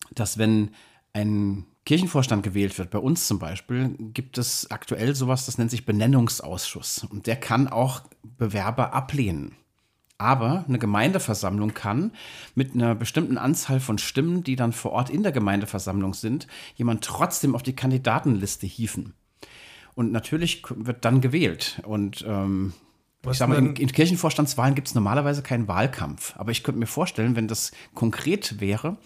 dass 0.09 0.39
wenn 0.39 0.71
ein 1.13 1.67
Kirchenvorstand 1.85 2.43
gewählt 2.43 2.77
wird, 2.77 2.91
bei 2.91 2.99
uns 2.99 3.27
zum 3.27 3.39
Beispiel, 3.39 3.95
gibt 3.97 4.37
es 4.37 4.69
aktuell 4.69 5.15
sowas, 5.15 5.45
das 5.45 5.57
nennt 5.57 5.71
sich 5.71 5.85
Benennungsausschuss. 5.85 7.05
Und 7.09 7.25
der 7.27 7.37
kann 7.37 7.67
auch 7.67 8.03
Bewerber 8.37 8.93
ablehnen. 8.93 9.55
Aber 10.19 10.65
eine 10.67 10.77
Gemeindeversammlung 10.77 11.73
kann 11.73 12.11
mit 12.53 12.75
einer 12.75 12.93
bestimmten 12.93 13.39
Anzahl 13.39 13.79
von 13.79 13.97
Stimmen, 13.97 14.43
die 14.43 14.55
dann 14.55 14.71
vor 14.71 14.91
Ort 14.91 15.09
in 15.09 15.23
der 15.23 15.31
Gemeindeversammlung 15.31 16.13
sind, 16.13 16.45
jemand 16.75 17.03
trotzdem 17.03 17.55
auf 17.55 17.63
die 17.63 17.75
Kandidatenliste 17.75 18.67
hieven. 18.67 19.13
Und 19.95 20.11
natürlich 20.11 20.61
wird 20.69 21.03
dann 21.05 21.21
gewählt. 21.21 21.81
Und 21.85 22.23
ähm, 22.27 22.73
Was 23.23 23.33
ich 23.35 23.39
sag 23.39 23.49
mal, 23.49 23.57
in, 23.59 23.75
in 23.75 23.91
Kirchenvorstandswahlen 23.91 24.73
gibt 24.73 24.87
es 24.87 24.95
normalerweise 24.95 25.43
keinen 25.43 25.67
Wahlkampf. 25.67 26.33
Aber 26.37 26.49
ich 26.51 26.63
könnte 26.63 26.79
mir 26.79 26.87
vorstellen, 26.87 27.35
wenn 27.35 27.47
das 27.47 27.71
konkret 27.93 28.59
wäre, 28.59 28.97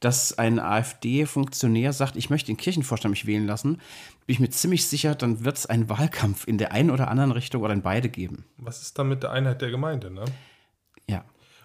dass 0.00 0.36
ein 0.36 0.58
AfD-Funktionär 0.58 1.92
sagt, 1.94 2.16
ich 2.16 2.28
möchte 2.28 2.48
den 2.48 2.56
Kirchenvorstand 2.58 3.12
mich 3.12 3.26
wählen 3.26 3.46
lassen, 3.46 3.76
bin 4.26 4.34
ich 4.34 4.40
mir 4.40 4.50
ziemlich 4.50 4.86
sicher, 4.86 5.14
dann 5.14 5.44
wird 5.44 5.56
es 5.56 5.66
einen 5.66 5.88
Wahlkampf 5.88 6.46
in 6.46 6.58
der 6.58 6.72
einen 6.72 6.90
oder 6.90 7.08
anderen 7.08 7.32
Richtung 7.32 7.62
oder 7.62 7.72
in 7.72 7.82
beide 7.82 8.08
geben. 8.10 8.44
Was 8.58 8.82
ist 8.82 8.98
dann 8.98 9.08
mit 9.08 9.22
der 9.22 9.32
Einheit 9.32 9.62
der 9.62 9.70
Gemeinde? 9.70 10.10
Ne? 10.10 10.24
Ja. 11.08 11.24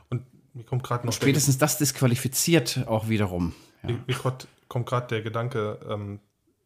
Und 0.10 0.24
mir 0.54 0.64
kommt 0.64 0.84
gerade 0.84 1.06
noch 1.06 1.14
der- 1.14 1.22
Spätestens 1.22 1.58
das 1.58 1.78
disqualifiziert 1.78 2.86
auch 2.88 3.10
wiederum. 3.10 3.54
Ja. 3.84 3.90
Mir, 4.08 4.16
kommt 4.70 4.86
gerade 4.86 5.08
der 5.08 5.22
Gedanke, 5.22 5.80
ähm, 5.90 6.20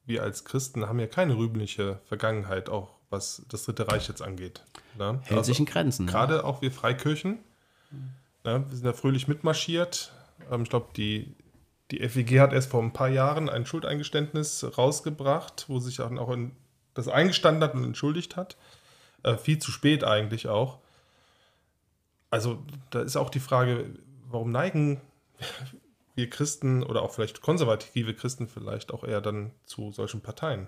wir 0.06 0.24
als 0.24 0.46
Christen 0.46 0.88
haben 0.88 1.00
ja 1.00 1.08
keine 1.08 1.36
rühmliche 1.38 2.00
Vergangenheit, 2.06 2.70
auch 2.70 3.01
was 3.12 3.44
das 3.50 3.64
Dritte 3.64 3.88
Reich 3.88 4.08
jetzt 4.08 4.22
angeht. 4.22 4.64
Ne? 4.98 5.22
Hält 5.24 5.46
sich 5.46 5.60
in 5.60 5.66
Grenzen. 5.66 6.06
ne? 6.06 6.12
Gerade 6.12 6.44
auch 6.44 6.62
wir 6.62 6.72
Freikirchen. 6.72 7.40
Ne? 8.44 8.66
Wir 8.68 8.76
sind 8.76 8.86
da 8.86 8.94
fröhlich 8.94 9.28
mitmarschiert. 9.28 10.14
Ähm, 10.50 10.64
ich 10.64 10.70
glaube, 10.70 10.88
die, 10.96 11.36
die 11.92 12.08
FWG 12.08 12.40
hat 12.40 12.54
erst 12.54 12.72
vor 12.72 12.82
ein 12.82 12.94
paar 12.94 13.10
Jahren 13.10 13.50
ein 13.50 13.66
Schuldeingeständnis 13.66 14.66
rausgebracht, 14.78 15.66
wo 15.68 15.80
sich 15.80 16.02
auch, 16.02 16.12
auch 16.12 16.32
in, 16.32 16.54
das 16.94 17.08
eingestanden 17.08 17.64
hat 17.64 17.76
und 17.76 17.84
entschuldigt 17.84 18.36
hat. 18.36 18.58
Äh, 19.24 19.36
viel 19.36 19.60
zu 19.60 19.72
spät 19.72 20.04
eigentlich 20.04 20.48
auch. 20.48 20.80
Also 22.30 22.64
da 22.92 23.02
ist 23.02 23.18
auch 23.18 23.30
die 23.30 23.42
Frage, 23.42 23.90
warum 24.30 24.52
neigen 24.52 25.02
wir 26.16 26.30
Christen 26.30 26.82
oder 26.82 27.02
auch 27.02 27.14
vielleicht 27.14 27.42
konservative 27.42 28.14
Christen 28.14 28.48
vielleicht 28.48 28.94
auch 28.94 29.04
eher 29.04 29.22
dann 29.22 29.52
zu 29.66 29.92
solchen 29.92 30.22
Parteien? 30.22 30.68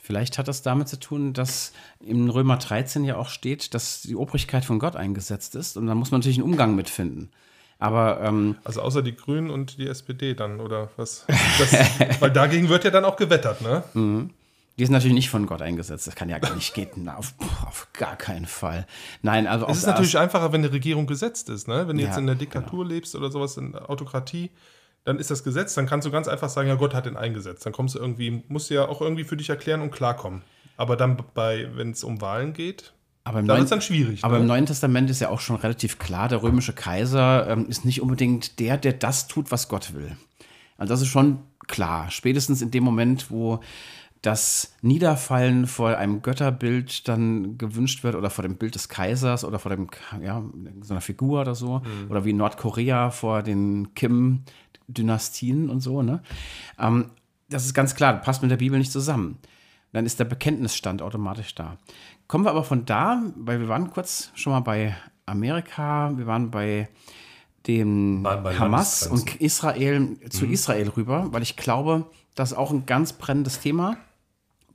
Vielleicht 0.00 0.38
hat 0.38 0.48
das 0.48 0.62
damit 0.62 0.88
zu 0.88 0.98
tun, 0.98 1.32
dass 1.32 1.72
im 2.00 2.28
Römer 2.28 2.56
13 2.56 3.04
ja 3.04 3.16
auch 3.16 3.28
steht, 3.28 3.74
dass 3.74 4.02
die 4.02 4.16
Obrigkeit 4.16 4.64
von 4.64 4.78
Gott 4.78 4.96
eingesetzt 4.96 5.54
ist. 5.54 5.76
Und 5.76 5.86
da 5.86 5.94
muss 5.94 6.10
man 6.10 6.20
natürlich 6.20 6.38
einen 6.38 6.48
Umgang 6.48 6.74
mitfinden. 6.74 7.30
Aber 7.78 8.20
ähm, 8.22 8.56
Also 8.64 8.80
außer 8.82 9.02
die 9.02 9.14
Grünen 9.14 9.50
und 9.50 9.78
die 9.78 9.88
SPD 9.88 10.34
dann, 10.34 10.60
oder 10.60 10.90
was? 10.96 11.26
Das, 11.58 11.72
weil 12.20 12.30
dagegen 12.30 12.68
wird 12.68 12.84
ja 12.84 12.90
dann 12.90 13.04
auch 13.04 13.16
gewettert, 13.16 13.60
ne? 13.60 13.84
die 14.78 14.86
sind 14.86 14.92
natürlich 14.92 15.14
nicht 15.14 15.30
von 15.30 15.46
Gott 15.46 15.60
eingesetzt. 15.60 16.06
Das 16.06 16.14
kann 16.14 16.28
ja 16.28 16.38
gar 16.38 16.54
nicht 16.54 16.74
gehen. 16.74 17.08
Auf, 17.08 17.34
auf 17.66 17.88
gar 17.92 18.16
keinen 18.16 18.46
Fall. 18.46 18.86
Nein, 19.20 19.46
also 19.46 19.66
Es 19.66 19.78
ist 19.78 19.86
natürlich 19.86 20.16
einfacher, 20.16 20.52
wenn 20.52 20.62
eine 20.62 20.72
Regierung 20.72 21.06
gesetzt 21.06 21.50
ist, 21.50 21.68
ne? 21.68 21.86
Wenn 21.88 21.98
du 21.98 22.02
jetzt 22.02 22.14
Ja, 22.14 22.18
in 22.18 22.26
der 22.26 22.36
Diktatur 22.36 22.86
lebst 22.86 23.14
oder 23.14 23.30
sowas, 23.30 23.56
in 23.58 23.72
der 23.72 23.90
Autokratie, 23.90 24.50
dann 25.04 25.18
ist 25.18 25.30
das 25.30 25.42
Gesetz, 25.42 25.74
dann 25.74 25.86
kannst 25.86 26.06
du 26.06 26.10
ganz 26.10 26.28
einfach 26.28 26.48
sagen, 26.48 26.68
ja, 26.68 26.76
Gott 26.76 26.94
hat 26.94 27.06
den 27.06 27.16
eingesetzt. 27.16 27.66
Dann 27.66 27.72
kommst 27.72 27.94
du 27.94 27.98
irgendwie, 27.98 28.42
musst 28.48 28.70
du 28.70 28.74
ja 28.74 28.88
auch 28.88 29.00
irgendwie 29.00 29.24
für 29.24 29.36
dich 29.36 29.50
erklären 29.50 29.80
und 29.80 29.90
klarkommen. 29.90 30.42
Aber 30.76 30.96
dann 30.96 31.22
bei, 31.34 31.68
wenn 31.74 31.90
es 31.90 32.04
um 32.04 32.20
Wahlen 32.20 32.52
geht, 32.52 32.92
aber 33.24 33.38
im 33.38 33.46
da 33.46 33.54
Neuen, 33.54 33.64
es 33.64 33.70
dann 33.70 33.80
schwierig. 33.80 34.24
aber 34.24 34.36
im 34.36 34.42
ne? 34.42 34.48
Neuen 34.48 34.66
Testament 34.66 35.08
ist 35.08 35.20
ja 35.20 35.28
auch 35.28 35.40
schon 35.40 35.56
relativ 35.56 35.98
klar, 35.98 36.28
der 36.28 36.42
römische 36.42 36.72
Kaiser 36.72 37.48
ähm, 37.48 37.66
ist 37.66 37.84
nicht 37.84 38.02
unbedingt 38.02 38.58
der, 38.58 38.76
der 38.78 38.94
das 38.94 39.28
tut, 39.28 39.52
was 39.52 39.68
Gott 39.68 39.94
will. 39.94 40.16
Also 40.76 40.92
das 40.92 41.02
ist 41.02 41.08
schon 41.08 41.38
klar. 41.68 42.10
Spätestens 42.10 42.62
in 42.62 42.72
dem 42.72 42.82
Moment, 42.82 43.30
wo 43.30 43.60
das 44.22 44.74
Niederfallen 44.82 45.66
vor 45.66 45.96
einem 45.96 46.22
Götterbild 46.22 47.08
dann 47.08 47.58
gewünscht 47.58 48.04
wird 48.04 48.14
oder 48.14 48.30
vor 48.30 48.42
dem 48.42 48.56
Bild 48.56 48.74
des 48.74 48.88
Kaisers 48.88 49.44
oder 49.44 49.58
vor 49.58 49.70
dem, 49.70 49.88
ja, 50.22 50.42
so 50.80 50.94
einer 50.94 51.00
Figur 51.00 51.40
oder 51.40 51.56
so. 51.56 51.82
Oder 52.08 52.24
wie 52.24 52.30
in 52.30 52.36
Nordkorea 52.36 53.10
vor 53.10 53.42
den 53.42 53.94
Kim-Dynastien 54.92 55.70
und 55.70 55.80
so, 55.80 56.02
ne? 56.02 56.22
Ähm, 56.78 57.10
das 57.48 57.64
ist 57.64 57.74
ganz 57.74 57.94
klar, 57.94 58.20
passt 58.20 58.42
mit 58.42 58.50
der 58.50 58.56
Bibel 58.56 58.78
nicht 58.78 58.92
zusammen. 58.92 59.38
Dann 59.92 60.06
ist 60.06 60.18
der 60.18 60.24
Bekenntnisstand 60.24 61.02
automatisch 61.02 61.54
da. 61.54 61.76
Kommen 62.26 62.44
wir 62.44 62.50
aber 62.50 62.64
von 62.64 62.86
da, 62.86 63.22
weil 63.36 63.60
wir 63.60 63.68
waren 63.68 63.90
kurz 63.90 64.30
schon 64.34 64.52
mal 64.52 64.60
bei 64.60 64.96
Amerika, 65.26 66.16
wir 66.16 66.26
waren 66.26 66.50
bei 66.50 66.88
dem 67.66 68.24
Waren 68.24 68.42
bei 68.42 68.58
Hamas 68.58 69.06
und 69.06 69.40
Israel 69.40 70.16
zu 70.30 70.46
Israel 70.46 70.88
rüber, 70.88 71.28
weil 71.30 71.42
ich 71.42 71.56
glaube, 71.56 72.06
das 72.34 72.52
ist 72.52 72.58
auch 72.58 72.70
ein 72.70 72.86
ganz 72.86 73.12
brennendes 73.12 73.60
Thema. 73.60 73.98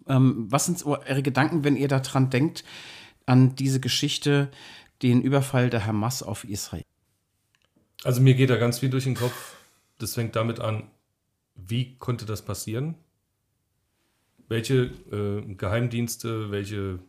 Ähm, 0.07 0.45
was 0.49 0.67
sind 0.67 0.85
eure 0.85 1.21
Gedanken, 1.23 1.63
wenn 1.63 1.75
ihr 1.75 1.87
daran 1.87 2.29
denkt, 2.29 2.63
an 3.25 3.55
diese 3.55 3.79
Geschichte, 3.79 4.49
den 5.01 5.21
Überfall 5.21 5.69
der 5.69 5.85
Hamas 5.85 6.23
auf 6.23 6.43
Israel? 6.43 6.83
Also 8.03 8.21
mir 8.21 8.35
geht 8.35 8.49
da 8.49 8.57
ganz 8.57 8.79
viel 8.79 8.89
durch 8.89 9.03
den 9.03 9.15
Kopf. 9.15 9.56
Das 9.97 10.15
fängt 10.15 10.35
damit 10.35 10.59
an, 10.59 10.89
wie 11.55 11.97
konnte 11.97 12.25
das 12.25 12.43
passieren? 12.43 12.95
Welche 14.47 14.83
äh, 15.11 15.55
Geheimdienste, 15.55 16.51
welche 16.51 16.99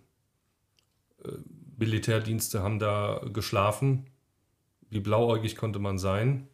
äh, 1.25 1.33
Militärdienste 1.79 2.63
haben 2.63 2.79
da 2.79 3.21
geschlafen. 3.33 4.11
Wie 4.91 5.01
blauäugig 5.01 5.57
konnte 5.57 5.79
man 5.79 5.99
sein? 5.99 6.49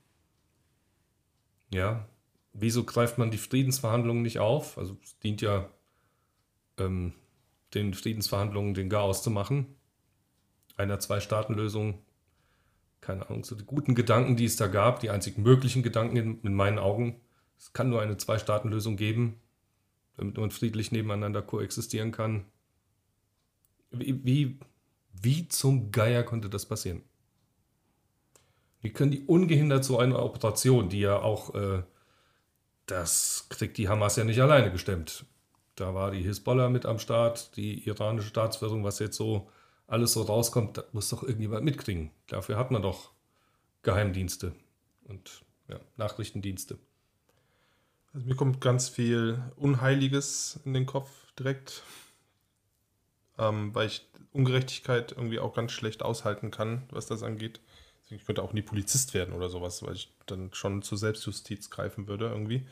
Ja, 1.72 2.06
wieso 2.52 2.84
greift 2.84 3.16
man 3.16 3.30
die 3.30 3.38
Friedensverhandlungen 3.38 4.22
nicht 4.22 4.38
auf? 4.38 4.76
Also 4.76 4.98
es 5.02 5.18
dient 5.20 5.40
ja 5.40 5.70
ähm, 6.78 7.14
den 7.72 7.94
Friedensverhandlungen 7.94 8.74
den 8.74 8.88
Chaos 8.88 9.22
zu 9.22 9.30
machen. 9.30 9.74
Einer 10.76 10.98
Zwei-Staaten-Lösung, 10.98 12.03
keine 13.04 13.28
Ahnung, 13.28 13.44
so 13.44 13.54
die 13.54 13.66
guten 13.66 13.94
Gedanken, 13.94 14.36
die 14.36 14.46
es 14.46 14.56
da 14.56 14.66
gab, 14.66 15.00
die 15.00 15.10
einzig 15.10 15.36
möglichen 15.36 15.82
Gedanken 15.82 16.16
in, 16.16 16.40
in 16.40 16.54
meinen 16.54 16.78
Augen. 16.78 17.20
Es 17.58 17.72
kann 17.72 17.90
nur 17.90 18.00
eine 18.00 18.16
Zwei-Staaten-Lösung 18.16 18.96
geben, 18.96 19.40
damit 20.16 20.38
man 20.38 20.50
friedlich 20.50 20.90
nebeneinander 20.90 21.42
koexistieren 21.42 22.12
kann. 22.12 22.46
Wie, 23.90 24.24
wie, 24.24 24.58
wie 25.12 25.48
zum 25.48 25.92
Geier 25.92 26.22
konnte 26.22 26.48
das 26.48 26.66
passieren? 26.66 27.02
Wie 28.80 28.92
können 28.92 29.10
die 29.10 29.24
ungehindert 29.26 29.84
so 29.84 29.98
eine 29.98 30.18
Operation, 30.18 30.88
die 30.88 31.00
ja 31.00 31.18
auch, 31.18 31.54
äh, 31.54 31.82
das 32.86 33.46
kriegt 33.50 33.76
die 33.76 33.88
Hamas 33.88 34.16
ja 34.16 34.24
nicht 34.24 34.40
alleine 34.40 34.72
gestemmt. 34.72 35.26
Da 35.74 35.94
war 35.94 36.10
die 36.10 36.22
Hisbollah 36.22 36.70
mit 36.70 36.86
am 36.86 36.98
Start, 36.98 37.56
die 37.56 37.86
iranische 37.86 38.28
Staatsführung, 38.28 38.84
was 38.84 38.98
jetzt 38.98 39.16
so 39.16 39.50
alles 39.86 40.12
so 40.12 40.22
rauskommt, 40.22 40.78
da 40.78 40.84
muss 40.92 41.08
doch 41.08 41.22
irgendjemand 41.22 41.64
mitkriegen. 41.64 42.10
Dafür 42.26 42.56
hat 42.56 42.70
man 42.70 42.82
doch 42.82 43.10
Geheimdienste 43.82 44.54
und 45.04 45.42
ja, 45.68 45.78
Nachrichtendienste. 45.96 46.78
Also 48.12 48.26
mir 48.26 48.36
kommt 48.36 48.60
ganz 48.60 48.88
viel 48.88 49.42
Unheiliges 49.56 50.60
in 50.64 50.72
den 50.72 50.86
Kopf 50.86 51.10
direkt, 51.38 51.82
ähm, 53.38 53.74
weil 53.74 53.88
ich 53.88 54.08
Ungerechtigkeit 54.32 55.12
irgendwie 55.12 55.38
auch 55.38 55.54
ganz 55.54 55.72
schlecht 55.72 56.02
aushalten 56.02 56.50
kann, 56.50 56.84
was 56.90 57.06
das 57.06 57.22
angeht. 57.22 57.60
Ich 58.10 58.24
könnte 58.24 58.42
auch 58.42 58.52
nie 58.52 58.62
Polizist 58.62 59.14
werden 59.14 59.34
oder 59.34 59.48
sowas, 59.48 59.82
weil 59.82 59.94
ich 59.94 60.12
dann 60.26 60.52
schon 60.52 60.82
zur 60.82 60.98
Selbstjustiz 60.98 61.70
greifen 61.70 62.06
würde 62.06 62.26
irgendwie. 62.26 62.66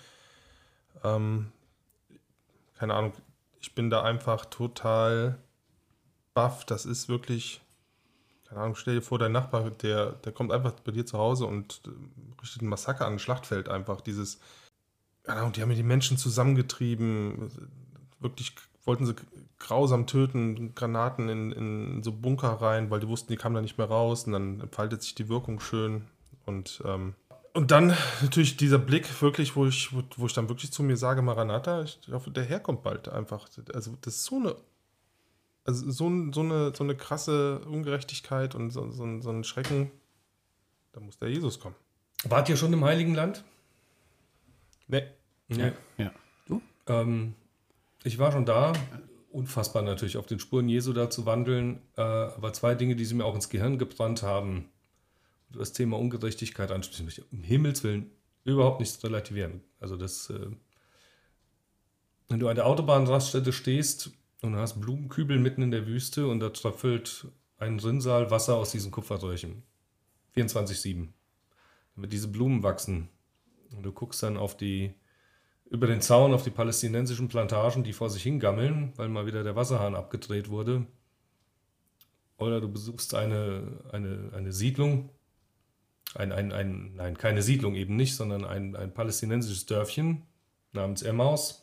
Ähm, 1.03 1.53
keine 2.75 2.95
Ahnung, 2.95 3.13
ich 3.61 3.75
bin 3.75 3.91
da 3.91 4.03
einfach 4.03 4.45
total 4.47 5.39
baff. 6.35 6.65
Das 6.65 6.87
ist 6.87 7.09
wirklich, 7.09 7.61
keine 8.49 8.61
Ahnung, 8.61 8.75
stell 8.75 8.97
dir 8.97 9.03
vor, 9.03 9.19
dein 9.19 9.33
Nachbar, 9.33 9.71
der, 9.71 10.13
der 10.13 10.33
kommt 10.33 10.53
einfach 10.53 10.73
bei 10.81 10.93
dir 10.93 11.07
zu 11.07 11.19
Hause 11.19 11.47
und 11.47 11.83
äh, 11.87 12.41
richtet 12.41 12.63
ein 12.63 12.69
Massaker 12.69 13.07
an 13.07 13.15
ein 13.15 13.19
Schlachtfeld 13.19 13.69
einfach. 13.69 14.01
Dieses, 14.01 14.41
keine 15.23 15.41
Ahnung, 15.41 15.53
die 15.53 15.63
haben 15.63 15.75
die 15.75 15.83
Menschen 15.83 16.19
zusammengetrieben, 16.19 17.51
wirklich 18.21 18.55
wollten 18.85 19.07
sie 19.07 19.15
grausam 19.59 20.07
töten, 20.07 20.75
Granaten 20.75 21.29
in, 21.29 21.53
in 21.53 22.03
so 22.03 22.13
Bunker 22.13 22.49
rein, 22.49 22.91
weil 22.91 23.01
die 23.01 23.09
wussten, 23.09 23.33
die 23.33 23.37
kamen 23.37 23.55
da 23.55 23.61
nicht 23.61 23.79
mehr 23.79 23.87
raus 23.87 24.25
und 24.25 24.33
dann 24.33 24.61
entfaltet 24.61 25.03
sich 25.03 25.15
die 25.15 25.29
Wirkung 25.29 25.61
schön. 25.61 26.09
Und, 26.47 26.83
ähm, 26.85 27.15
und 27.55 27.71
dann 27.71 27.97
natürlich 28.23 28.57
dieser 28.57 28.79
Blick, 28.79 29.23
wirklich, 29.23 29.55
wo 29.55 29.67
ich, 29.67 29.91
wo, 29.93 30.27
ich 30.27 30.33
dann 30.33 30.49
wirklich 30.49 30.73
zu 30.73 30.83
mir 30.83 30.97
sage, 30.97 31.23
Maranatha, 31.23 31.83
ich 31.83 32.01
hoffe, 32.11 32.31
der 32.31 32.45
Herr 32.45 32.61
kommt 32.61 32.83
bald 32.83 33.09
einfach. 33.09 33.49
Also 33.73 33.97
das 34.01 34.17
ist 34.17 34.25
so 34.25 34.37
eine, 34.37 34.57
also 35.65 35.91
so, 35.91 36.33
so 36.33 36.41
eine, 36.41 36.75
so 36.75 36.85
eine 36.85 36.97
krasse 36.97 37.61
Ungerechtigkeit 37.61 38.55
und 38.55 38.71
so, 38.71 38.91
so, 38.91 39.21
so 39.21 39.31
ein 39.31 39.45
Schrecken. 39.45 39.91
Da 40.93 41.01
muss 41.01 41.19
der 41.19 41.29
Jesus 41.29 41.61
kommen. 41.61 41.77
Wart 42.25 42.49
ihr 42.49 42.57
schon 42.57 42.73
im 42.73 42.85
Heiligen 42.85 43.15
Land? 43.15 43.45
Nee. 44.89 45.05
Nee. 45.49 45.73
Ja. 45.99 46.13
Du? 46.47 46.61
Ähm, 46.87 47.35
ich 48.05 48.19
war 48.19 48.33
schon 48.33 48.45
da. 48.45 48.73
Unfassbar 49.31 49.83
natürlich 49.83 50.19
auf 50.19 50.27
den 50.27 50.39
Spuren 50.39 50.69
Jesu 50.69 50.93
da 50.93 51.09
zu 51.09 51.25
wandeln. 51.25 51.81
Äh, 51.97 52.03
aber 52.03 52.53
zwei 52.53 52.75
Dinge, 52.75 52.97
die 52.97 53.05
sie 53.05 53.15
mir 53.15 53.25
auch 53.25 53.35
ins 53.35 53.49
Gehirn 53.49 53.79
gebrannt 53.79 54.23
haben. 54.23 54.69
Das 55.51 55.73
Thema 55.73 55.99
Ungerechtigkeit 55.99 56.71
ansprechen 56.71 57.05
möchte. 57.05 57.25
Um 57.31 57.43
Himmels 57.43 57.85
Willen 57.85 58.11
überhaupt 58.45 58.81
nichts 58.81 59.03
relativieren. 59.05 59.63
Also 59.81 59.97
das, 59.97 60.31
äh, 60.31 60.47
wenn 62.29 62.41
du 62.41 62.49
an 62.49 62.57
der 62.57 62.67
Autobahnraststätte 62.67 63.53
stehst 63.53 64.11
und 64.43 64.57
hast 64.57 64.81
Blumenkübel 64.81 65.39
mitten 65.39 65.63
in 65.63 65.71
der 65.71 65.87
Wüste 65.87 66.27
und 66.27 66.41
da 66.41 66.51
tröpfelt 66.51 67.29
ein 67.59 67.79
Rinnsal 67.79 68.31
Wasser 68.31 68.57
aus 68.57 68.73
diesen 68.73 68.91
Kupferröhrchen. 68.91 69.63
24-7. 70.37 71.09
Damit 71.95 72.13
diese 72.13 72.29
Blumen 72.29 72.63
wachsen. 72.63 73.09
Und 73.75 73.85
du 73.85 73.93
guckst 73.93 74.23
dann 74.23 74.37
auf 74.37 74.57
die 74.57 74.95
über 75.71 75.87
den 75.87 76.03
Zaun 76.03 76.35
auf 76.35 76.43
die 76.43 76.51
palästinensischen 76.51 77.29
Plantagen, 77.29 77.83
die 77.83 77.95
vor 77.95 78.11
sich 78.11 78.23
hingammeln, 78.23 78.93
weil 78.97 79.09
mal 79.09 79.25
wieder 79.25 79.43
der 79.43 79.57
Wasserhahn 79.57 79.95
abgedreht 79.95 80.51
wurde. 80.51 80.87
Oder 82.37 82.61
du 82.61 82.71
besuchst 82.71 83.15
eine, 83.15 83.81
eine, 83.91 84.33
eine 84.35 84.53
Siedlung, 84.53 85.09
ein, 86.15 86.31
ein, 86.31 86.53
ein, 86.53 86.95
nein, 86.95 87.17
keine 87.17 87.41
Siedlung 87.41 87.75
eben 87.75 87.97
nicht, 87.97 88.17
sondern 88.17 88.45
ein, 88.45 88.77
ein 88.77 88.93
palästinensisches 88.93 89.65
Dörfchen 89.65 90.27
namens 90.73 91.01
Emmaus, 91.01 91.62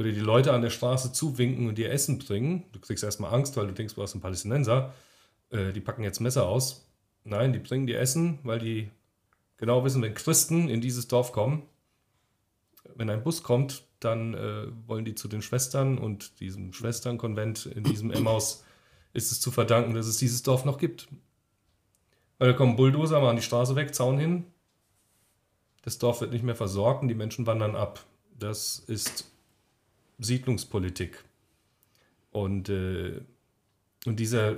wo 0.00 0.02
dir 0.02 0.14
die 0.14 0.20
Leute 0.20 0.54
an 0.54 0.62
der 0.62 0.70
Straße 0.70 1.12
zuwinken 1.12 1.68
und 1.68 1.76
dir 1.76 1.90
Essen 1.90 2.18
bringen. 2.18 2.64
Du 2.72 2.80
kriegst 2.80 3.04
erstmal 3.04 3.34
Angst, 3.34 3.58
weil 3.58 3.66
du 3.66 3.74
denkst, 3.74 3.96
du 3.96 4.02
hast 4.02 4.14
einen 4.14 4.22
Palästinenser. 4.22 4.94
Äh, 5.50 5.74
die 5.74 5.82
packen 5.82 6.02
jetzt 6.02 6.20
Messer 6.20 6.46
aus. 6.46 6.88
Nein, 7.22 7.52
die 7.52 7.58
bringen 7.58 7.86
dir 7.86 8.00
Essen, 8.00 8.38
weil 8.42 8.60
die 8.60 8.90
genau 9.58 9.84
wissen, 9.84 10.00
wenn 10.00 10.14
Christen 10.14 10.70
in 10.70 10.80
dieses 10.80 11.06
Dorf 11.06 11.32
kommen, 11.32 11.64
wenn 12.94 13.10
ein 13.10 13.22
Bus 13.22 13.42
kommt, 13.42 13.84
dann 14.00 14.32
äh, 14.32 14.68
wollen 14.86 15.04
die 15.04 15.14
zu 15.14 15.28
den 15.28 15.42
Schwestern 15.42 15.98
und 15.98 16.40
diesem 16.40 16.72
Schwesternkonvent 16.72 17.66
in 17.66 17.84
diesem 17.84 18.10
Emmaus 18.10 18.64
ist 19.12 19.30
es 19.32 19.38
zu 19.42 19.50
verdanken, 19.50 19.92
dass 19.92 20.06
es 20.06 20.16
dieses 20.16 20.42
Dorf 20.42 20.64
noch 20.64 20.78
gibt. 20.78 21.08
Weil 22.38 22.52
da 22.52 22.56
kommen 22.56 22.76
Bulldozer, 22.76 23.20
machen 23.20 23.36
die 23.36 23.42
Straße 23.42 23.76
weg, 23.76 23.94
Zaun 23.94 24.18
hin. 24.18 24.46
Das 25.82 25.98
Dorf 25.98 26.22
wird 26.22 26.32
nicht 26.32 26.42
mehr 26.42 26.56
versorgt 26.56 27.02
und 27.02 27.08
die 27.08 27.14
Menschen 27.14 27.44
wandern 27.44 27.76
ab. 27.76 28.02
Das 28.38 28.78
ist 28.78 29.29
Siedlungspolitik. 30.20 31.24
Und, 32.30 32.68
äh, 32.68 33.20
und 34.06 34.20
dieser 34.20 34.56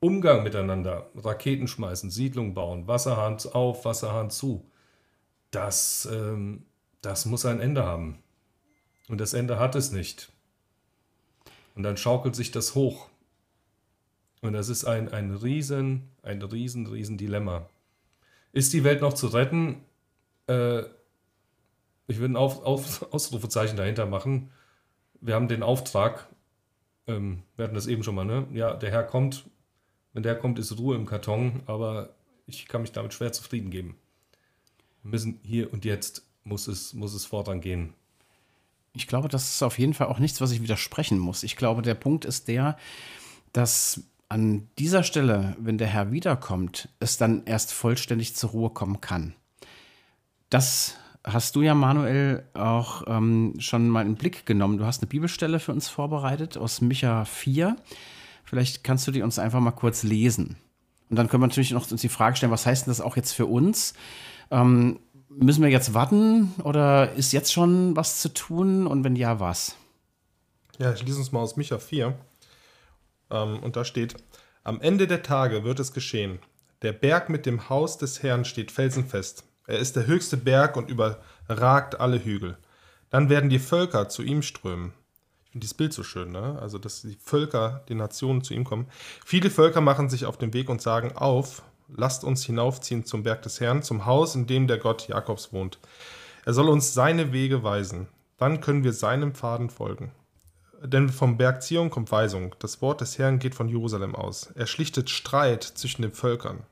Umgang 0.00 0.42
miteinander, 0.42 1.10
Raketen 1.14 1.68
schmeißen, 1.68 2.10
Siedlungen 2.10 2.54
bauen, 2.54 2.86
Wasserhahn 2.86 3.38
auf, 3.52 3.84
Wasserhahn 3.84 4.30
zu, 4.30 4.70
das 5.50 6.08
ähm, 6.10 6.64
das 7.06 7.24
muss 7.24 7.46
ein 7.46 7.60
Ende 7.60 7.84
haben. 7.84 8.18
Und 9.08 9.20
das 9.20 9.32
Ende 9.32 9.60
hat 9.60 9.76
es 9.76 9.92
nicht. 9.92 10.32
Und 11.76 11.84
dann 11.84 11.96
schaukelt 11.96 12.34
sich 12.34 12.50
das 12.50 12.74
hoch. 12.74 13.08
Und 14.40 14.54
das 14.54 14.68
ist 14.68 14.84
ein, 14.84 15.12
ein 15.12 15.32
riesen, 15.32 16.10
ein 16.22 16.42
riesen, 16.42 16.86
riesen 16.88 17.16
Dilemma. 17.16 17.68
Ist 18.52 18.72
die 18.72 18.82
Welt 18.82 19.02
noch 19.02 19.12
zu 19.12 19.28
retten? 19.28 19.84
Äh, 20.48 20.80
ich 22.08 22.18
würde 22.18 22.32
ein 22.32 22.36
Auf, 22.36 22.64
Auf, 22.64 23.12
Ausrufezeichen 23.12 23.76
dahinter 23.76 24.06
machen. 24.06 24.50
Wir 25.20 25.34
haben 25.34 25.48
den 25.48 25.62
Auftrag, 25.62 26.28
ähm, 27.06 27.42
wir 27.56 27.64
hatten 27.64 27.74
das 27.74 27.86
eben 27.86 28.02
schon 28.02 28.14
mal, 28.14 28.24
ne? 28.24 28.46
Ja, 28.52 28.74
der 28.74 28.90
Herr 28.90 29.04
kommt. 29.04 29.44
Wenn 30.12 30.22
der 30.22 30.36
kommt, 30.36 30.58
ist 30.58 30.78
Ruhe 30.78 30.96
im 30.96 31.06
Karton, 31.06 31.62
aber 31.66 32.14
ich 32.46 32.68
kann 32.68 32.82
mich 32.82 32.92
damit 32.92 33.12
schwer 33.12 33.32
zufrieden 33.32 33.70
geben. 33.70 33.96
Wir 35.02 35.10
müssen 35.10 35.40
hier 35.42 35.72
und 35.72 35.84
jetzt 35.84 36.26
muss 36.44 36.68
es, 36.68 36.94
muss 36.94 37.12
es 37.14 37.26
vorangehen. 37.26 37.92
Ich 38.94 39.06
glaube, 39.06 39.28
das 39.28 39.54
ist 39.54 39.62
auf 39.62 39.78
jeden 39.78 39.92
Fall 39.92 40.06
auch 40.06 40.18
nichts, 40.18 40.40
was 40.40 40.52
ich 40.52 40.62
widersprechen 40.62 41.18
muss. 41.18 41.42
Ich 41.42 41.56
glaube, 41.56 41.82
der 41.82 41.94
Punkt 41.94 42.24
ist 42.24 42.48
der, 42.48 42.78
dass 43.52 44.04
an 44.28 44.68
dieser 44.78 45.02
Stelle, 45.02 45.54
wenn 45.58 45.78
der 45.78 45.88
Herr 45.88 46.12
wiederkommt, 46.12 46.88
es 46.98 47.18
dann 47.18 47.44
erst 47.44 47.72
vollständig 47.72 48.34
zur 48.34 48.50
Ruhe 48.50 48.70
kommen 48.70 49.00
kann. 49.00 49.34
Das 50.50 50.96
hast 51.26 51.56
du 51.56 51.62
ja, 51.62 51.74
Manuel, 51.74 52.44
auch 52.54 53.02
ähm, 53.06 53.54
schon 53.58 53.88
mal 53.88 54.02
in 54.02 54.12
den 54.12 54.16
Blick 54.16 54.46
genommen. 54.46 54.78
Du 54.78 54.86
hast 54.86 55.02
eine 55.02 55.08
Bibelstelle 55.08 55.58
für 55.58 55.72
uns 55.72 55.88
vorbereitet 55.88 56.56
aus 56.56 56.80
Micha 56.80 57.24
4. 57.24 57.76
Vielleicht 58.44 58.84
kannst 58.84 59.06
du 59.06 59.10
die 59.10 59.22
uns 59.22 59.38
einfach 59.38 59.60
mal 59.60 59.72
kurz 59.72 60.04
lesen. 60.04 60.56
Und 61.10 61.16
dann 61.16 61.28
können 61.28 61.42
wir 61.42 61.48
natürlich 61.48 61.72
noch 61.72 61.90
uns 61.90 62.00
die 62.00 62.08
Frage 62.08 62.36
stellen, 62.36 62.52
was 62.52 62.66
heißt 62.66 62.86
denn 62.86 62.90
das 62.90 63.00
auch 63.00 63.16
jetzt 63.16 63.32
für 63.32 63.46
uns? 63.46 63.94
Ähm, 64.50 65.00
Müssen 65.38 65.62
wir 65.62 65.68
jetzt 65.68 65.92
warten 65.92 66.54
oder 66.64 67.12
ist 67.12 67.32
jetzt 67.32 67.52
schon 67.52 67.94
was 67.94 68.22
zu 68.22 68.32
tun 68.32 68.86
und 68.86 69.04
wenn 69.04 69.16
ja, 69.16 69.38
was? 69.38 69.76
Ja, 70.78 70.94
ich 70.94 71.04
lese 71.04 71.18
uns 71.18 71.30
mal 71.30 71.40
aus 71.40 71.56
Micha 71.56 71.78
4. 71.78 72.14
Ähm, 73.30 73.58
und 73.58 73.76
da 73.76 73.84
steht: 73.84 74.16
Am 74.64 74.80
Ende 74.80 75.06
der 75.06 75.22
Tage 75.22 75.62
wird 75.62 75.78
es 75.78 75.92
geschehen. 75.92 76.38
Der 76.80 76.92
Berg 76.92 77.28
mit 77.28 77.44
dem 77.44 77.68
Haus 77.68 77.98
des 77.98 78.22
Herrn 78.22 78.46
steht 78.46 78.70
felsenfest. 78.70 79.44
Er 79.66 79.78
ist 79.78 79.96
der 79.96 80.06
höchste 80.06 80.36
Berg 80.36 80.76
und 80.76 80.90
überragt 80.90 82.00
alle 82.00 82.24
Hügel. 82.24 82.56
Dann 83.10 83.28
werden 83.28 83.50
die 83.50 83.58
Völker 83.58 84.08
zu 84.08 84.22
ihm 84.22 84.42
strömen. 84.42 84.92
Ich 85.44 85.50
finde 85.52 85.64
dieses 85.64 85.76
Bild 85.76 85.92
so 85.92 86.02
schön, 86.02 86.32
ne? 86.32 86.58
Also, 86.60 86.78
dass 86.78 87.02
die 87.02 87.16
Völker, 87.20 87.84
die 87.88 87.94
Nationen 87.94 88.42
zu 88.42 88.54
ihm 88.54 88.64
kommen. 88.64 88.88
Viele 89.24 89.50
Völker 89.50 89.80
machen 89.80 90.08
sich 90.08 90.26
auf 90.26 90.36
den 90.38 90.52
Weg 90.52 90.68
und 90.68 90.82
sagen: 90.82 91.12
Auf, 91.16 91.62
lasst 91.88 92.24
uns 92.24 92.44
hinaufziehen 92.44 93.04
zum 93.04 93.22
Berg 93.22 93.42
des 93.42 93.60
Herrn, 93.60 93.82
zum 93.82 94.06
Haus, 94.06 94.34
in 94.34 94.46
dem 94.46 94.66
der 94.66 94.78
Gott 94.78 95.08
Jakobs 95.08 95.52
wohnt. 95.52 95.78
Er 96.44 96.52
soll 96.52 96.68
uns 96.68 96.94
seine 96.94 97.32
Wege 97.32 97.62
weisen. 97.62 98.08
Dann 98.38 98.60
können 98.60 98.84
wir 98.84 98.92
seinem 98.92 99.34
Pfaden 99.34 99.70
folgen. 99.70 100.12
Denn 100.82 101.08
vom 101.08 101.38
Berg 101.38 101.62
Zion 101.62 101.90
kommt 101.90 102.12
Weisung. 102.12 102.54
Das 102.58 102.82
Wort 102.82 103.00
des 103.00 103.18
Herrn 103.18 103.38
geht 103.38 103.54
von 103.54 103.68
Jerusalem 103.68 104.14
aus. 104.14 104.50
Er 104.54 104.66
schlichtet 104.66 105.10
Streit 105.10 105.64
zwischen 105.64 106.02
den 106.02 106.12
Völkern. 106.12 106.64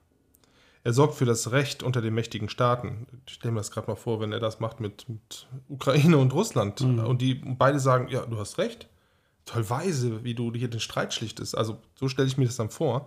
Er 0.84 0.92
sorgt 0.92 1.14
für 1.14 1.24
das 1.24 1.50
Recht 1.50 1.82
unter 1.82 2.02
den 2.02 2.14
mächtigen 2.14 2.50
Staaten. 2.50 3.06
Ich 3.26 3.34
stelle 3.34 3.52
mir 3.52 3.60
das 3.60 3.70
gerade 3.70 3.88
mal 3.88 3.96
vor, 3.96 4.20
wenn 4.20 4.32
er 4.32 4.40
das 4.40 4.60
macht 4.60 4.80
mit, 4.80 5.08
mit 5.08 5.48
Ukraine 5.68 6.18
und 6.18 6.34
Russland. 6.34 6.82
Und 6.82 7.22
die 7.22 7.34
beide 7.34 7.80
sagen, 7.80 8.08
ja, 8.08 8.26
du 8.26 8.38
hast 8.38 8.58
recht. 8.58 8.86
Toll 9.46 9.68
weise, 9.68 10.24
wie 10.24 10.34
du 10.34 10.52
hier 10.52 10.68
den 10.68 10.80
Streit 10.80 11.14
schlichtest. 11.14 11.56
Also 11.56 11.78
so 11.94 12.08
stelle 12.08 12.28
ich 12.28 12.36
mir 12.36 12.44
das 12.44 12.56
dann 12.56 12.68
vor. 12.68 13.06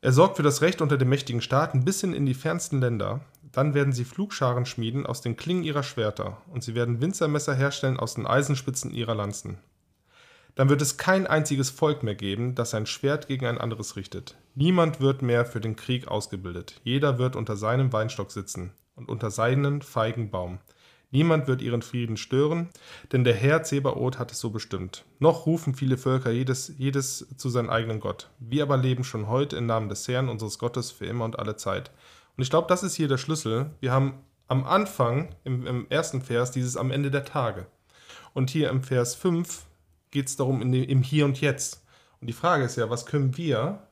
Er 0.00 0.12
sorgt 0.12 0.36
für 0.36 0.44
das 0.44 0.62
Recht 0.62 0.80
unter 0.80 0.96
den 0.96 1.08
mächtigen 1.08 1.40
Staaten 1.40 1.84
bis 1.84 2.00
hin 2.00 2.14
in 2.14 2.24
die 2.24 2.34
fernsten 2.34 2.80
Länder. 2.80 3.20
Dann 3.50 3.74
werden 3.74 3.92
sie 3.92 4.04
Flugscharen 4.04 4.64
schmieden 4.64 5.06
aus 5.06 5.20
den 5.20 5.36
Klingen 5.36 5.64
ihrer 5.64 5.82
Schwerter, 5.82 6.36
und 6.52 6.62
sie 6.62 6.76
werden 6.76 7.00
Winzermesser 7.00 7.54
herstellen 7.54 7.98
aus 7.98 8.14
den 8.14 8.26
Eisenspitzen 8.26 8.92
ihrer 8.92 9.16
Lanzen. 9.16 9.58
Dann 10.58 10.68
wird 10.68 10.82
es 10.82 10.96
kein 10.96 11.28
einziges 11.28 11.70
Volk 11.70 12.02
mehr 12.02 12.16
geben, 12.16 12.56
das 12.56 12.70
sein 12.70 12.84
Schwert 12.84 13.28
gegen 13.28 13.46
ein 13.46 13.58
anderes 13.58 13.94
richtet. 13.94 14.36
Niemand 14.56 15.00
wird 15.00 15.22
mehr 15.22 15.46
für 15.46 15.60
den 15.60 15.76
Krieg 15.76 16.08
ausgebildet. 16.08 16.80
Jeder 16.82 17.16
wird 17.16 17.36
unter 17.36 17.56
seinem 17.56 17.92
Weinstock 17.92 18.32
sitzen 18.32 18.72
und 18.96 19.08
unter 19.08 19.30
seinen 19.30 19.82
Feigenbaum. 19.82 20.58
Niemand 21.12 21.46
wird 21.46 21.62
ihren 21.62 21.80
Frieden 21.80 22.16
stören, 22.16 22.70
denn 23.12 23.22
der 23.22 23.34
Herr 23.34 23.62
Zebaoth 23.62 24.18
hat 24.18 24.32
es 24.32 24.40
so 24.40 24.50
bestimmt. 24.50 25.04
Noch 25.20 25.46
rufen 25.46 25.76
viele 25.76 25.96
Völker 25.96 26.32
jedes, 26.32 26.74
jedes 26.76 27.28
zu 27.36 27.50
seinem 27.50 27.70
eigenen 27.70 28.00
Gott. 28.00 28.28
Wir 28.40 28.64
aber 28.64 28.78
leben 28.78 29.04
schon 29.04 29.28
heute 29.28 29.54
im 29.54 29.66
Namen 29.66 29.88
des 29.88 30.08
Herrn, 30.08 30.28
unseres 30.28 30.58
Gottes, 30.58 30.90
für 30.90 31.06
immer 31.06 31.24
und 31.24 31.38
alle 31.38 31.54
Zeit. 31.54 31.92
Und 32.36 32.42
ich 32.42 32.50
glaube, 32.50 32.66
das 32.66 32.82
ist 32.82 32.96
hier 32.96 33.06
der 33.06 33.18
Schlüssel. 33.18 33.70
Wir 33.78 33.92
haben 33.92 34.14
am 34.48 34.64
Anfang, 34.64 35.36
im, 35.44 35.68
im 35.68 35.86
ersten 35.88 36.20
Vers, 36.20 36.50
dieses 36.50 36.76
am 36.76 36.90
Ende 36.90 37.12
der 37.12 37.24
Tage. 37.24 37.66
Und 38.34 38.50
hier 38.50 38.70
im 38.70 38.82
Vers 38.82 39.14
5 39.14 39.67
geht 40.10 40.28
es 40.28 40.36
darum, 40.36 40.62
in 40.62 40.72
im 40.72 41.02
Hier 41.02 41.24
und 41.24 41.40
Jetzt. 41.40 41.84
Und 42.20 42.26
die 42.26 42.32
Frage 42.32 42.64
ist 42.64 42.76
ja, 42.76 42.90
was 42.90 43.06
können 43.06 43.36
wir 43.36 43.86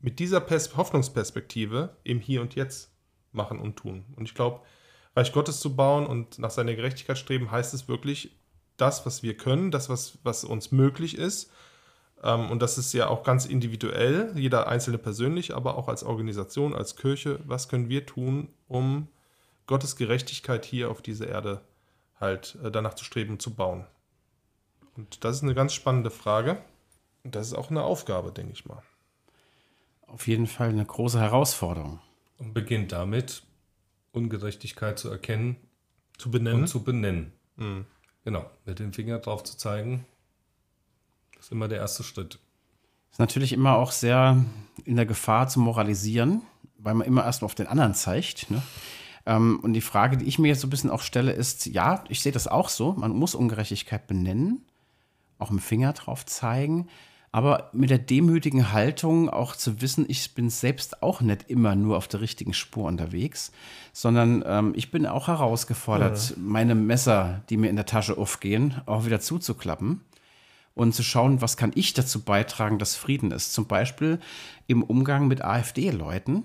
mit 0.00 0.18
dieser 0.18 0.40
Pers 0.40 0.76
Hoffnungsperspektive 0.76 1.96
im 2.04 2.20
Hier 2.20 2.40
und 2.40 2.54
Jetzt 2.54 2.92
machen 3.32 3.58
und 3.58 3.76
tun? 3.76 4.04
Und 4.16 4.24
ich 4.24 4.34
glaube, 4.34 4.60
Reich 5.14 5.32
Gottes 5.32 5.60
zu 5.60 5.76
bauen 5.76 6.06
und 6.06 6.38
nach 6.38 6.50
seiner 6.50 6.74
Gerechtigkeit 6.74 7.18
streben, 7.18 7.50
heißt 7.50 7.74
es 7.74 7.88
wirklich, 7.88 8.36
das, 8.76 9.04
was 9.04 9.22
wir 9.22 9.36
können, 9.36 9.70
das, 9.70 9.88
was, 9.88 10.18
was 10.22 10.44
uns 10.44 10.72
möglich 10.72 11.18
ist. 11.18 11.50
Ähm, 12.22 12.50
und 12.50 12.62
das 12.62 12.78
ist 12.78 12.92
ja 12.94 13.08
auch 13.08 13.22
ganz 13.22 13.46
individuell, 13.46 14.32
jeder 14.34 14.68
Einzelne 14.68 14.98
persönlich, 14.98 15.54
aber 15.54 15.76
auch 15.76 15.88
als 15.88 16.02
Organisation, 16.02 16.74
als 16.74 16.96
Kirche. 16.96 17.40
Was 17.44 17.68
können 17.68 17.88
wir 17.88 18.06
tun, 18.06 18.48
um 18.68 19.08
Gottes 19.66 19.96
Gerechtigkeit 19.96 20.64
hier 20.64 20.90
auf 20.90 21.02
dieser 21.02 21.28
Erde 21.28 21.60
halt 22.18 22.58
äh, 22.64 22.70
danach 22.70 22.94
zu 22.94 23.04
streben 23.04 23.32
und 23.32 23.42
zu 23.42 23.54
bauen? 23.54 23.86
Und 24.96 25.24
das 25.24 25.36
ist 25.36 25.42
eine 25.42 25.54
ganz 25.54 25.72
spannende 25.72 26.10
Frage. 26.10 26.62
Und 27.24 27.34
das 27.34 27.48
ist 27.48 27.54
auch 27.54 27.70
eine 27.70 27.82
Aufgabe, 27.82 28.32
denke 28.32 28.52
ich 28.52 28.66
mal. 28.66 28.82
Auf 30.06 30.26
jeden 30.26 30.46
Fall 30.46 30.68
eine 30.68 30.84
große 30.84 31.20
Herausforderung. 31.20 32.00
Und 32.38 32.52
beginnt 32.52 32.92
damit, 32.92 33.42
Ungerechtigkeit 34.12 34.98
zu 34.98 35.08
erkennen 35.08 35.56
Zu 36.18 36.30
benennen. 36.30 36.62
und 36.62 36.66
zu 36.68 36.82
benennen. 36.82 37.32
Mhm. 37.56 37.86
Genau, 38.24 38.48
mit 38.66 38.78
dem 38.78 38.92
Finger 38.92 39.18
drauf 39.18 39.42
zu 39.42 39.56
zeigen, 39.56 40.04
ist 41.38 41.50
immer 41.50 41.68
der 41.68 41.78
erste 41.78 42.02
Schritt. 42.04 42.38
Ist 43.10 43.18
natürlich 43.18 43.52
immer 43.52 43.76
auch 43.76 43.90
sehr 43.90 44.44
in 44.84 44.96
der 44.96 45.06
Gefahr 45.06 45.48
zu 45.48 45.60
moralisieren, 45.60 46.42
weil 46.78 46.94
man 46.94 47.06
immer 47.06 47.24
erst 47.24 47.42
mal 47.42 47.46
auf 47.46 47.54
den 47.54 47.66
anderen 47.66 47.94
zeigt. 47.94 48.50
Ne? 48.50 48.62
Ähm, 49.26 49.60
und 49.60 49.72
die 49.72 49.80
Frage, 49.80 50.16
die 50.16 50.24
ich 50.26 50.38
mir 50.38 50.48
jetzt 50.48 50.60
so 50.60 50.66
ein 50.66 50.70
bisschen 50.70 50.90
auch 50.90 51.02
stelle, 51.02 51.32
ist, 51.32 51.66
ja, 51.66 52.04
ich 52.08 52.20
sehe 52.22 52.32
das 52.32 52.48
auch 52.48 52.68
so, 52.68 52.92
man 52.92 53.12
muss 53.12 53.34
Ungerechtigkeit 53.34 54.06
benennen, 54.06 54.64
auch 55.42 55.48
dem 55.48 55.58
Finger 55.58 55.92
drauf 55.92 56.24
zeigen, 56.24 56.88
aber 57.34 57.70
mit 57.72 57.88
der 57.90 57.98
demütigen 57.98 58.72
Haltung 58.72 59.30
auch 59.30 59.56
zu 59.56 59.80
wissen, 59.80 60.04
ich 60.08 60.34
bin 60.34 60.50
selbst 60.50 61.02
auch 61.02 61.22
nicht 61.22 61.48
immer 61.50 61.74
nur 61.74 61.96
auf 61.96 62.06
der 62.08 62.20
richtigen 62.20 62.52
Spur 62.52 62.84
unterwegs, 62.84 63.52
sondern 63.94 64.44
ähm, 64.46 64.72
ich 64.76 64.90
bin 64.90 65.06
auch 65.06 65.28
herausgefordert, 65.28 66.34
meine 66.36 66.74
Messer, 66.74 67.42
die 67.48 67.56
mir 67.56 67.70
in 67.70 67.76
der 67.76 67.86
Tasche 67.86 68.18
aufgehen, 68.18 68.80
auch 68.86 69.06
wieder 69.06 69.20
zuzuklappen 69.20 70.02
und 70.74 70.94
zu 70.94 71.02
schauen, 71.02 71.40
was 71.40 71.56
kann 71.56 71.72
ich 71.74 71.94
dazu 71.94 72.20
beitragen, 72.22 72.78
dass 72.78 72.96
Frieden 72.96 73.30
ist. 73.30 73.52
Zum 73.54 73.66
Beispiel 73.66 74.18
im 74.66 74.82
Umgang 74.82 75.26
mit 75.26 75.42
AfD-Leuten. 75.42 76.44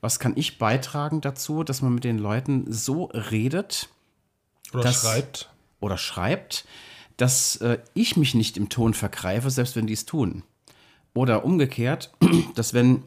Was 0.00 0.20
kann 0.20 0.34
ich 0.36 0.58
beitragen 0.58 1.20
dazu, 1.22 1.64
dass 1.64 1.82
man 1.82 1.94
mit 1.94 2.04
den 2.04 2.18
Leuten 2.18 2.70
so 2.70 3.04
redet 3.06 3.88
Oder 4.74 4.82
das- 4.84 5.00
schreibt. 5.02 5.50
oder 5.80 5.96
schreibt, 5.98 6.66
dass 7.18 7.56
äh, 7.56 7.78
ich 7.92 8.16
mich 8.16 8.34
nicht 8.34 8.56
im 8.56 8.70
Ton 8.70 8.94
vergreife, 8.94 9.50
selbst 9.50 9.76
wenn 9.76 9.86
die 9.86 9.92
es 9.92 10.06
tun. 10.06 10.44
Oder 11.12 11.44
umgekehrt, 11.44 12.14
dass 12.54 12.72
wenn 12.72 13.02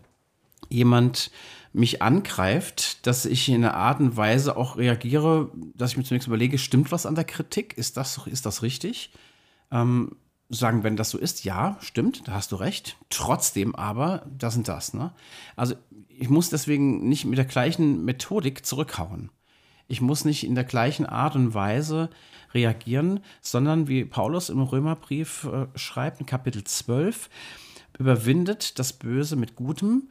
jemand 0.69 1.31
mich 1.73 2.01
angreift, 2.01 3.05
dass 3.07 3.25
ich 3.25 3.47
in 3.47 3.55
einer 3.55 3.73
Art 3.73 3.99
und 3.99 4.17
Weise 4.17 4.57
auch 4.57 4.77
reagiere, 4.77 5.49
dass 5.75 5.91
ich 5.91 5.97
mir 5.97 6.03
zunächst 6.03 6.27
überlege, 6.27 6.57
stimmt 6.57 6.91
was 6.91 7.05
an 7.05 7.15
der 7.15 7.23
Kritik? 7.23 7.77
Ist 7.77 7.97
das, 7.97 8.19
ist 8.27 8.45
das 8.45 8.61
richtig? 8.61 9.11
Ähm, 9.71 10.17
sagen, 10.49 10.83
wenn 10.83 10.97
das 10.97 11.11
so 11.11 11.17
ist, 11.17 11.45
ja, 11.45 11.77
stimmt, 11.79 12.27
da 12.27 12.33
hast 12.33 12.51
du 12.51 12.57
recht. 12.57 12.97
Trotzdem 13.09 13.73
aber, 13.75 14.25
das 14.37 14.57
und 14.57 14.67
das. 14.67 14.93
Ne? 14.93 15.13
Also 15.55 15.75
ich 16.09 16.29
muss 16.29 16.49
deswegen 16.49 17.07
nicht 17.07 17.23
mit 17.23 17.37
der 17.37 17.45
gleichen 17.45 18.03
Methodik 18.03 18.65
zurückhauen. 18.65 19.31
Ich 19.91 19.99
muss 19.99 20.23
nicht 20.23 20.45
in 20.45 20.55
der 20.55 20.63
gleichen 20.63 21.05
Art 21.05 21.35
und 21.35 21.53
Weise 21.53 22.09
reagieren, 22.53 23.19
sondern 23.41 23.89
wie 23.89 24.05
Paulus 24.05 24.47
im 24.47 24.61
Römerbrief 24.61 25.43
äh, 25.43 25.67
schreibt, 25.77 26.21
in 26.21 26.25
Kapitel 26.25 26.63
12, 26.63 27.29
überwindet 27.99 28.79
das 28.79 28.93
Böse 28.93 29.35
mit 29.35 29.57
Gutem. 29.57 30.09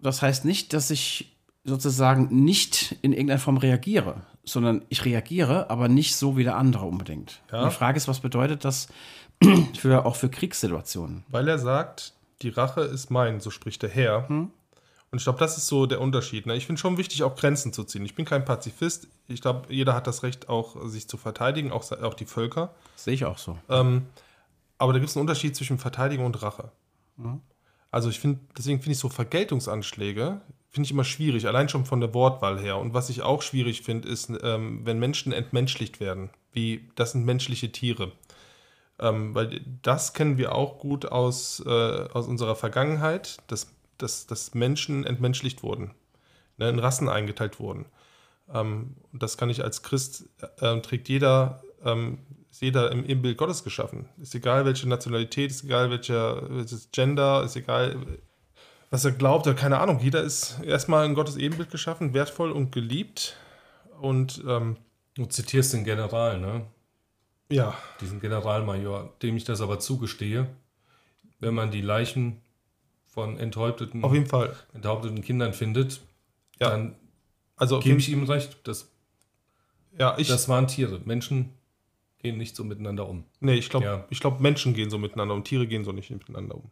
Das 0.00 0.22
heißt 0.22 0.44
nicht, 0.44 0.72
dass 0.72 0.90
ich 0.90 1.36
sozusagen 1.64 2.44
nicht 2.44 2.94
in 3.02 3.12
irgendeiner 3.12 3.40
Form 3.40 3.56
reagiere, 3.56 4.22
sondern 4.44 4.84
ich 4.90 5.04
reagiere, 5.04 5.70
aber 5.70 5.88
nicht 5.88 6.14
so 6.14 6.36
wie 6.36 6.44
der 6.44 6.56
andere 6.56 6.86
unbedingt. 6.86 7.40
Ja. 7.50 7.64
Die 7.68 7.74
Frage 7.74 7.96
ist, 7.96 8.06
was 8.06 8.20
bedeutet 8.20 8.64
das 8.64 8.86
für, 9.76 10.06
auch 10.06 10.14
für 10.14 10.28
Kriegssituationen? 10.28 11.24
Weil 11.30 11.48
er 11.48 11.58
sagt, 11.58 12.12
die 12.42 12.50
Rache 12.50 12.82
ist 12.82 13.10
mein, 13.10 13.40
so 13.40 13.50
spricht 13.50 13.82
der 13.82 13.90
Herr. 13.90 14.26
Und 15.10 15.18
ich 15.18 15.24
glaube, 15.24 15.38
das 15.38 15.56
ist 15.56 15.68
so 15.68 15.86
der 15.86 16.00
Unterschied. 16.00 16.46
Ne? 16.46 16.56
Ich 16.56 16.66
finde 16.66 16.80
schon 16.80 16.98
wichtig, 16.98 17.22
auch 17.22 17.36
Grenzen 17.36 17.72
zu 17.72 17.84
ziehen. 17.84 18.04
Ich 18.04 18.14
bin 18.14 18.24
kein 18.24 18.44
Pazifist. 18.44 19.08
Ich 19.28 19.40
glaube, 19.40 19.72
jeder 19.72 19.94
hat 19.94 20.06
das 20.06 20.22
Recht, 20.22 20.48
auch 20.48 20.76
sich 20.88 21.08
zu 21.08 21.16
verteidigen, 21.16 21.70
auch, 21.72 21.90
auch 21.92 22.14
die 22.14 22.26
Völker. 22.26 22.74
Sehe 22.96 23.14
ich 23.14 23.24
auch 23.24 23.38
so. 23.38 23.56
Ähm, 23.68 24.06
aber 24.78 24.92
da 24.92 24.98
gibt 24.98 25.10
es 25.10 25.16
einen 25.16 25.22
Unterschied 25.22 25.56
zwischen 25.56 25.78
Verteidigung 25.78 26.26
und 26.26 26.42
Rache. 26.42 26.70
Also 27.90 28.10
ich 28.10 28.20
finde, 28.20 28.40
deswegen 28.56 28.80
finde 28.80 28.92
ich 28.92 28.98
so 28.98 29.08
Vergeltungsanschläge, 29.08 30.40
finde 30.68 30.86
ich 30.86 30.90
immer 30.90 31.04
schwierig, 31.04 31.46
allein 31.46 31.68
schon 31.68 31.86
von 31.86 32.00
der 32.00 32.12
Wortwahl 32.12 32.60
her. 32.60 32.76
Und 32.78 32.92
was 32.92 33.08
ich 33.08 33.22
auch 33.22 33.42
schwierig 33.42 33.82
finde, 33.82 34.08
ist, 34.08 34.30
ähm, 34.42 34.84
wenn 34.84 34.98
Menschen 34.98 35.32
entmenschlicht 35.32 36.00
werden, 36.00 36.30
wie 36.52 36.90
das 36.94 37.12
sind 37.12 37.24
menschliche 37.24 37.72
Tiere. 37.72 38.12
Ähm, 38.98 39.34
weil 39.34 39.60
das 39.82 40.14
kennen 40.14 40.38
wir 40.38 40.54
auch 40.54 40.78
gut 40.78 41.06
aus, 41.06 41.62
äh, 41.64 42.08
aus 42.12 42.26
unserer 42.26 42.56
Vergangenheit, 42.56 43.38
dass, 43.46 43.74
dass, 43.98 44.26
dass 44.26 44.54
Menschen 44.54 45.04
entmenschlicht 45.04 45.62
wurden, 45.62 45.92
ne, 46.56 46.68
in 46.68 46.78
Rassen 46.78 47.08
eingeteilt 47.08 47.60
wurden. 47.60 47.86
Ähm, 48.52 48.96
und 49.12 49.22
das 49.22 49.36
kann 49.36 49.50
ich 49.50 49.62
als 49.64 49.82
Christ, 49.82 50.28
äh, 50.60 50.80
trägt 50.80 51.08
jeder, 51.08 51.62
ähm, 51.84 52.18
ist 52.50 52.62
jeder 52.62 52.92
im, 52.92 53.04
im 53.04 53.22
Bild 53.22 53.38
Gottes 53.38 53.64
geschaffen. 53.64 54.08
Ist 54.20 54.34
egal, 54.34 54.64
welche 54.64 54.88
Nationalität, 54.88 55.50
ist 55.50 55.64
egal, 55.64 55.90
welcher, 55.90 56.48
welches 56.50 56.90
Gender, 56.90 57.42
ist 57.44 57.56
egal, 57.56 57.96
was 58.90 59.04
er 59.04 59.12
glaubt, 59.12 59.46
oder 59.46 59.56
keine 59.56 59.78
Ahnung. 59.78 60.00
Jeder 60.00 60.22
ist 60.22 60.60
erstmal 60.62 61.06
in 61.06 61.14
Gottes 61.14 61.36
Ebenbild 61.36 61.70
geschaffen, 61.70 62.14
wertvoll 62.14 62.52
und 62.52 62.72
geliebt. 62.72 63.36
Und 64.00 64.42
ähm, 64.46 64.76
Du 65.16 65.24
zitierst 65.24 65.72
den 65.72 65.84
General, 65.84 66.38
ne? 66.38 66.66
ja, 67.48 67.74
Diesen 68.02 68.20
Generalmajor, 68.20 69.14
dem 69.22 69.38
ich 69.38 69.44
das 69.44 69.62
aber 69.62 69.78
zugestehe, 69.78 70.46
wenn 71.40 71.54
man 71.54 71.70
die 71.70 71.80
Leichen 71.80 72.42
von 73.16 73.38
enthäupteten, 73.38 74.04
auf 74.04 74.12
jeden 74.12 74.26
Fall. 74.26 74.54
enthaupteten 74.74 75.22
Kindern 75.22 75.54
findet, 75.54 76.02
Ja. 76.60 76.68
dann 76.68 76.94
Also 77.56 77.80
gebe 77.80 77.98
ich 77.98 78.10
ihm 78.10 78.24
recht. 78.24 78.58
Das, 78.64 78.90
ja, 79.98 80.18
ich, 80.18 80.28
das 80.28 80.50
waren 80.50 80.66
Tiere. 80.68 81.00
Menschen 81.06 81.54
gehen 82.18 82.36
nicht 82.36 82.54
so 82.54 82.62
miteinander 82.62 83.08
um. 83.08 83.24
nee, 83.40 83.54
ich 83.54 83.70
glaube, 83.70 83.86
Ja. 83.86 84.04
ich 84.10 84.20
glaube, 84.20 84.42
Menschen 84.42 84.74
gehen 84.74 84.90
so 84.90 84.98
miteinander 84.98 85.34
und 85.34 85.44
Tiere 85.44 85.66
gehen 85.66 85.82
so 85.82 85.92
nicht 85.92 86.10
miteinander 86.10 86.56
um. 86.56 86.70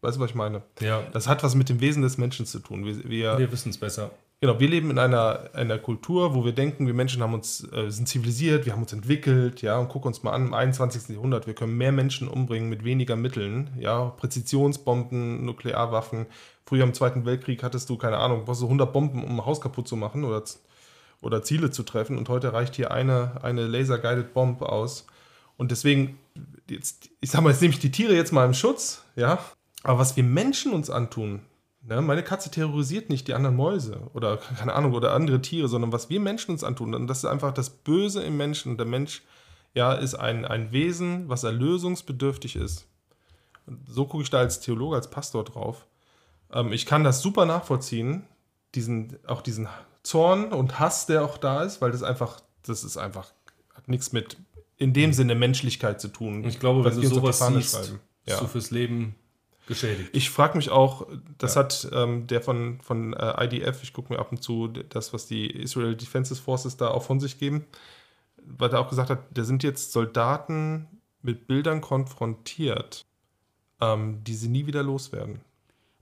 Weißt 0.00 0.16
du, 0.16 0.20
was 0.22 0.30
ich 0.30 0.34
meine? 0.34 0.62
Ja, 0.80 1.02
Das 1.12 1.28
hat 1.28 1.42
was 1.42 1.54
mit 1.54 1.68
dem 1.68 1.80
Wesen 1.82 2.00
des 2.02 2.16
Menschen 2.16 2.46
zu 2.46 2.60
tun. 2.60 2.86
Wir, 2.86 3.04
wir, 3.10 3.38
wir 3.38 3.52
wissen 3.52 3.68
es 3.68 3.76
besser. 3.76 4.10
Genau, 4.40 4.60
wir 4.60 4.68
leben 4.68 4.90
in 4.90 5.00
einer, 5.00 5.50
einer 5.54 5.78
Kultur, 5.78 6.32
wo 6.32 6.44
wir 6.44 6.52
denken, 6.52 6.86
wir 6.86 6.94
Menschen 6.94 7.22
haben 7.24 7.34
uns, 7.34 7.66
äh, 7.72 7.90
sind 7.90 8.06
zivilisiert, 8.08 8.66
wir 8.66 8.72
haben 8.72 8.82
uns 8.82 8.92
entwickelt, 8.92 9.62
ja, 9.62 9.76
und 9.78 9.88
guck 9.88 10.04
uns 10.06 10.22
mal 10.22 10.30
an, 10.30 10.46
im 10.46 10.54
21. 10.54 11.08
Jahrhundert, 11.08 11.48
wir 11.48 11.54
können 11.54 11.76
mehr 11.76 11.90
Menschen 11.90 12.28
umbringen 12.28 12.68
mit 12.68 12.84
weniger 12.84 13.16
Mitteln, 13.16 13.70
ja, 13.80 14.10
Präzisionsbomben, 14.10 15.44
Nuklearwaffen. 15.44 16.26
Früher 16.64 16.84
im 16.84 16.94
Zweiten 16.94 17.26
Weltkrieg 17.26 17.64
hattest 17.64 17.90
du, 17.90 17.96
keine 17.96 18.18
Ahnung, 18.18 18.44
brauchst 18.44 18.60
du 18.60 18.66
100 18.66 18.92
Bomben, 18.92 19.24
um 19.24 19.40
ein 19.40 19.44
Haus 19.44 19.60
kaputt 19.60 19.88
zu 19.88 19.96
machen 19.96 20.22
oder, 20.22 20.44
oder 21.20 21.42
Ziele 21.42 21.72
zu 21.72 21.82
treffen 21.82 22.16
und 22.16 22.28
heute 22.28 22.52
reicht 22.52 22.76
hier 22.76 22.92
eine, 22.92 23.42
eine 23.42 23.66
Laser-Guided 23.66 24.34
Bomb 24.34 24.62
aus. 24.62 25.08
Und 25.56 25.72
deswegen 25.72 26.16
jetzt, 26.70 27.10
ich 27.20 27.32
sag 27.32 27.42
mal, 27.42 27.50
jetzt 27.50 27.60
nehme 27.60 27.74
ich 27.74 27.80
die 27.80 27.90
Tiere 27.90 28.14
jetzt 28.14 28.32
mal 28.32 28.46
im 28.46 28.54
Schutz, 28.54 29.02
ja. 29.16 29.40
Aber 29.82 29.98
was 29.98 30.16
wir 30.16 30.22
Menschen 30.22 30.72
uns 30.74 30.90
antun, 30.90 31.40
ne? 31.82 32.00
meine 32.02 32.22
Katze 32.22 32.50
terrorisiert 32.50 33.10
nicht 33.10 33.28
die 33.28 33.34
anderen 33.34 33.56
Mäuse 33.56 34.00
oder 34.14 34.38
keine 34.58 34.74
Ahnung 34.74 34.92
oder 34.94 35.12
andere 35.12 35.40
Tiere, 35.40 35.68
sondern 35.68 35.92
was 35.92 36.10
wir 36.10 36.20
Menschen 36.20 36.52
uns 36.52 36.64
antun, 36.64 36.94
und 36.94 37.06
das 37.06 37.18
ist 37.18 37.24
einfach 37.24 37.52
das 37.52 37.70
Böse 37.70 38.22
im 38.22 38.36
Menschen. 38.36 38.72
Und 38.72 38.78
der 38.78 38.86
Mensch, 38.86 39.22
ja, 39.74 39.92
ist 39.92 40.14
ein, 40.14 40.44
ein 40.44 40.72
Wesen, 40.72 41.28
was 41.28 41.44
erlösungsbedürftig 41.44 42.56
ist. 42.56 42.86
Und 43.66 43.80
so 43.88 44.06
gucke 44.06 44.22
ich 44.22 44.30
da 44.30 44.38
als 44.38 44.60
Theologe, 44.60 44.96
als 44.96 45.10
Pastor 45.10 45.44
drauf. 45.44 45.86
Ähm, 46.52 46.72
ich 46.72 46.86
kann 46.86 47.04
das 47.04 47.20
super 47.20 47.44
nachvollziehen, 47.44 48.24
diesen, 48.74 49.18
auch 49.26 49.42
diesen 49.42 49.68
Zorn 50.02 50.52
und 50.52 50.78
Hass, 50.78 51.06
der 51.06 51.24
auch 51.24 51.38
da 51.38 51.62
ist, 51.62 51.80
weil 51.80 51.92
das 51.92 52.02
einfach, 52.02 52.40
das 52.62 52.84
ist 52.84 52.96
einfach, 52.96 53.32
hat 53.74 53.88
nichts 53.88 54.12
mit 54.12 54.36
in 54.76 54.92
dem 54.92 55.12
Sinne 55.12 55.34
Menschlichkeit 55.34 56.00
zu 56.00 56.08
tun. 56.08 56.44
Ich 56.44 56.60
glaube, 56.60 56.84
wenn 56.84 57.00
du 57.00 57.06
sowas 57.06 57.44
siehst, 57.46 57.94
Ja. 58.26 58.38
du 58.38 58.46
fürs 58.46 58.70
Leben 58.70 59.16
geschädigt. 59.68 60.10
Ich 60.12 60.30
frage 60.30 60.56
mich 60.56 60.70
auch, 60.70 61.06
das 61.38 61.54
Ja. 61.54 61.60
hat 61.62 61.88
ähm, 61.92 62.26
der 62.26 62.40
von, 62.42 62.80
von 62.82 63.12
äh, 63.12 63.44
IDF, 63.44 63.82
ich 63.84 63.92
gucke 63.92 64.12
mir 64.12 64.18
ab 64.18 64.32
und 64.32 64.42
zu 64.42 64.66
das, 64.68 65.12
was 65.12 65.26
die 65.26 65.46
Israel 65.46 65.94
Defenses 65.94 66.40
Forces 66.40 66.76
da 66.76 66.88
auch 66.88 67.04
von 67.04 67.20
sich 67.20 67.38
geben, 67.38 67.64
weil 68.44 68.70
er 68.70 68.80
auch 68.80 68.88
gesagt 68.88 69.10
hat, 69.10 69.20
da 69.32 69.44
sind 69.44 69.62
jetzt 69.62 69.92
Soldaten 69.92 70.88
mit 71.22 71.46
Bildern 71.46 71.80
konfrontiert, 71.80 73.04
ähm, 73.80 74.24
die 74.24 74.34
sie 74.34 74.48
nie 74.48 74.66
wieder 74.66 74.82
loswerden. 74.82 75.40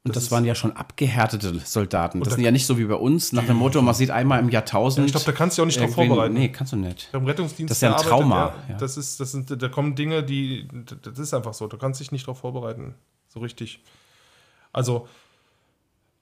Und 0.04 0.14
Das 0.14 0.24
das, 0.24 0.30
waren 0.30 0.44
ja 0.44 0.54
schon 0.54 0.70
abgehärtete 0.70 1.58
Soldaten. 1.64 2.20
Das 2.20 2.28
da- 2.28 2.34
sind 2.36 2.44
ja 2.44 2.52
nicht 2.52 2.64
so 2.66 2.78
wie 2.78 2.84
bei 2.84 2.94
uns, 2.94 3.32
nach 3.32 3.44
dem 3.44 3.56
Motto, 3.56 3.82
man 3.82 3.92
sieht 3.92 4.12
einmal 4.12 4.38
im 4.38 4.50
Jahrtausend. 4.50 5.04
ich 5.06 5.12
glaube, 5.12 5.26
da 5.26 5.32
kannst 5.32 5.58
du 5.58 5.62
dich 5.62 5.62
auch 5.62 5.66
nicht 5.66 5.80
drauf 5.80 5.94
vorbereiten. 5.96 6.34
Nee, 6.34 6.50
kannst 6.50 6.72
du 6.72 6.76
nicht. 6.76 7.02
Ich 7.02 7.06
habe 7.08 7.18
im 7.18 7.26
Rettungsdienst 7.26 7.70
Das 7.72 7.78
ist 7.78 7.82
ja 7.82 7.96
ein 7.96 8.00
Trauma, 8.02 8.36
Ja, 8.46 8.54
ja. 8.74 8.76
Das 8.76 8.96
ist, 8.96 9.18
das 9.18 9.32
sind, 9.32 9.60
da 9.60 9.68
kommen 9.68 9.96
Dinge, 9.96 10.22
die, 10.22 10.68
das 11.02 11.18
ist 11.18 11.34
einfach 11.34 11.54
so. 11.54 11.66
Du 11.66 11.76
kannst 11.76 11.98
dich 11.98 12.12
nicht 12.12 12.22
darauf 12.28 12.38
vorbereiten. 12.38 12.94
So 13.36 13.42
richtig. 13.42 13.80
Also, 14.72 15.08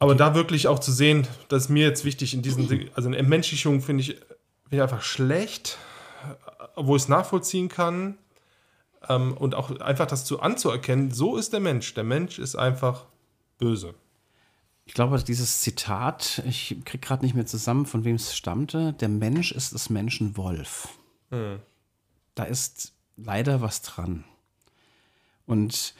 aber 0.00 0.16
da 0.16 0.34
wirklich 0.34 0.66
auch 0.66 0.80
zu 0.80 0.90
sehen, 0.90 1.28
das 1.46 1.64
ist 1.64 1.68
mir 1.68 1.86
jetzt 1.86 2.04
wichtig 2.04 2.34
in 2.34 2.42
diesen, 2.42 2.66
Ding- 2.66 2.90
also 2.94 3.08
eine 3.08 3.18
Entmenschlichung 3.18 3.80
finde 3.82 4.02
ich, 4.02 4.08
finde 4.08 4.72
ich 4.72 4.82
einfach 4.82 5.02
schlecht, 5.02 5.78
wo 6.74 6.96
ich 6.96 7.02
es 7.02 7.08
nachvollziehen 7.08 7.68
kann. 7.68 8.18
Ähm, 9.08 9.36
und 9.36 9.54
auch 9.54 9.78
einfach 9.78 10.06
das 10.06 10.24
zu 10.24 10.40
anzuerkennen, 10.40 11.12
so 11.12 11.36
ist 11.36 11.52
der 11.52 11.60
Mensch. 11.60 11.94
Der 11.94 12.02
Mensch 12.02 12.40
ist 12.40 12.56
einfach 12.56 13.04
böse. 13.58 13.94
Ich 14.84 14.94
glaube, 14.94 15.22
dieses 15.22 15.60
Zitat, 15.60 16.42
ich 16.48 16.76
kriege 16.84 17.06
gerade 17.06 17.24
nicht 17.24 17.36
mehr 17.36 17.46
zusammen, 17.46 17.86
von 17.86 18.02
wem 18.04 18.16
es 18.16 18.36
stammte. 18.36 18.92
Der 18.94 19.08
Mensch 19.08 19.52
ist 19.52 19.72
des 19.72 19.88
Menschen 19.88 20.36
Wolf. 20.36 20.88
Da 21.30 22.42
ist 22.42 22.92
leider 23.16 23.60
was 23.60 23.82
dran. 23.82 24.24
Und 25.46 25.94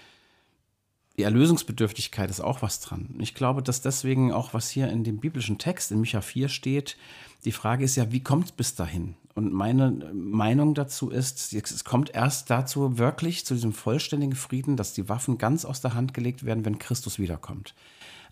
die 1.17 1.23
Erlösungsbedürftigkeit 1.23 2.29
ist 2.31 2.41
auch 2.41 2.63
was 2.63 2.81
dran. 2.81 3.15
Ich 3.19 3.35
glaube, 3.35 3.63
dass 3.63 3.81
deswegen 3.81 4.33
auch, 4.33 4.53
was 4.53 4.69
hier 4.69 4.89
in 4.89 5.05
dem 5.05 5.19
biblischen 5.19 5.59
Text 5.59 5.93
in 5.93 6.01
Micha 6.01 6.21
4 6.21 6.49
steht, 6.49 6.97
die 7.45 7.53
Frage 7.53 7.85
ist 7.85 7.97
ja, 7.97 8.11
wie 8.11 8.23
kommt 8.23 8.47
es 8.47 8.53
bis 8.53 8.75
dahin? 8.75 9.15
Und 9.35 9.53
meine 9.53 9.91
Meinung 10.13 10.75
dazu 10.75 11.11
ist, 11.11 11.53
es 11.53 11.85
kommt 11.85 12.15
erst 12.15 12.51
dazu 12.51 12.99
wirklich 12.99 13.45
zu 13.45 13.55
diesem 13.55 13.73
vollständigen 13.73 14.37
Frieden, 14.37 14.77
dass 14.77 14.93
die 14.93 15.09
Waffen 15.09 15.39
ganz 15.39 15.65
aus 15.65 15.81
der 15.81 15.95
Hand 15.95 16.15
gelegt 16.15 16.45
werden, 16.45 16.65
wenn 16.65 16.79
Christus 16.79 17.19
wiederkommt. 17.19 17.75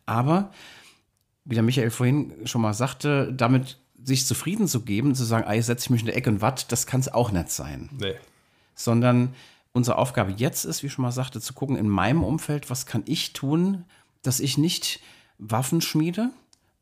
Aber, 0.07 0.53
wie 1.45 1.55
der 1.55 1.65
Michael 1.65 1.91
vorhin 1.91 2.33
schon 2.45 2.63
mal 2.63 2.75
sagte, 2.75 3.33
damit 3.33 3.79
sich 4.03 4.27
zufrieden 4.27 4.67
zu 4.69 4.83
geben, 4.83 5.15
zu 5.15 5.25
sagen, 5.25 5.45
ah, 5.47 5.55
jetzt 5.55 5.67
setze 5.67 5.87
ich 5.87 5.91
mich 5.91 6.01
in 6.03 6.07
der 6.07 6.17
Ecke 6.17 6.31
und 6.31 6.41
watt, 6.41 6.71
das 6.73 6.87
kann 6.87 7.01
es 7.01 7.13
auch 7.13 7.31
nicht 7.31 7.51
sein 7.51 7.89
Nee. 7.99 8.15
sondern 8.75 9.35
unsere 9.73 9.99
Aufgabe 9.99 10.33
jetzt 10.33 10.65
ist, 10.65 10.83
wie 10.83 10.87
ich 10.87 10.93
schon 10.93 11.03
mal 11.03 11.13
sagte, 11.13 11.41
zu 11.41 11.55
gucken 11.55 11.77
in 11.77 11.89
meinem 11.89 12.25
Umfeld, 12.25 12.71
was 12.71 12.87
kann 12.87 13.03
ich 13.07 13.33
tun, 13.33 13.85
dass 14.23 14.41
ich 14.41 14.59
nicht 14.59 15.01
Waffen 15.39 15.81
schmiede, 15.81 16.31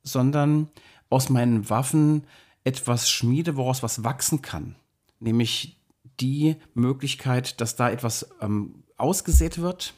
sondern 0.03 0.69
aus 1.09 1.29
meinen 1.29 1.69
Waffen 1.71 2.25
etwas 2.65 3.11
schmiede, 3.11 3.57
woraus 3.57 3.83
was 3.83 4.05
wachsen 4.05 4.43
kann. 4.43 4.77
Nämlich 5.19 5.81
die 6.21 6.57
Möglichkeit, 6.75 7.61
dass 7.61 7.77
da 7.77 7.91
etwas 7.91 8.31
ähm, 8.41 8.85
ausgesät 8.97 9.59
wird, 9.59 9.95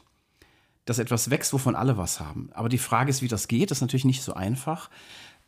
dass 0.85 0.99
etwas 0.99 1.29
wächst, 1.29 1.53
wovon 1.53 1.75
alle 1.75 1.97
was 1.97 2.19
haben. 2.19 2.49
Aber 2.53 2.69
die 2.69 2.77
Frage 2.77 3.09
ist, 3.09 3.21
wie 3.21 3.27
das 3.27 3.47
geht, 3.47 3.71
ist 3.71 3.81
natürlich 3.81 4.05
nicht 4.05 4.23
so 4.23 4.33
einfach. 4.33 4.89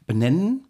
Benennen, 0.05 0.67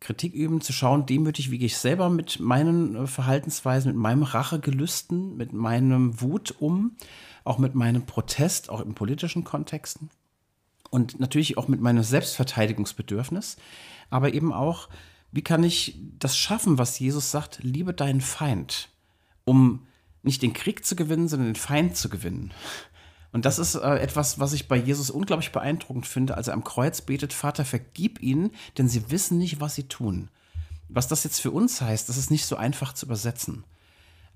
Kritik 0.00 0.34
üben, 0.34 0.60
zu 0.60 0.72
schauen, 0.72 1.06
demütig, 1.06 1.50
wie 1.50 1.58
gehe 1.58 1.66
ich 1.66 1.78
selber 1.78 2.10
mit 2.10 2.38
meinen 2.38 2.96
äh, 2.96 3.06
Verhaltensweisen, 3.06 3.92
mit 3.92 4.00
meinem 4.00 4.22
Rachegelüsten, 4.22 5.36
mit 5.36 5.52
meinem 5.52 6.20
Wut 6.20 6.54
um, 6.58 6.96
auch 7.44 7.58
mit 7.58 7.74
meinem 7.74 8.04
Protest, 8.04 8.70
auch 8.70 8.80
in 8.80 8.94
politischen 8.94 9.44
Kontexten 9.44 10.10
und 10.90 11.20
natürlich 11.20 11.58
auch 11.58 11.68
mit 11.68 11.80
meinem 11.80 12.02
Selbstverteidigungsbedürfnis, 12.02 13.56
aber 14.10 14.34
eben 14.34 14.52
auch, 14.52 14.88
wie 15.32 15.42
kann 15.42 15.64
ich 15.64 15.98
das 16.18 16.36
schaffen, 16.36 16.78
was 16.78 16.98
Jesus 16.98 17.30
sagt, 17.30 17.60
liebe 17.62 17.92
deinen 17.92 18.20
Feind, 18.20 18.88
um 19.44 19.86
nicht 20.22 20.42
den 20.42 20.52
Krieg 20.52 20.84
zu 20.84 20.96
gewinnen, 20.96 21.28
sondern 21.28 21.48
den 21.48 21.56
Feind 21.56 21.96
zu 21.96 22.08
gewinnen. 22.08 22.52
Und 23.32 23.44
das 23.44 23.58
ist 23.58 23.74
äh, 23.74 23.96
etwas, 23.98 24.38
was 24.38 24.52
ich 24.52 24.68
bei 24.68 24.76
Jesus 24.76 25.10
unglaublich 25.10 25.52
beeindruckend 25.52 26.06
finde, 26.06 26.36
als 26.36 26.48
er 26.48 26.54
am 26.54 26.64
Kreuz 26.64 27.00
betet, 27.00 27.32
Vater, 27.32 27.64
vergib 27.64 28.22
ihnen, 28.22 28.50
denn 28.78 28.88
sie 28.88 29.10
wissen 29.10 29.38
nicht, 29.38 29.60
was 29.60 29.74
sie 29.74 29.84
tun. 29.84 30.28
Was 30.88 31.08
das 31.08 31.24
jetzt 31.24 31.40
für 31.40 31.50
uns 31.50 31.80
heißt, 31.80 32.08
das 32.08 32.16
ist 32.16 32.30
nicht 32.30 32.46
so 32.46 32.56
einfach 32.56 32.92
zu 32.92 33.06
übersetzen. 33.06 33.64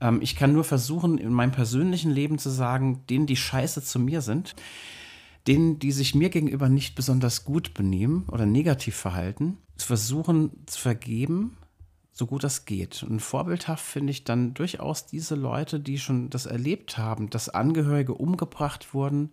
Ähm, 0.01 0.21
ich 0.23 0.37
kann 0.37 0.53
nur 0.53 0.65
versuchen, 0.65 1.19
in 1.19 1.33
meinem 1.33 1.53
persönlichen 1.53 2.11
Leben 2.11 2.39
zu 2.39 2.51
sagen, 2.51 3.05
denen, 3.09 3.27
die 3.27 3.37
scheiße 3.37 3.83
zu 3.83 3.99
mir 3.99 4.21
sind, 4.21 4.55
denen, 5.47 5.79
die 5.79 5.93
sich 5.93 6.15
mir 6.15 6.29
gegenüber 6.29 6.69
nicht 6.69 6.95
besonders 6.95 7.45
gut 7.45 7.75
benehmen 7.75 8.25
oder 8.29 8.47
negativ 8.47 8.97
verhalten, 8.97 9.59
zu 9.77 9.87
versuchen 9.87 10.51
zu 10.67 10.79
vergeben, 10.79 11.57
so 12.13 12.27
gut 12.27 12.45
das 12.45 12.65
geht. 12.65 13.03
Und 13.03 13.21
vorbildhaft 13.21 13.85
finde 13.85 14.11
ich 14.11 14.25
dann 14.25 14.55
durchaus 14.55 15.07
diese 15.07 15.35
Leute, 15.35 15.81
die 15.81 15.99
schon 15.99 16.31
das 16.31 16.47
erlebt 16.47 16.99
haben, 16.99 17.31
dass 17.31 17.49
Angehörige 17.49 18.15
umgebracht 18.15 18.95
wurden, 18.95 19.33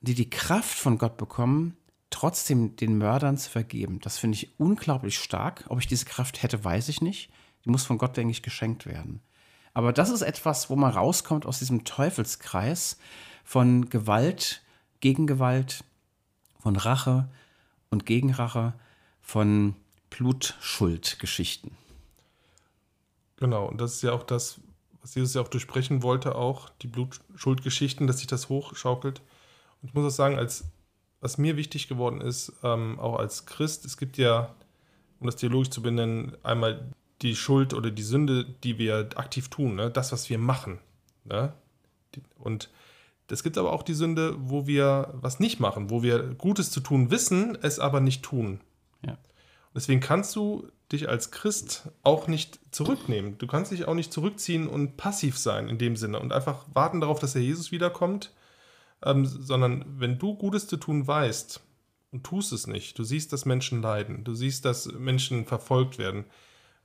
die 0.00 0.14
die 0.14 0.30
Kraft 0.30 0.78
von 0.78 0.98
Gott 0.98 1.16
bekommen, 1.16 1.76
trotzdem 2.10 2.76
den 2.76 2.98
Mördern 2.98 3.36
zu 3.36 3.50
vergeben. 3.50 3.98
Das 4.00 4.18
finde 4.18 4.36
ich 4.36 4.58
unglaublich 4.58 5.18
stark. 5.18 5.64
Ob 5.68 5.80
ich 5.80 5.86
diese 5.86 6.04
Kraft 6.04 6.42
hätte, 6.42 6.62
weiß 6.62 6.88
ich 6.88 7.00
nicht. 7.00 7.30
Die 7.64 7.70
muss 7.70 7.84
von 7.84 7.98
Gott, 7.98 8.16
denke 8.16 8.30
ich, 8.30 8.42
geschenkt 8.42 8.86
werden. 8.86 9.20
Aber 9.72 9.92
das 9.92 10.10
ist 10.10 10.22
etwas, 10.22 10.70
wo 10.70 10.76
man 10.76 10.92
rauskommt 10.92 11.46
aus 11.46 11.58
diesem 11.58 11.84
Teufelskreis 11.84 12.98
von 13.42 13.90
Gewalt, 13.90 14.62
Gegengewalt, 15.00 15.84
von 16.60 16.76
Rache 16.76 17.28
und 17.90 18.06
Gegenrache, 18.06 18.74
von 19.20 19.74
Blutschuldgeschichten. 20.10 21.72
Genau, 23.36 23.66
und 23.66 23.80
das 23.80 23.94
ist 23.94 24.02
ja 24.02 24.12
auch 24.12 24.22
das, 24.22 24.60
was 25.00 25.14
Jesus 25.14 25.34
ja 25.34 25.42
auch 25.42 25.48
durchbrechen 25.48 26.02
wollte, 26.02 26.34
auch 26.34 26.70
die 26.80 26.86
Blutschuldgeschichten, 26.86 28.06
dass 28.06 28.18
sich 28.18 28.26
das 28.26 28.48
hochschaukelt. 28.48 29.20
Und 29.82 29.88
ich 29.88 29.94
muss 29.94 30.06
auch 30.06 30.16
sagen, 30.16 30.38
als 30.38 30.64
was 31.20 31.38
mir 31.38 31.56
wichtig 31.56 31.88
geworden 31.88 32.20
ist, 32.20 32.52
ähm, 32.62 32.98
auch 33.00 33.18
als 33.18 33.46
Christ, 33.46 33.84
es 33.86 33.96
gibt 33.96 34.18
ja, 34.18 34.54
um 35.20 35.26
das 35.26 35.36
theologisch 35.36 35.70
zu 35.70 35.80
benennen, 35.80 36.36
einmal 36.42 36.90
die 37.22 37.34
Schuld 37.34 37.72
oder 37.72 37.90
die 37.90 38.02
Sünde, 38.02 38.44
die 38.44 38.78
wir 38.78 39.08
aktiv 39.16 39.48
tun, 39.48 39.74
ne? 39.74 39.90
das, 39.90 40.12
was 40.12 40.28
wir 40.28 40.38
machen. 40.38 40.80
Ne? 41.24 41.54
Und 42.38 42.68
es 43.30 43.42
gibt 43.42 43.56
aber 43.56 43.72
auch 43.72 43.82
die 43.82 43.94
Sünde, 43.94 44.36
wo 44.38 44.66
wir 44.66 45.14
was 45.14 45.40
nicht 45.40 45.60
machen, 45.60 45.88
wo 45.88 46.02
wir 46.02 46.34
Gutes 46.34 46.70
zu 46.70 46.80
tun 46.80 47.10
wissen, 47.10 47.56
es 47.62 47.78
aber 47.78 48.00
nicht 48.00 48.22
tun. 48.22 48.60
Ja. 49.04 49.16
Deswegen 49.74 50.00
kannst 50.00 50.36
du 50.36 50.68
dich 50.92 51.08
als 51.08 51.30
Christ 51.30 51.88
auch 52.02 52.28
nicht 52.28 52.60
zurücknehmen. 52.70 53.38
Du 53.38 53.46
kannst 53.46 53.72
dich 53.72 53.86
auch 53.86 53.94
nicht 53.94 54.12
zurückziehen 54.12 54.68
und 54.68 54.96
passiv 54.96 55.36
sein 55.38 55.68
in 55.68 55.78
dem 55.78 55.96
Sinne 55.96 56.20
und 56.20 56.32
einfach 56.32 56.66
warten 56.72 57.00
darauf, 57.00 57.18
dass 57.18 57.32
der 57.32 57.42
Jesus 57.42 57.72
wiederkommt, 57.72 58.32
ähm, 59.02 59.24
sondern 59.24 59.84
wenn 59.98 60.18
du 60.18 60.34
Gutes 60.36 60.66
zu 60.66 60.76
tun 60.76 61.06
weißt 61.06 61.60
und 62.12 62.24
tust 62.24 62.52
es 62.52 62.66
nicht, 62.66 62.98
du 62.98 63.04
siehst, 63.04 63.32
dass 63.32 63.44
Menschen 63.44 63.82
leiden, 63.82 64.22
du 64.22 64.34
siehst, 64.34 64.64
dass 64.64 64.86
Menschen 64.92 65.46
verfolgt 65.46 65.98
werden, 65.98 66.24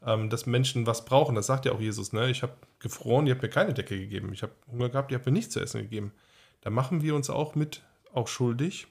ähm, 0.04 0.30
dass 0.30 0.46
Menschen 0.46 0.88
was 0.88 1.06
brauchen, 1.06 1.36
das 1.36 1.48
sagt 1.48 1.66
ja 1.66 1.74
auch 1.74 1.82
Jesus, 1.82 2.14
ne? 2.14 2.32
ich 2.32 2.42
habe 2.42 2.54
gefroren, 2.80 3.28
ihr 3.28 3.34
habt 3.34 3.44
mir 3.44 3.50
keine 3.50 3.74
Decke 3.74 4.00
gegeben, 4.00 4.34
ich 4.34 4.42
habe 4.42 4.54
Hunger 4.72 4.90
gehabt, 4.90 5.12
ihr 5.12 5.18
habt 5.18 5.26
mir 5.26 5.32
nichts 5.32 5.54
zu 5.54 5.60
essen 5.60 5.82
gegeben. 5.82 6.14
Da 6.62 6.70
machen 6.70 7.02
wir 7.02 7.16
uns 7.16 7.30
auch 7.30 7.56
mit 7.56 7.84
auch 8.14 8.28
schuldig. 8.28 8.88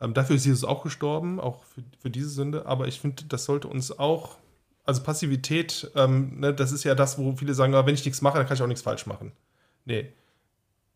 Ähm, 0.00 0.14
dafür 0.14 0.36
ist 0.36 0.46
Jesus 0.46 0.64
auch 0.64 0.82
gestorben, 0.82 1.40
auch 1.40 1.64
für, 1.64 1.82
für 2.00 2.10
diese 2.10 2.28
Sünde. 2.28 2.66
Aber 2.66 2.86
ich 2.88 3.00
finde, 3.00 3.24
das 3.24 3.44
sollte 3.44 3.68
uns 3.68 3.98
auch, 3.98 4.36
also 4.84 5.02
Passivität, 5.02 5.90
ähm, 5.96 6.40
ne, 6.40 6.54
das 6.54 6.72
ist 6.72 6.84
ja 6.84 6.94
das, 6.94 7.18
wo 7.18 7.34
viele 7.36 7.54
sagen, 7.54 7.74
ah, 7.74 7.86
wenn 7.86 7.94
ich 7.94 8.04
nichts 8.04 8.22
mache, 8.22 8.38
dann 8.38 8.46
kann 8.46 8.56
ich 8.56 8.62
auch 8.62 8.68
nichts 8.68 8.82
falsch 8.82 9.06
machen. 9.06 9.32
Nee. 9.84 10.12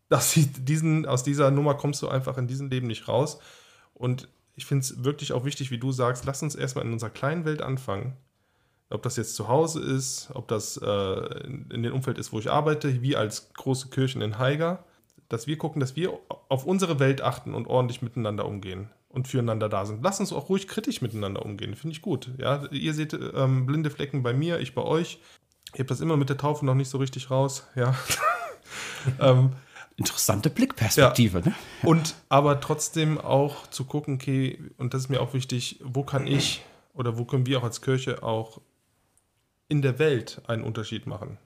Das, 0.09 0.33
diesen, 0.35 1.05
aus 1.05 1.23
dieser 1.23 1.51
Nummer 1.51 1.75
kommst 1.75 2.01
du 2.01 2.07
einfach 2.07 2.37
in 2.37 2.47
diesem 2.47 2.69
Leben 2.69 2.87
nicht 2.87 3.07
raus. 3.07 3.39
Und 3.93 4.27
ich 4.55 4.65
finde 4.65 4.83
es 4.83 5.03
wirklich 5.03 5.33
auch 5.33 5.45
wichtig, 5.45 5.71
wie 5.71 5.79
du 5.79 5.91
sagst, 5.91 6.25
lass 6.25 6.43
uns 6.43 6.55
erstmal 6.55 6.85
in 6.85 6.93
unserer 6.93 7.09
kleinen 7.09 7.45
Welt 7.45 7.61
anfangen. 7.61 8.15
ob 8.89 9.01
das 9.01 9.17
jetzt 9.17 9.35
zu 9.35 9.47
Hause 9.47 9.81
ist, 9.81 10.29
ob 10.33 10.47
das 10.47 10.77
äh, 10.77 11.45
in, 11.45 11.69
in 11.71 11.83
dem 11.83 11.93
Umfeld 11.93 12.17
ist, 12.19 12.31
wo 12.31 12.39
ich 12.39 12.51
arbeite, 12.51 13.01
wie 13.01 13.15
als 13.15 13.51
große 13.53 13.89
Kirchen 13.89 14.21
in 14.21 14.37
Haiger, 14.37 14.83
dass 15.33 15.47
wir 15.47 15.57
gucken, 15.57 15.79
dass 15.79 15.95
wir 15.95 16.19
auf 16.47 16.65
unsere 16.65 16.99
Welt 16.99 17.21
achten 17.21 17.53
und 17.53 17.67
ordentlich 17.67 18.01
miteinander 18.01 18.45
umgehen 18.45 18.89
und 19.09 19.27
füreinander 19.27 19.67
da 19.67 19.85
sind. 19.85 20.03
Lass 20.03 20.19
uns 20.19 20.31
auch 20.31 20.49
ruhig 20.49 20.67
kritisch 20.67 21.01
miteinander 21.01 21.43
umgehen, 21.43 21.75
finde 21.75 21.95
ich 21.95 22.01
gut. 22.01 22.29
Ja, 22.37 22.65
ihr 22.71 22.93
seht 22.93 23.13
ähm, 23.13 23.65
blinde 23.65 23.89
Flecken 23.89 24.23
bei 24.23 24.33
mir, 24.33 24.59
ich 24.59 24.75
bei 24.75 24.83
euch. 24.83 25.19
Ihr 25.73 25.79
habt 25.79 25.91
das 25.91 26.01
immer 26.01 26.17
mit 26.17 26.29
der 26.29 26.37
Taufe 26.37 26.65
noch 26.65 26.75
nicht 26.75 26.89
so 26.89 26.99
richtig 26.99 27.31
raus, 27.31 27.67
ja. 27.75 27.95
ähm, 29.19 29.53
Interessante 29.95 30.49
Blickperspektive, 30.49 31.39
ja. 31.39 31.45
ne? 31.45 31.55
Und 31.83 32.15
aber 32.29 32.59
trotzdem 32.59 33.19
auch 33.19 33.67
zu 33.67 33.85
gucken, 33.85 34.15
okay, 34.15 34.59
und 34.77 34.93
das 34.93 35.03
ist 35.03 35.09
mir 35.09 35.21
auch 35.21 35.33
wichtig, 35.33 35.79
wo 35.83 36.03
kann 36.03 36.25
ich 36.25 36.63
oder 36.93 37.17
wo 37.17 37.25
können 37.25 37.45
wir 37.45 37.59
auch 37.59 37.63
als 37.63 37.81
Kirche 37.81 38.23
auch 38.23 38.61
in 39.67 39.81
der 39.81 39.99
Welt 39.99 40.41
einen 40.47 40.63
Unterschied 40.63 41.05
machen. 41.05 41.37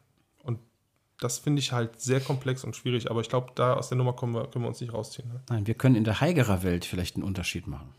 Das 1.20 1.40
finde 1.40 1.60
ich 1.60 1.72
halt 1.72 2.00
sehr 2.00 2.20
komplex 2.20 2.64
und 2.64 2.76
schwierig, 2.76 3.10
aber 3.10 3.22
ich 3.22 3.30
glaube, 3.30 3.52
da 3.56 3.74
aus 3.74 3.90
der 3.90 3.98
Nummer 3.98 4.14
können 4.14 4.34
wir, 4.34 4.48
können 4.48 4.66
wir 4.66 4.70
uns 4.70 4.82
nicht 4.82 4.94
rausziehen. 4.94 5.28
Ne? 5.30 5.42
Nein, 5.50 5.68
wir 5.68 5.74
können 5.74 5.96
in 5.96 6.04
der 6.04 6.22
Heigerer 6.22 6.64
Welt 6.64 6.86
vielleicht 6.86 7.16
einen 7.16 7.24
Unterschied 7.24 7.68
machen. 7.68 7.90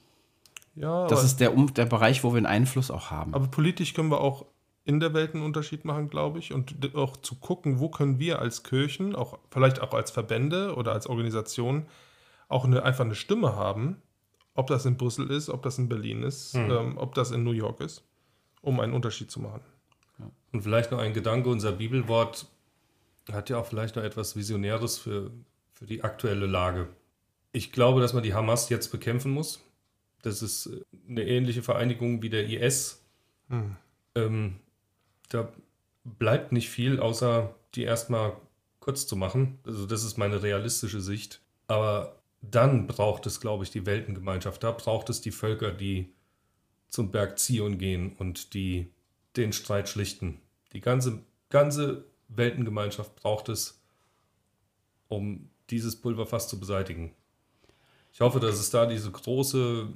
Ja, 0.77 1.09
das 1.09 1.25
ist 1.25 1.41
der, 1.41 1.51
der 1.51 1.87
Bereich, 1.87 2.23
wo 2.23 2.33
wir 2.33 2.37
einen 2.37 2.47
Einfluss 2.47 2.91
auch 2.91 3.11
haben. 3.11 3.35
Aber 3.35 3.49
politisch 3.49 3.95
können 3.95 4.11
wir 4.11 4.21
auch 4.21 4.47
in 4.85 5.01
der 5.01 5.13
Welt 5.13 5.35
einen 5.35 5.45
Unterschied 5.45 5.85
machen, 5.85 6.09
glaube 6.09 6.39
ich. 6.39 6.53
Und 6.53 6.95
auch 6.95 7.17
zu 7.17 7.35
gucken, 7.35 7.81
wo 7.81 7.89
können 7.89 8.19
wir 8.19 8.39
als 8.39 8.63
Kirchen, 8.63 9.15
auch 9.15 9.39
vielleicht 9.51 9.83
auch 9.83 9.93
als 9.93 10.11
Verbände 10.11 10.77
oder 10.77 10.93
als 10.93 11.07
Organisation, 11.07 11.87
auch 12.49 12.65
eine, 12.65 12.83
einfach 12.85 13.05
eine 13.05 13.15
Stimme 13.15 13.55
haben, 13.57 14.01
ob 14.55 14.69
das 14.69 14.87
in 14.87 14.97
Brüssel 14.97 15.31
ist, 15.31 15.51
ob 15.51 15.63
das 15.63 15.79
in 15.79 15.89
Berlin 15.89 16.23
ist, 16.23 16.55
hm. 16.55 16.71
ähm, 16.71 16.99
ob 16.99 17.15
das 17.15 17.33
in 17.33 17.45
New 17.45 17.53
York 17.53 17.81
ist, 17.81 18.03
um 18.63 18.81
einen 18.81 18.95
Unterschied 18.95 19.31
zu 19.31 19.41
machen. 19.41 19.61
Und 20.53 20.63
vielleicht 20.63 20.91
noch 20.91 20.99
ein 20.99 21.13
Gedanke, 21.13 21.51
unser 21.51 21.73
Bibelwort 21.73 22.47
hat 23.33 23.51
ja 23.51 23.59
auch 23.59 23.67
vielleicht 23.67 23.97
noch 23.97 24.03
etwas 24.03 24.37
Visionäres 24.37 24.99
für, 24.99 25.31
für 25.73 25.87
die 25.87 26.03
aktuelle 26.03 26.47
Lage. 26.47 26.89
Ich 27.53 27.73
glaube, 27.73 28.01
dass 28.01 28.13
man 28.13 28.23
die 28.23 28.35
Hamas 28.35 28.69
jetzt 28.69 28.91
bekämpfen 28.91 29.33
muss. 29.33 29.61
Das 30.23 30.43
ist 30.43 30.71
eine 31.09 31.25
ähnliche 31.25 31.63
Vereinigung 31.63 32.23
wie 32.23 32.31
der 32.31 32.49
IS. 32.49 33.05
Hm. 33.49 33.77
Ähm, 34.15 34.57
da 35.29 35.53
bleibt 36.05 36.53
nicht 36.53 36.71
viel, 36.71 37.01
außer 37.01 37.55
die 37.75 37.85
erstmal 37.85 38.37
kurz 38.81 39.07
zu 39.07 39.17
machen. 39.17 39.59
Also 39.65 39.87
das 39.87 40.05
ist 40.05 40.17
meine 40.17 40.43
realistische 40.43 41.01
Sicht. 41.01 41.41
Aber 41.67 42.17
dann 42.41 42.87
braucht 42.87 43.27
es, 43.27 43.41
glaube 43.41 43.65
ich, 43.65 43.71
die 43.71 43.87
Weltengemeinschaft. 43.87 44.63
Da 44.63 44.73
braucht 44.73 45.11
es 45.11 45.21
die 45.21 45.31
Völker, 45.31 45.73
die 45.73 46.13
zum 46.89 47.11
Berg 47.11 47.39
Zion 47.39 47.79
gehen 47.79 48.15
und 48.17 48.55
die 48.55 48.91
den 49.37 49.53
Streit 49.53 49.89
schlichten. 49.89 50.41
Die 50.73 50.81
ganze, 50.81 51.23
ganze 51.51 52.05
Weltengemeinschaft 52.29 53.17
braucht 53.17 53.49
es, 53.49 53.81
um 55.09 55.51
dieses 55.71 56.01
Pulverfass 56.01 56.49
zu 56.49 56.59
beseitigen. 56.61 57.15
Ich 58.13 58.21
hoffe, 58.21 58.41
dass 58.41 58.59
es 58.59 58.71
da 58.71 58.87
diese 58.87 59.11
große, 59.11 59.89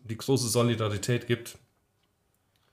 die 0.00 0.16
große 0.16 0.48
Solidarität 0.48 1.26
gibt 1.26 1.58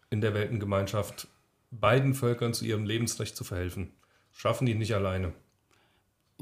in 0.10 0.22
der 0.22 0.34
Weltengemeinschaft, 0.34 1.28
beiden 1.72 2.14
Völkern 2.14 2.54
zu 2.54 2.66
ihrem 2.66 2.86
Lebensrecht 2.86 3.36
zu 3.36 3.44
verhelfen. 3.44 3.92
Schaffen 4.32 4.66
die 4.66 4.76
nicht 4.76 4.94
alleine. 4.94 5.34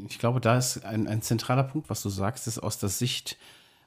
Ich 0.08 0.20
glaube, 0.20 0.40
da 0.40 0.58
ist 0.58 0.86
ein, 0.86 1.08
ein 1.08 1.22
zentraler 1.22 1.64
Punkt, 1.64 1.90
was 1.90 2.02
du 2.02 2.10
sagst, 2.10 2.48
ist 2.48 2.60
aus 2.60 2.80
der 2.80 2.90
Sicht 2.90 3.38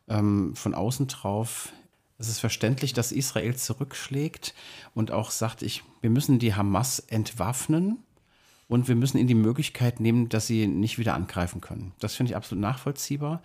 ähm, 0.09 0.55
von 0.55 0.75
außen 0.75 1.09
drauf 1.09 1.73
es 2.23 2.29
ist 2.29 2.39
verständlich, 2.39 2.93
dass 2.93 3.11
Israel 3.11 3.57
zurückschlägt 3.57 4.55
und 4.95 5.11
auch 5.11 5.33
sagt, 5.33 5.63
ich, 5.63 5.83
wir 6.03 6.11
müssen 6.11 6.39
die 6.39 6.55
Hamas 6.55 7.01
entwaffnen 7.01 7.99
und 8.69 8.89
wir 8.89 8.97
müssen 8.97 9.19
ihnen 9.19 9.29
die 9.29 9.35
Möglichkeit 9.35 10.01
nehmen, 10.01 10.29
dass 10.29 10.47
sie 10.47 10.67
nicht 10.67 10.99
wieder 10.99 11.15
angreifen 11.15 11.61
können. 11.61 11.93
Das 12.01 12.15
finde 12.15 12.31
ich 12.31 12.37
absolut 12.37 12.63
nachvollziehbar. 12.63 13.43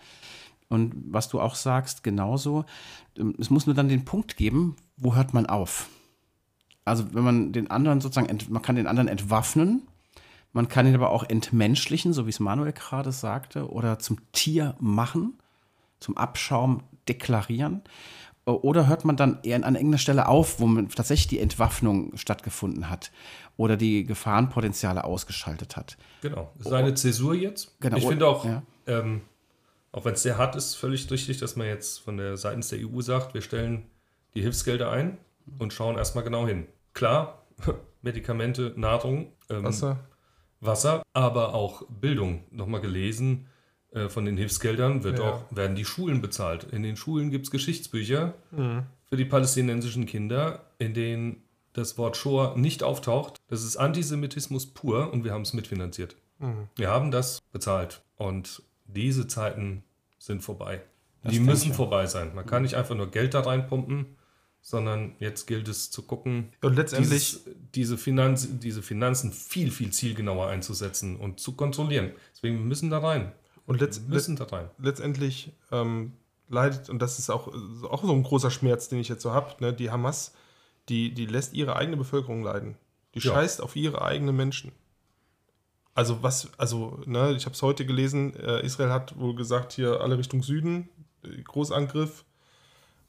Und 0.68 0.94
was 1.10 1.28
du 1.28 1.40
auch 1.40 1.54
sagst, 1.54 2.02
genauso. 2.02 2.64
Ähm, 3.16 3.34
es 3.38 3.50
muss 3.50 3.66
nur 3.66 3.74
dann 3.74 3.88
den 3.88 4.04
Punkt 4.04 4.36
geben, 4.36 4.76
wo 4.96 5.14
hört 5.14 5.34
man 5.34 5.46
auf? 5.46 5.88
Also 6.84 7.14
wenn 7.14 7.24
man 7.24 7.52
den 7.52 7.70
anderen 7.70 8.00
sozusagen, 8.00 8.38
man 8.48 8.62
kann 8.62 8.76
den 8.76 8.86
anderen 8.86 9.08
entwaffnen, 9.08 9.82
man 10.52 10.68
kann 10.68 10.86
ihn 10.86 10.94
aber 10.94 11.10
auch 11.10 11.24
entmenschlichen, 11.24 12.12
so 12.12 12.26
wie 12.26 12.30
es 12.30 12.40
Manuel 12.40 12.72
gerade 12.72 13.12
sagte, 13.12 13.70
oder 13.70 13.98
zum 13.98 14.18
Tier 14.32 14.74
machen, 14.80 15.38
zum 16.00 16.16
Abschaum 16.16 16.82
deklarieren. 17.08 17.82
Oder 18.48 18.86
hört 18.86 19.04
man 19.04 19.16
dann 19.16 19.38
eher 19.42 19.56
an 19.56 19.74
irgendeiner 19.74 19.98
Stelle 19.98 20.26
auf, 20.26 20.58
wo 20.58 20.66
man 20.66 20.88
tatsächlich 20.88 21.26
die 21.26 21.38
Entwaffnung 21.38 22.16
stattgefunden 22.16 22.88
hat 22.88 23.12
oder 23.58 23.76
die 23.76 24.04
Gefahrenpotenziale 24.04 25.04
ausgeschaltet 25.04 25.76
hat? 25.76 25.98
Genau. 26.22 26.50
Das 26.56 26.68
ist 26.68 26.72
eine 26.72 26.94
Zäsur 26.94 27.34
jetzt. 27.34 27.78
Genau. 27.80 27.98
Ich 27.98 28.06
finde 28.06 28.26
auch, 28.26 28.46
ja. 28.46 28.62
ähm, 28.86 29.20
auch 29.92 30.06
wenn 30.06 30.14
es 30.14 30.22
sehr 30.22 30.38
hart 30.38 30.56
ist, 30.56 30.76
völlig 30.76 31.10
richtig, 31.10 31.38
dass 31.38 31.56
man 31.56 31.66
jetzt 31.66 31.98
von 31.98 32.16
der 32.16 32.38
seitens 32.38 32.68
der 32.68 32.78
EU 32.80 33.02
sagt, 33.02 33.34
wir 33.34 33.42
stellen 33.42 33.86
die 34.34 34.40
Hilfsgelder 34.40 34.90
ein 34.90 35.18
und 35.58 35.74
schauen 35.74 35.98
erstmal 35.98 36.24
genau 36.24 36.46
hin. 36.46 36.68
Klar, 36.94 37.46
Medikamente, 38.02 38.72
Nahrung, 38.76 39.32
ähm, 39.50 39.64
Wasser. 39.64 40.08
Wasser, 40.60 41.02
aber 41.12 41.54
auch 41.54 41.82
Bildung. 41.88 42.44
Nochmal 42.50 42.80
gelesen, 42.80 43.46
äh, 43.98 44.08
von 44.08 44.24
den 44.24 44.36
Hilfsgeldern 44.36 45.04
wird 45.04 45.18
ja. 45.18 45.30
auch, 45.30 45.44
werden 45.50 45.76
die 45.76 45.84
Schulen 45.84 46.20
bezahlt. 46.20 46.64
In 46.64 46.82
den 46.82 46.96
Schulen 46.96 47.30
gibt 47.30 47.46
es 47.46 47.50
Geschichtsbücher 47.50 48.34
mhm. 48.50 48.84
für 49.08 49.16
die 49.16 49.24
palästinensischen 49.24 50.06
Kinder, 50.06 50.64
in 50.78 50.94
denen 50.94 51.42
das 51.72 51.98
Wort 51.98 52.16
Shoah 52.16 52.56
nicht 52.56 52.82
auftaucht. 52.82 53.36
Das 53.48 53.62
ist 53.62 53.76
Antisemitismus 53.76 54.66
pur 54.66 55.12
und 55.12 55.24
wir 55.24 55.32
haben 55.32 55.42
es 55.42 55.52
mitfinanziert. 55.52 56.16
Mhm. 56.38 56.68
Wir 56.76 56.88
haben 56.88 57.10
das 57.10 57.40
bezahlt. 57.52 58.02
Und 58.16 58.62
diese 58.86 59.26
Zeiten 59.26 59.84
sind 60.18 60.42
vorbei. 60.42 60.82
Das 61.22 61.32
die 61.32 61.40
müssen 61.40 61.74
vorbei 61.74 62.06
sein. 62.06 62.34
Man 62.34 62.46
kann 62.46 62.62
nicht 62.62 62.74
einfach 62.74 62.94
nur 62.94 63.10
Geld 63.10 63.34
da 63.34 63.40
reinpumpen, 63.40 64.06
sondern 64.60 65.14
jetzt 65.18 65.46
gilt 65.46 65.68
es 65.68 65.90
zu 65.90 66.02
gucken, 66.02 66.52
und 66.62 66.76
letztendlich 66.76 67.38
dieses, 67.38 67.44
diese, 67.74 67.98
Finanz, 67.98 68.48
diese 68.60 68.82
Finanzen 68.82 69.32
viel, 69.32 69.70
viel 69.70 69.90
zielgenauer 69.90 70.48
einzusetzen 70.48 71.16
und 71.16 71.40
zu 71.40 71.52
kontrollieren. 71.52 72.12
Deswegen 72.32 72.66
müssen 72.66 72.90
wir 72.90 73.00
da 73.00 73.06
rein. 73.06 73.32
Und 73.68 73.80
letzt, 73.80 74.08
müssen 74.08 74.38
rein. 74.38 74.70
letztendlich 74.78 75.52
ähm, 75.70 76.14
leidet, 76.48 76.88
und 76.88 77.00
das 77.00 77.18
ist 77.18 77.28
auch, 77.28 77.48
auch 77.84 78.02
so 78.02 78.12
ein 78.12 78.22
großer 78.22 78.50
Schmerz, 78.50 78.88
den 78.88 78.98
ich 78.98 79.08
jetzt 79.08 79.22
so 79.22 79.32
habe, 79.32 79.62
ne, 79.62 79.74
die 79.74 79.90
Hamas, 79.90 80.34
die, 80.88 81.12
die 81.12 81.26
lässt 81.26 81.52
ihre 81.52 81.76
eigene 81.76 81.98
Bevölkerung 81.98 82.42
leiden. 82.42 82.76
Die 83.14 83.18
ja. 83.18 83.32
scheißt 83.32 83.60
auf 83.60 83.76
ihre 83.76 84.00
eigenen 84.00 84.34
Menschen. 84.34 84.72
Also 85.94 86.22
was, 86.22 86.48
also, 86.56 86.98
ne, 87.04 87.32
ich 87.32 87.44
habe 87.44 87.54
es 87.54 87.60
heute 87.60 87.84
gelesen, 87.84 88.34
äh, 88.36 88.64
Israel 88.64 88.90
hat 88.90 89.18
wohl 89.18 89.34
gesagt, 89.34 89.74
hier 89.74 90.00
alle 90.00 90.16
Richtung 90.16 90.42
Süden, 90.42 90.88
äh, 91.22 91.42
Großangriff. 91.42 92.24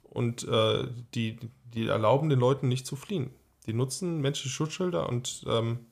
Und 0.04 0.46
äh, 0.46 0.88
die, 1.14 1.40
die 1.74 1.88
erlauben 1.88 2.30
den 2.30 2.40
Leuten 2.40 2.68
nicht 2.68 2.86
zu 2.86 2.98
fliehen. 2.98 3.32
Die 3.66 3.74
nutzen 3.74 4.20
menschliche 4.20 4.50
Schutzschilder 4.50 5.08
und 5.08 5.46
ähm, 5.48 5.86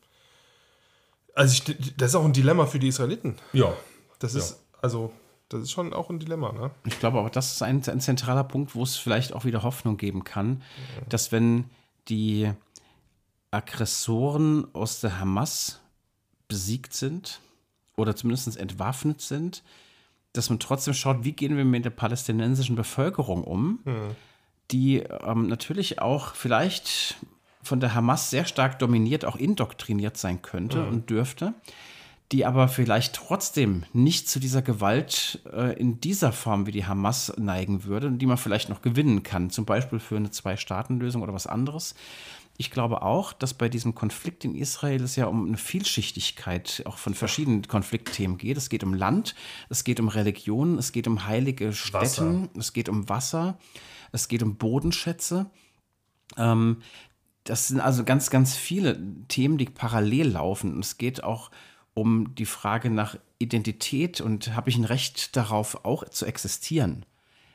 also 1.35 1.53
ich, 1.53 1.95
das 1.95 2.09
ist 2.09 2.15
auch 2.15 2.25
ein 2.25 2.33
Dilemma 2.33 2.65
für 2.65 2.79
die 2.79 2.87
Israeliten. 2.87 3.35
Ja. 3.53 3.71
Das 4.19 4.33
ja. 4.33 4.39
ist, 4.39 4.63
also, 4.81 5.11
das 5.49 5.63
ist 5.63 5.71
schon 5.71 5.93
auch 5.93 6.09
ein 6.09 6.19
Dilemma, 6.19 6.51
ne? 6.51 6.71
Ich 6.85 6.99
glaube 6.99 7.19
aber, 7.19 7.29
das 7.29 7.53
ist 7.53 7.61
ein, 7.61 7.81
ein 7.87 8.01
zentraler 8.01 8.43
Punkt, 8.43 8.75
wo 8.75 8.83
es 8.83 8.97
vielleicht 8.97 9.33
auch 9.33 9.45
wieder 9.45 9.63
Hoffnung 9.63 9.97
geben 9.97 10.23
kann, 10.23 10.61
ja. 10.97 11.05
dass 11.09 11.31
wenn 11.31 11.65
die 12.09 12.51
Aggressoren 13.51 14.67
aus 14.73 14.99
der 14.99 15.19
Hamas 15.19 15.79
besiegt 16.47 16.93
sind 16.93 17.41
oder 17.95 18.15
zumindest 18.15 18.57
entwaffnet 18.57 19.21
sind, 19.21 19.63
dass 20.33 20.49
man 20.49 20.59
trotzdem 20.59 20.93
schaut, 20.93 21.23
wie 21.23 21.31
gehen 21.33 21.57
wir 21.57 21.65
mit 21.65 21.85
der 21.85 21.89
palästinensischen 21.89 22.75
Bevölkerung 22.75 23.43
um, 23.43 23.79
mhm. 23.85 24.15
die 24.71 24.97
ähm, 24.99 25.47
natürlich 25.47 26.01
auch 26.01 26.35
vielleicht 26.35 27.17
von 27.63 27.79
der 27.79 27.93
Hamas 27.95 28.29
sehr 28.29 28.45
stark 28.45 28.79
dominiert, 28.79 29.25
auch 29.25 29.35
indoktriniert 29.35 30.17
sein 30.17 30.41
könnte 30.41 30.83
mhm. 30.83 30.87
und 30.89 31.09
dürfte 31.09 31.53
die 32.31 32.45
aber 32.45 32.67
vielleicht 32.67 33.15
trotzdem 33.15 33.85
nicht 33.93 34.29
zu 34.29 34.39
dieser 34.39 34.61
Gewalt 34.61 35.41
äh, 35.51 35.79
in 35.79 36.01
dieser 36.01 36.33
Form 36.33 36.65
wie 36.65 36.71
die 36.71 36.85
Hamas 36.85 37.33
neigen 37.37 37.85
würde 37.85 38.07
und 38.07 38.19
die 38.19 38.25
man 38.25 38.37
vielleicht 38.37 38.69
noch 38.69 38.81
gewinnen 38.81 39.23
kann, 39.23 39.49
zum 39.49 39.65
Beispiel 39.65 39.99
für 39.99 40.17
eine 40.17 40.29
Zwei-Staaten-Lösung 40.29 41.21
oder 41.21 41.33
was 41.33 41.47
anderes. 41.47 41.95
Ich 42.57 42.71
glaube 42.71 43.03
auch, 43.03 43.33
dass 43.33 43.53
bei 43.53 43.69
diesem 43.69 43.93
Konflikt 43.95 44.43
in 44.43 44.55
Israel 44.55 45.03
es 45.03 45.15
ja 45.15 45.27
um 45.27 45.47
eine 45.47 45.57
Vielschichtigkeit 45.57 46.81
auch 46.85 46.97
von 46.97 47.13
verschiedenen 47.13 47.67
Konfliktthemen 47.67 48.37
geht. 48.37 48.57
Es 48.57 48.69
geht 48.69 48.83
um 48.83 48.93
Land, 48.93 49.35
es 49.69 49.83
geht 49.83 49.99
um 49.99 50.07
Religion, 50.07 50.77
es 50.79 50.91
geht 50.91 51.07
um 51.07 51.27
heilige 51.27 51.71
Städten, 51.71 52.01
Wasser. 52.01 52.49
es 52.57 52.73
geht 52.73 52.89
um 52.89 53.07
Wasser, 53.07 53.59
es 54.11 54.27
geht 54.27 54.41
um 54.41 54.57
Bodenschätze. 54.57 55.51
Ähm, 56.35 56.81
das 57.43 57.67
sind 57.67 57.79
also 57.79 58.03
ganz, 58.03 58.29
ganz 58.29 58.55
viele 58.55 58.99
Themen, 59.27 59.57
die 59.57 59.65
parallel 59.65 60.29
laufen. 60.31 60.73
Und 60.73 60.83
es 60.83 60.97
geht 60.97 61.23
auch 61.23 61.49
um 61.49 61.57
die 62.05 62.45
Frage 62.45 62.89
nach 62.89 63.17
Identität 63.39 64.21
und 64.21 64.55
habe 64.55 64.69
ich 64.69 64.77
ein 64.77 64.83
Recht 64.83 65.35
darauf, 65.35 65.85
auch 65.85 66.07
zu 66.09 66.25
existieren. 66.25 67.05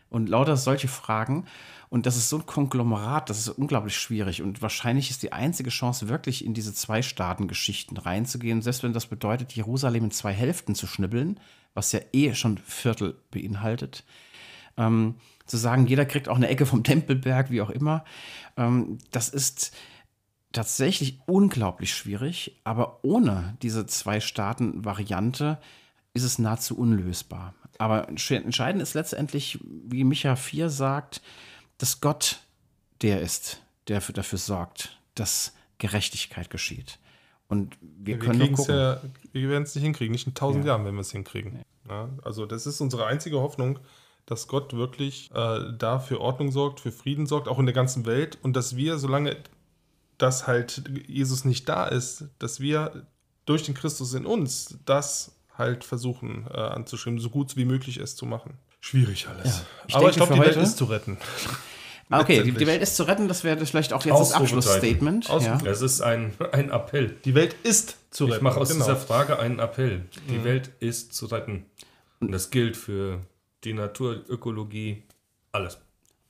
Und 0.09 0.29
lauter 0.29 0.57
solche 0.57 0.89
Fragen. 0.89 1.47
Und 1.89 2.07
das 2.07 2.17
ist 2.17 2.29
so 2.29 2.39
ein 2.39 2.47
Konglomerat, 2.47 3.31
das 3.31 3.39
ist 3.39 3.49
unglaublich 3.49 3.97
schwierig. 3.97 4.43
Und 4.43 4.61
wahrscheinlich 4.61 5.11
ist 5.11 5.23
die 5.23 5.33
einzige 5.33 5.71
Chance, 5.71 6.09
wirklich 6.09 6.45
in 6.45 6.55
diese 6.55 6.75
Zwei-Staaten-Geschichten 6.75 7.97
reinzugehen, 7.97 8.63
selbst 8.63 8.83
wenn 8.83 8.93
das 8.93 9.07
bedeutet, 9.07 9.53
Jerusalem 9.53 10.05
in 10.05 10.11
zwei 10.11 10.33
Hälften 10.33 10.75
zu 10.75 10.87
schnibbeln, 10.87 11.41
was 11.75 11.93
ja 11.93 12.01
eh 12.13 12.35
schon 12.35 12.59
Viertel 12.59 13.17
beinhaltet. 13.31 14.05
Ähm, 14.77 15.17
zu 15.47 15.57
sagen, 15.57 15.87
jeder 15.87 16.07
kriegt 16.07 16.29
auch 16.29 16.37
eine 16.37 16.49
Ecke 16.49 16.67
vom 16.67 16.85
Tempelberg, 16.85 17.51
wie 17.51 17.63
auch 17.63 17.71
immer. 17.71 18.05
Ähm, 18.57 18.99
das 19.11 19.29
ist 19.29 19.75
tatsächlich 20.53 21.19
unglaublich 21.27 21.95
schwierig, 21.95 22.61
aber 22.65 23.01
ohne 23.03 23.57
diese 23.63 23.87
Zwei-Staaten-Variante 23.87 25.59
ist 26.15 26.25
es 26.25 26.39
nahezu 26.39 26.77
unlösbar. 26.77 27.55
Aber 27.79 28.09
entscheidend 28.09 28.83
ist 28.83 28.95
letztendlich, 28.95 29.59
wie 29.63 30.05
Micha 30.05 30.37
4 30.37 30.69
sagt, 30.69 31.23
dass 31.79 32.01
Gott 32.01 32.41
der 33.01 33.21
ist, 33.21 33.63
der 33.89 34.01
dafür 34.01 34.39
sorgt, 34.39 34.99
dass 35.15 35.55
Gerechtigkeit 35.79 36.51
geschieht. 36.51 36.99
Und 37.49 37.77
wir, 37.81 38.15
Wir, 38.15 38.19
können 38.19 38.39
nur 38.39 38.53
gucken. 38.53 38.75
ja, 38.75 39.01
wir 39.33 39.49
werden 39.49 39.65
es 39.65 39.75
nicht 39.75 39.85
hinkriegen, 39.85 40.13
nicht 40.13 40.27
in 40.27 40.35
tausend 40.35 40.65
Ja. 40.65 40.73
Jahren, 40.73 40.85
wenn 40.85 40.95
wir 40.95 41.01
es 41.01 41.11
hinkriegen. 41.13 41.61
Ja, 41.89 42.09
also 42.23 42.47
das 42.47 42.67
ist 42.67 42.81
unsere 42.81 43.07
einzige 43.07 43.41
Hoffnung, 43.41 43.81
dass 44.27 44.47
Gott 44.47 44.73
wirklich 44.75 45.31
äh, 45.35 45.73
da 45.77 45.99
für 45.99 46.21
Ordnung 46.21 46.53
sorgt, 46.53 46.81
für 46.81 46.93
Frieden 46.93 47.27
sorgt, 47.27 47.49
auch 47.49 47.59
in 47.59 47.67
der 47.67 47.75
ganzen 47.75 48.07
Welt. 48.07 48.39
Und 48.43 48.55
dass 48.55 48.77
wir, 48.77 48.99
solange 48.99 49.37
das 50.23 50.47
halt 50.47 50.85
Jesus 51.07 51.45
nicht 51.45 51.69
da 51.69 51.87
ist, 51.87 52.25
dass 52.39 52.61
wir 52.61 53.07
durch 53.45 53.65
den 53.65 53.75
Christus 53.75 54.15
in 54.15 54.25
uns 54.27 54.79
das 54.85 55.33
halt 55.59 55.85
versuchen 55.85 56.47
äh, 56.53 56.57
anzuschreiben, 56.57 57.19
so 57.19 57.29
gut 57.31 57.57
wie 57.57 57.65
möglich 57.65 57.99
es 57.99 58.17
zu 58.17 58.25
machen. 58.25 58.55
Schwierig 58.81 59.29
alles. 59.29 59.47
Ja. 59.59 59.63
Ich 59.89 59.97
Aber 59.97 60.11
ich 60.11 60.17
glaube, 60.17 60.33
die 60.35 60.39
für 60.41 60.45
Welt 60.47 60.57
heute- 60.57 60.67
ist 60.67 60.77
zu 60.77 60.85
retten. 60.87 61.19
Ah, 62.09 62.21
Okay, 62.21 62.43
die, 62.43 62.53
die. 62.53 62.67
Welt 62.67 62.83
ist 62.83 62.97
zu 62.97 63.05
retten, 63.05 63.27
das 63.27 63.43
wäre 63.43 63.65
vielleicht 63.65 63.93
auch 63.95 64.05
jetzt 64.05 64.19
das. 64.19 64.33
Abschlussstatement. 64.33 65.29
Ja. 65.29 65.59
Es 65.65 65.81
ist 65.81 66.03
ein, 66.03 66.35
ein 66.53 66.71
Appell. 66.71 67.17
Die 67.25 67.35
Welt 67.35 67.57
ist 67.63 67.97
zu 68.11 68.25
retten. 68.27 68.37
Ich 68.37 68.43
mache 68.43 68.61
aus 68.61 68.69
genau. 68.71 68.85
dieser 68.85 68.97
Frage 68.99 69.39
einen 69.39 69.59
Appell. 69.61 70.05
Die 70.29 70.45
Welt 70.45 70.73
ist 70.81 71.15
zu 71.15 71.27
retten. 71.27 71.65
Und 72.21 72.33
das 72.33 72.51
gilt 72.51 72.77
für 72.77 73.21
die 73.65 73.73
Natur, 73.73 74.23
Ökologie, 74.29 75.05
alles. 75.53 75.79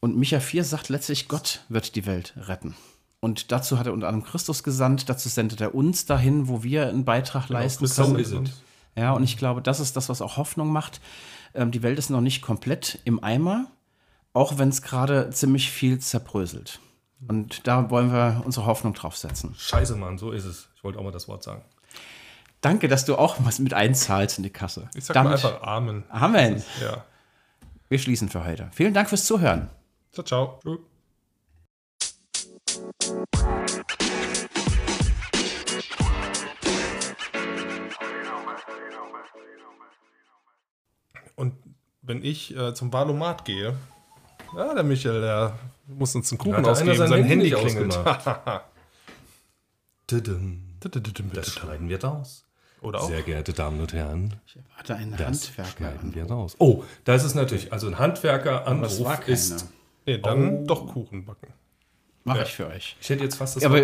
Und 0.01 0.17
Micha 0.17 0.39
4 0.41 0.63
sagt 0.63 0.89
letztlich, 0.89 1.27
Gott 1.27 1.65
wird 1.69 1.97
die 1.97 2.07
Welt 2.07 2.35
retten. 2.37 2.77
Und 3.25 3.53
dazu 3.53 3.79
hat 3.79 3.87
er 3.87 3.93
unter 3.93 4.09
anderem 4.09 4.27
Christus 4.27 4.65
gesandt, 4.65 5.09
dazu 5.09 5.29
sendet 5.29 5.61
er 5.61 5.77
uns 5.77 6.07
dahin, 6.07 6.49
wo 6.49 6.65
wir 6.65 6.89
einen 6.89 7.05
Beitrag 7.05 7.49
leisten 7.49 7.85
Christus 7.85 8.05
können. 8.05 8.25
So. 8.25 8.43
Ja, 8.97 9.13
und 9.13 9.23
ich 9.23 9.39
glaube, 9.39 9.63
das 9.63 9.79
ist 9.79 9.97
das, 9.97 10.09
was 10.09 10.21
auch 10.21 10.37
Hoffnung 10.39 10.73
macht. 10.73 11.01
Ähm, 11.55 11.71
die 11.71 11.85
Welt 11.85 12.01
ist 12.01 12.11
noch 12.11 12.21
nicht 12.21 12.43
komplett 12.43 12.99
im 13.05 13.23
Eimer, 13.23 13.71
auch 14.33 14.59
wenn 14.59 14.71
es 14.71 14.83
gerade 14.83 15.31
ziemlich 15.31 15.71
viel 15.71 16.01
zerbröselt. 16.01 16.81
Und 17.29 17.69
da 17.69 17.91
wollen 17.91 18.13
wir 18.13 18.43
unsere 18.45 18.67
Hoffnung 18.67 18.93
drauf 18.93 19.17
setzen. 19.17 19.55
Scheiße, 19.57 19.95
Mann, 19.95 20.19
so 20.19 20.33
ist 20.33 20.45
es. 20.45 20.69
Ich 20.75 20.83
wollte 20.83 20.99
auch 20.99 21.05
mal 21.05 21.13
das 21.13 21.29
Wort 21.29 21.45
sagen. 21.45 21.63
Danke, 22.61 22.89
dass 22.89 23.05
du 23.05 23.15
auch 23.15 23.37
was 23.45 23.61
mit 23.61 23.73
einzahlst 23.73 24.39
in 24.39 24.43
die 24.43 24.51
Kasse. 24.51 24.89
Ich 24.97 25.05
sag 25.05 25.15
mal 25.23 25.33
einfach 25.33 25.63
Amen. 25.63 26.03
Amen. 26.09 26.61
Ja. 26.81 27.05
Wir 27.89 28.01
schließen 28.01 28.29
für 28.29 28.45
heute. 28.45 28.69
Vielen 28.73 28.95
Dank 28.95 29.09
fürs 29.09 29.27
Zuhören. 29.27 29.71
Ciao, 30.11 30.25
ciao. 30.25 30.59
Und 41.37 41.55
wenn 42.03 42.25
ich 42.25 42.57
äh, 42.57 42.75
zum 42.75 42.93
Wahlomat 42.93 43.45
gehe, 43.45 43.75
ja, 44.57 44.75
der 44.75 44.83
Michael, 44.83 45.21
der 45.21 45.59
muss 45.87 46.15
uns 46.15 46.31
einen 46.31 46.39
Kuchen 46.39 46.65
ausgeben, 46.65 46.97
sein 46.97 47.09
sein, 47.09 47.25
Handy 47.25 47.51
Handy 47.51 47.71
klingelt. 47.71 47.93
Das 51.33 51.47
Oder 51.47 51.61
schneiden 51.61 51.89
wir 51.89 52.03
raus. 52.05 52.45
auch. 53.01 53.09
Sehr 53.09 53.23
geehrte 53.23 53.53
Damen 53.53 53.81
und 53.81 53.93
Herren, 53.93 54.35
Warte, 54.77 54.97
einen 54.97 55.13
das 55.17 55.49
Handwerker. 55.51 55.71
schneiden 55.77 56.15
wir 56.15 56.25
raus. 56.27 56.57
Oh, 56.59 56.83
da 57.05 57.15
ist 57.15 57.23
es 57.25 57.35
natürlich. 57.35 57.73
Also 57.73 57.87
ein 57.87 57.99
war 59.05 59.17
keiner. 59.19 59.29
ist. 59.29 59.69
Nee, 60.05 60.19
dann 60.19 60.59
Oh. 60.63 60.65
doch 60.67 60.87
Kuchen 60.93 61.25
backen. 61.25 61.53
Mache 62.25 62.39
Ja. 62.39 62.45
ich 62.45 62.53
für 62.53 62.67
euch. 62.67 62.97
Ich 63.01 63.09
hätte 63.09 63.23
jetzt 63.25 63.37
fast 63.37 63.57
das 63.57 63.63
Ja, 63.63 63.69
aber 63.69 63.79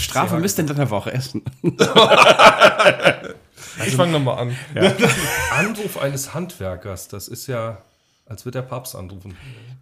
Strafe 0.00 0.38
müsst 0.38 0.58
ihr 0.58 0.68
in 0.68 0.74
der 0.76 0.90
Woche 0.90 1.12
essen. 1.12 1.42
ich 3.86 3.96
fange 3.96 4.12
nochmal 4.12 4.38
an. 4.38 4.56
Anruf 5.50 5.98
eines 5.98 6.34
Handwerkers, 6.34 7.08
das 7.08 7.28
ist 7.28 7.46
ja, 7.46 7.82
als 8.26 8.44
wird 8.44 8.54
der 8.54 8.62
Papst 8.62 8.94
anrufen. 8.94 9.36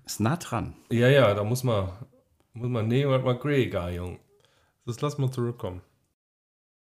Ist 0.04 0.20
nah 0.20 0.36
dran. 0.36 0.74
Ja, 0.90 1.08
ja, 1.08 1.34
da 1.34 1.44
muss 1.44 1.64
man, 1.64 1.90
muss 2.52 2.68
man 2.68 2.88
nehmen, 2.88 3.10
was 3.10 3.22
man 3.22 3.38
Grey, 3.38 3.68
Jung. 3.94 4.18
Das 4.86 5.00
lassen 5.00 5.22
wir 5.22 5.32
zurückkommen. 5.32 5.80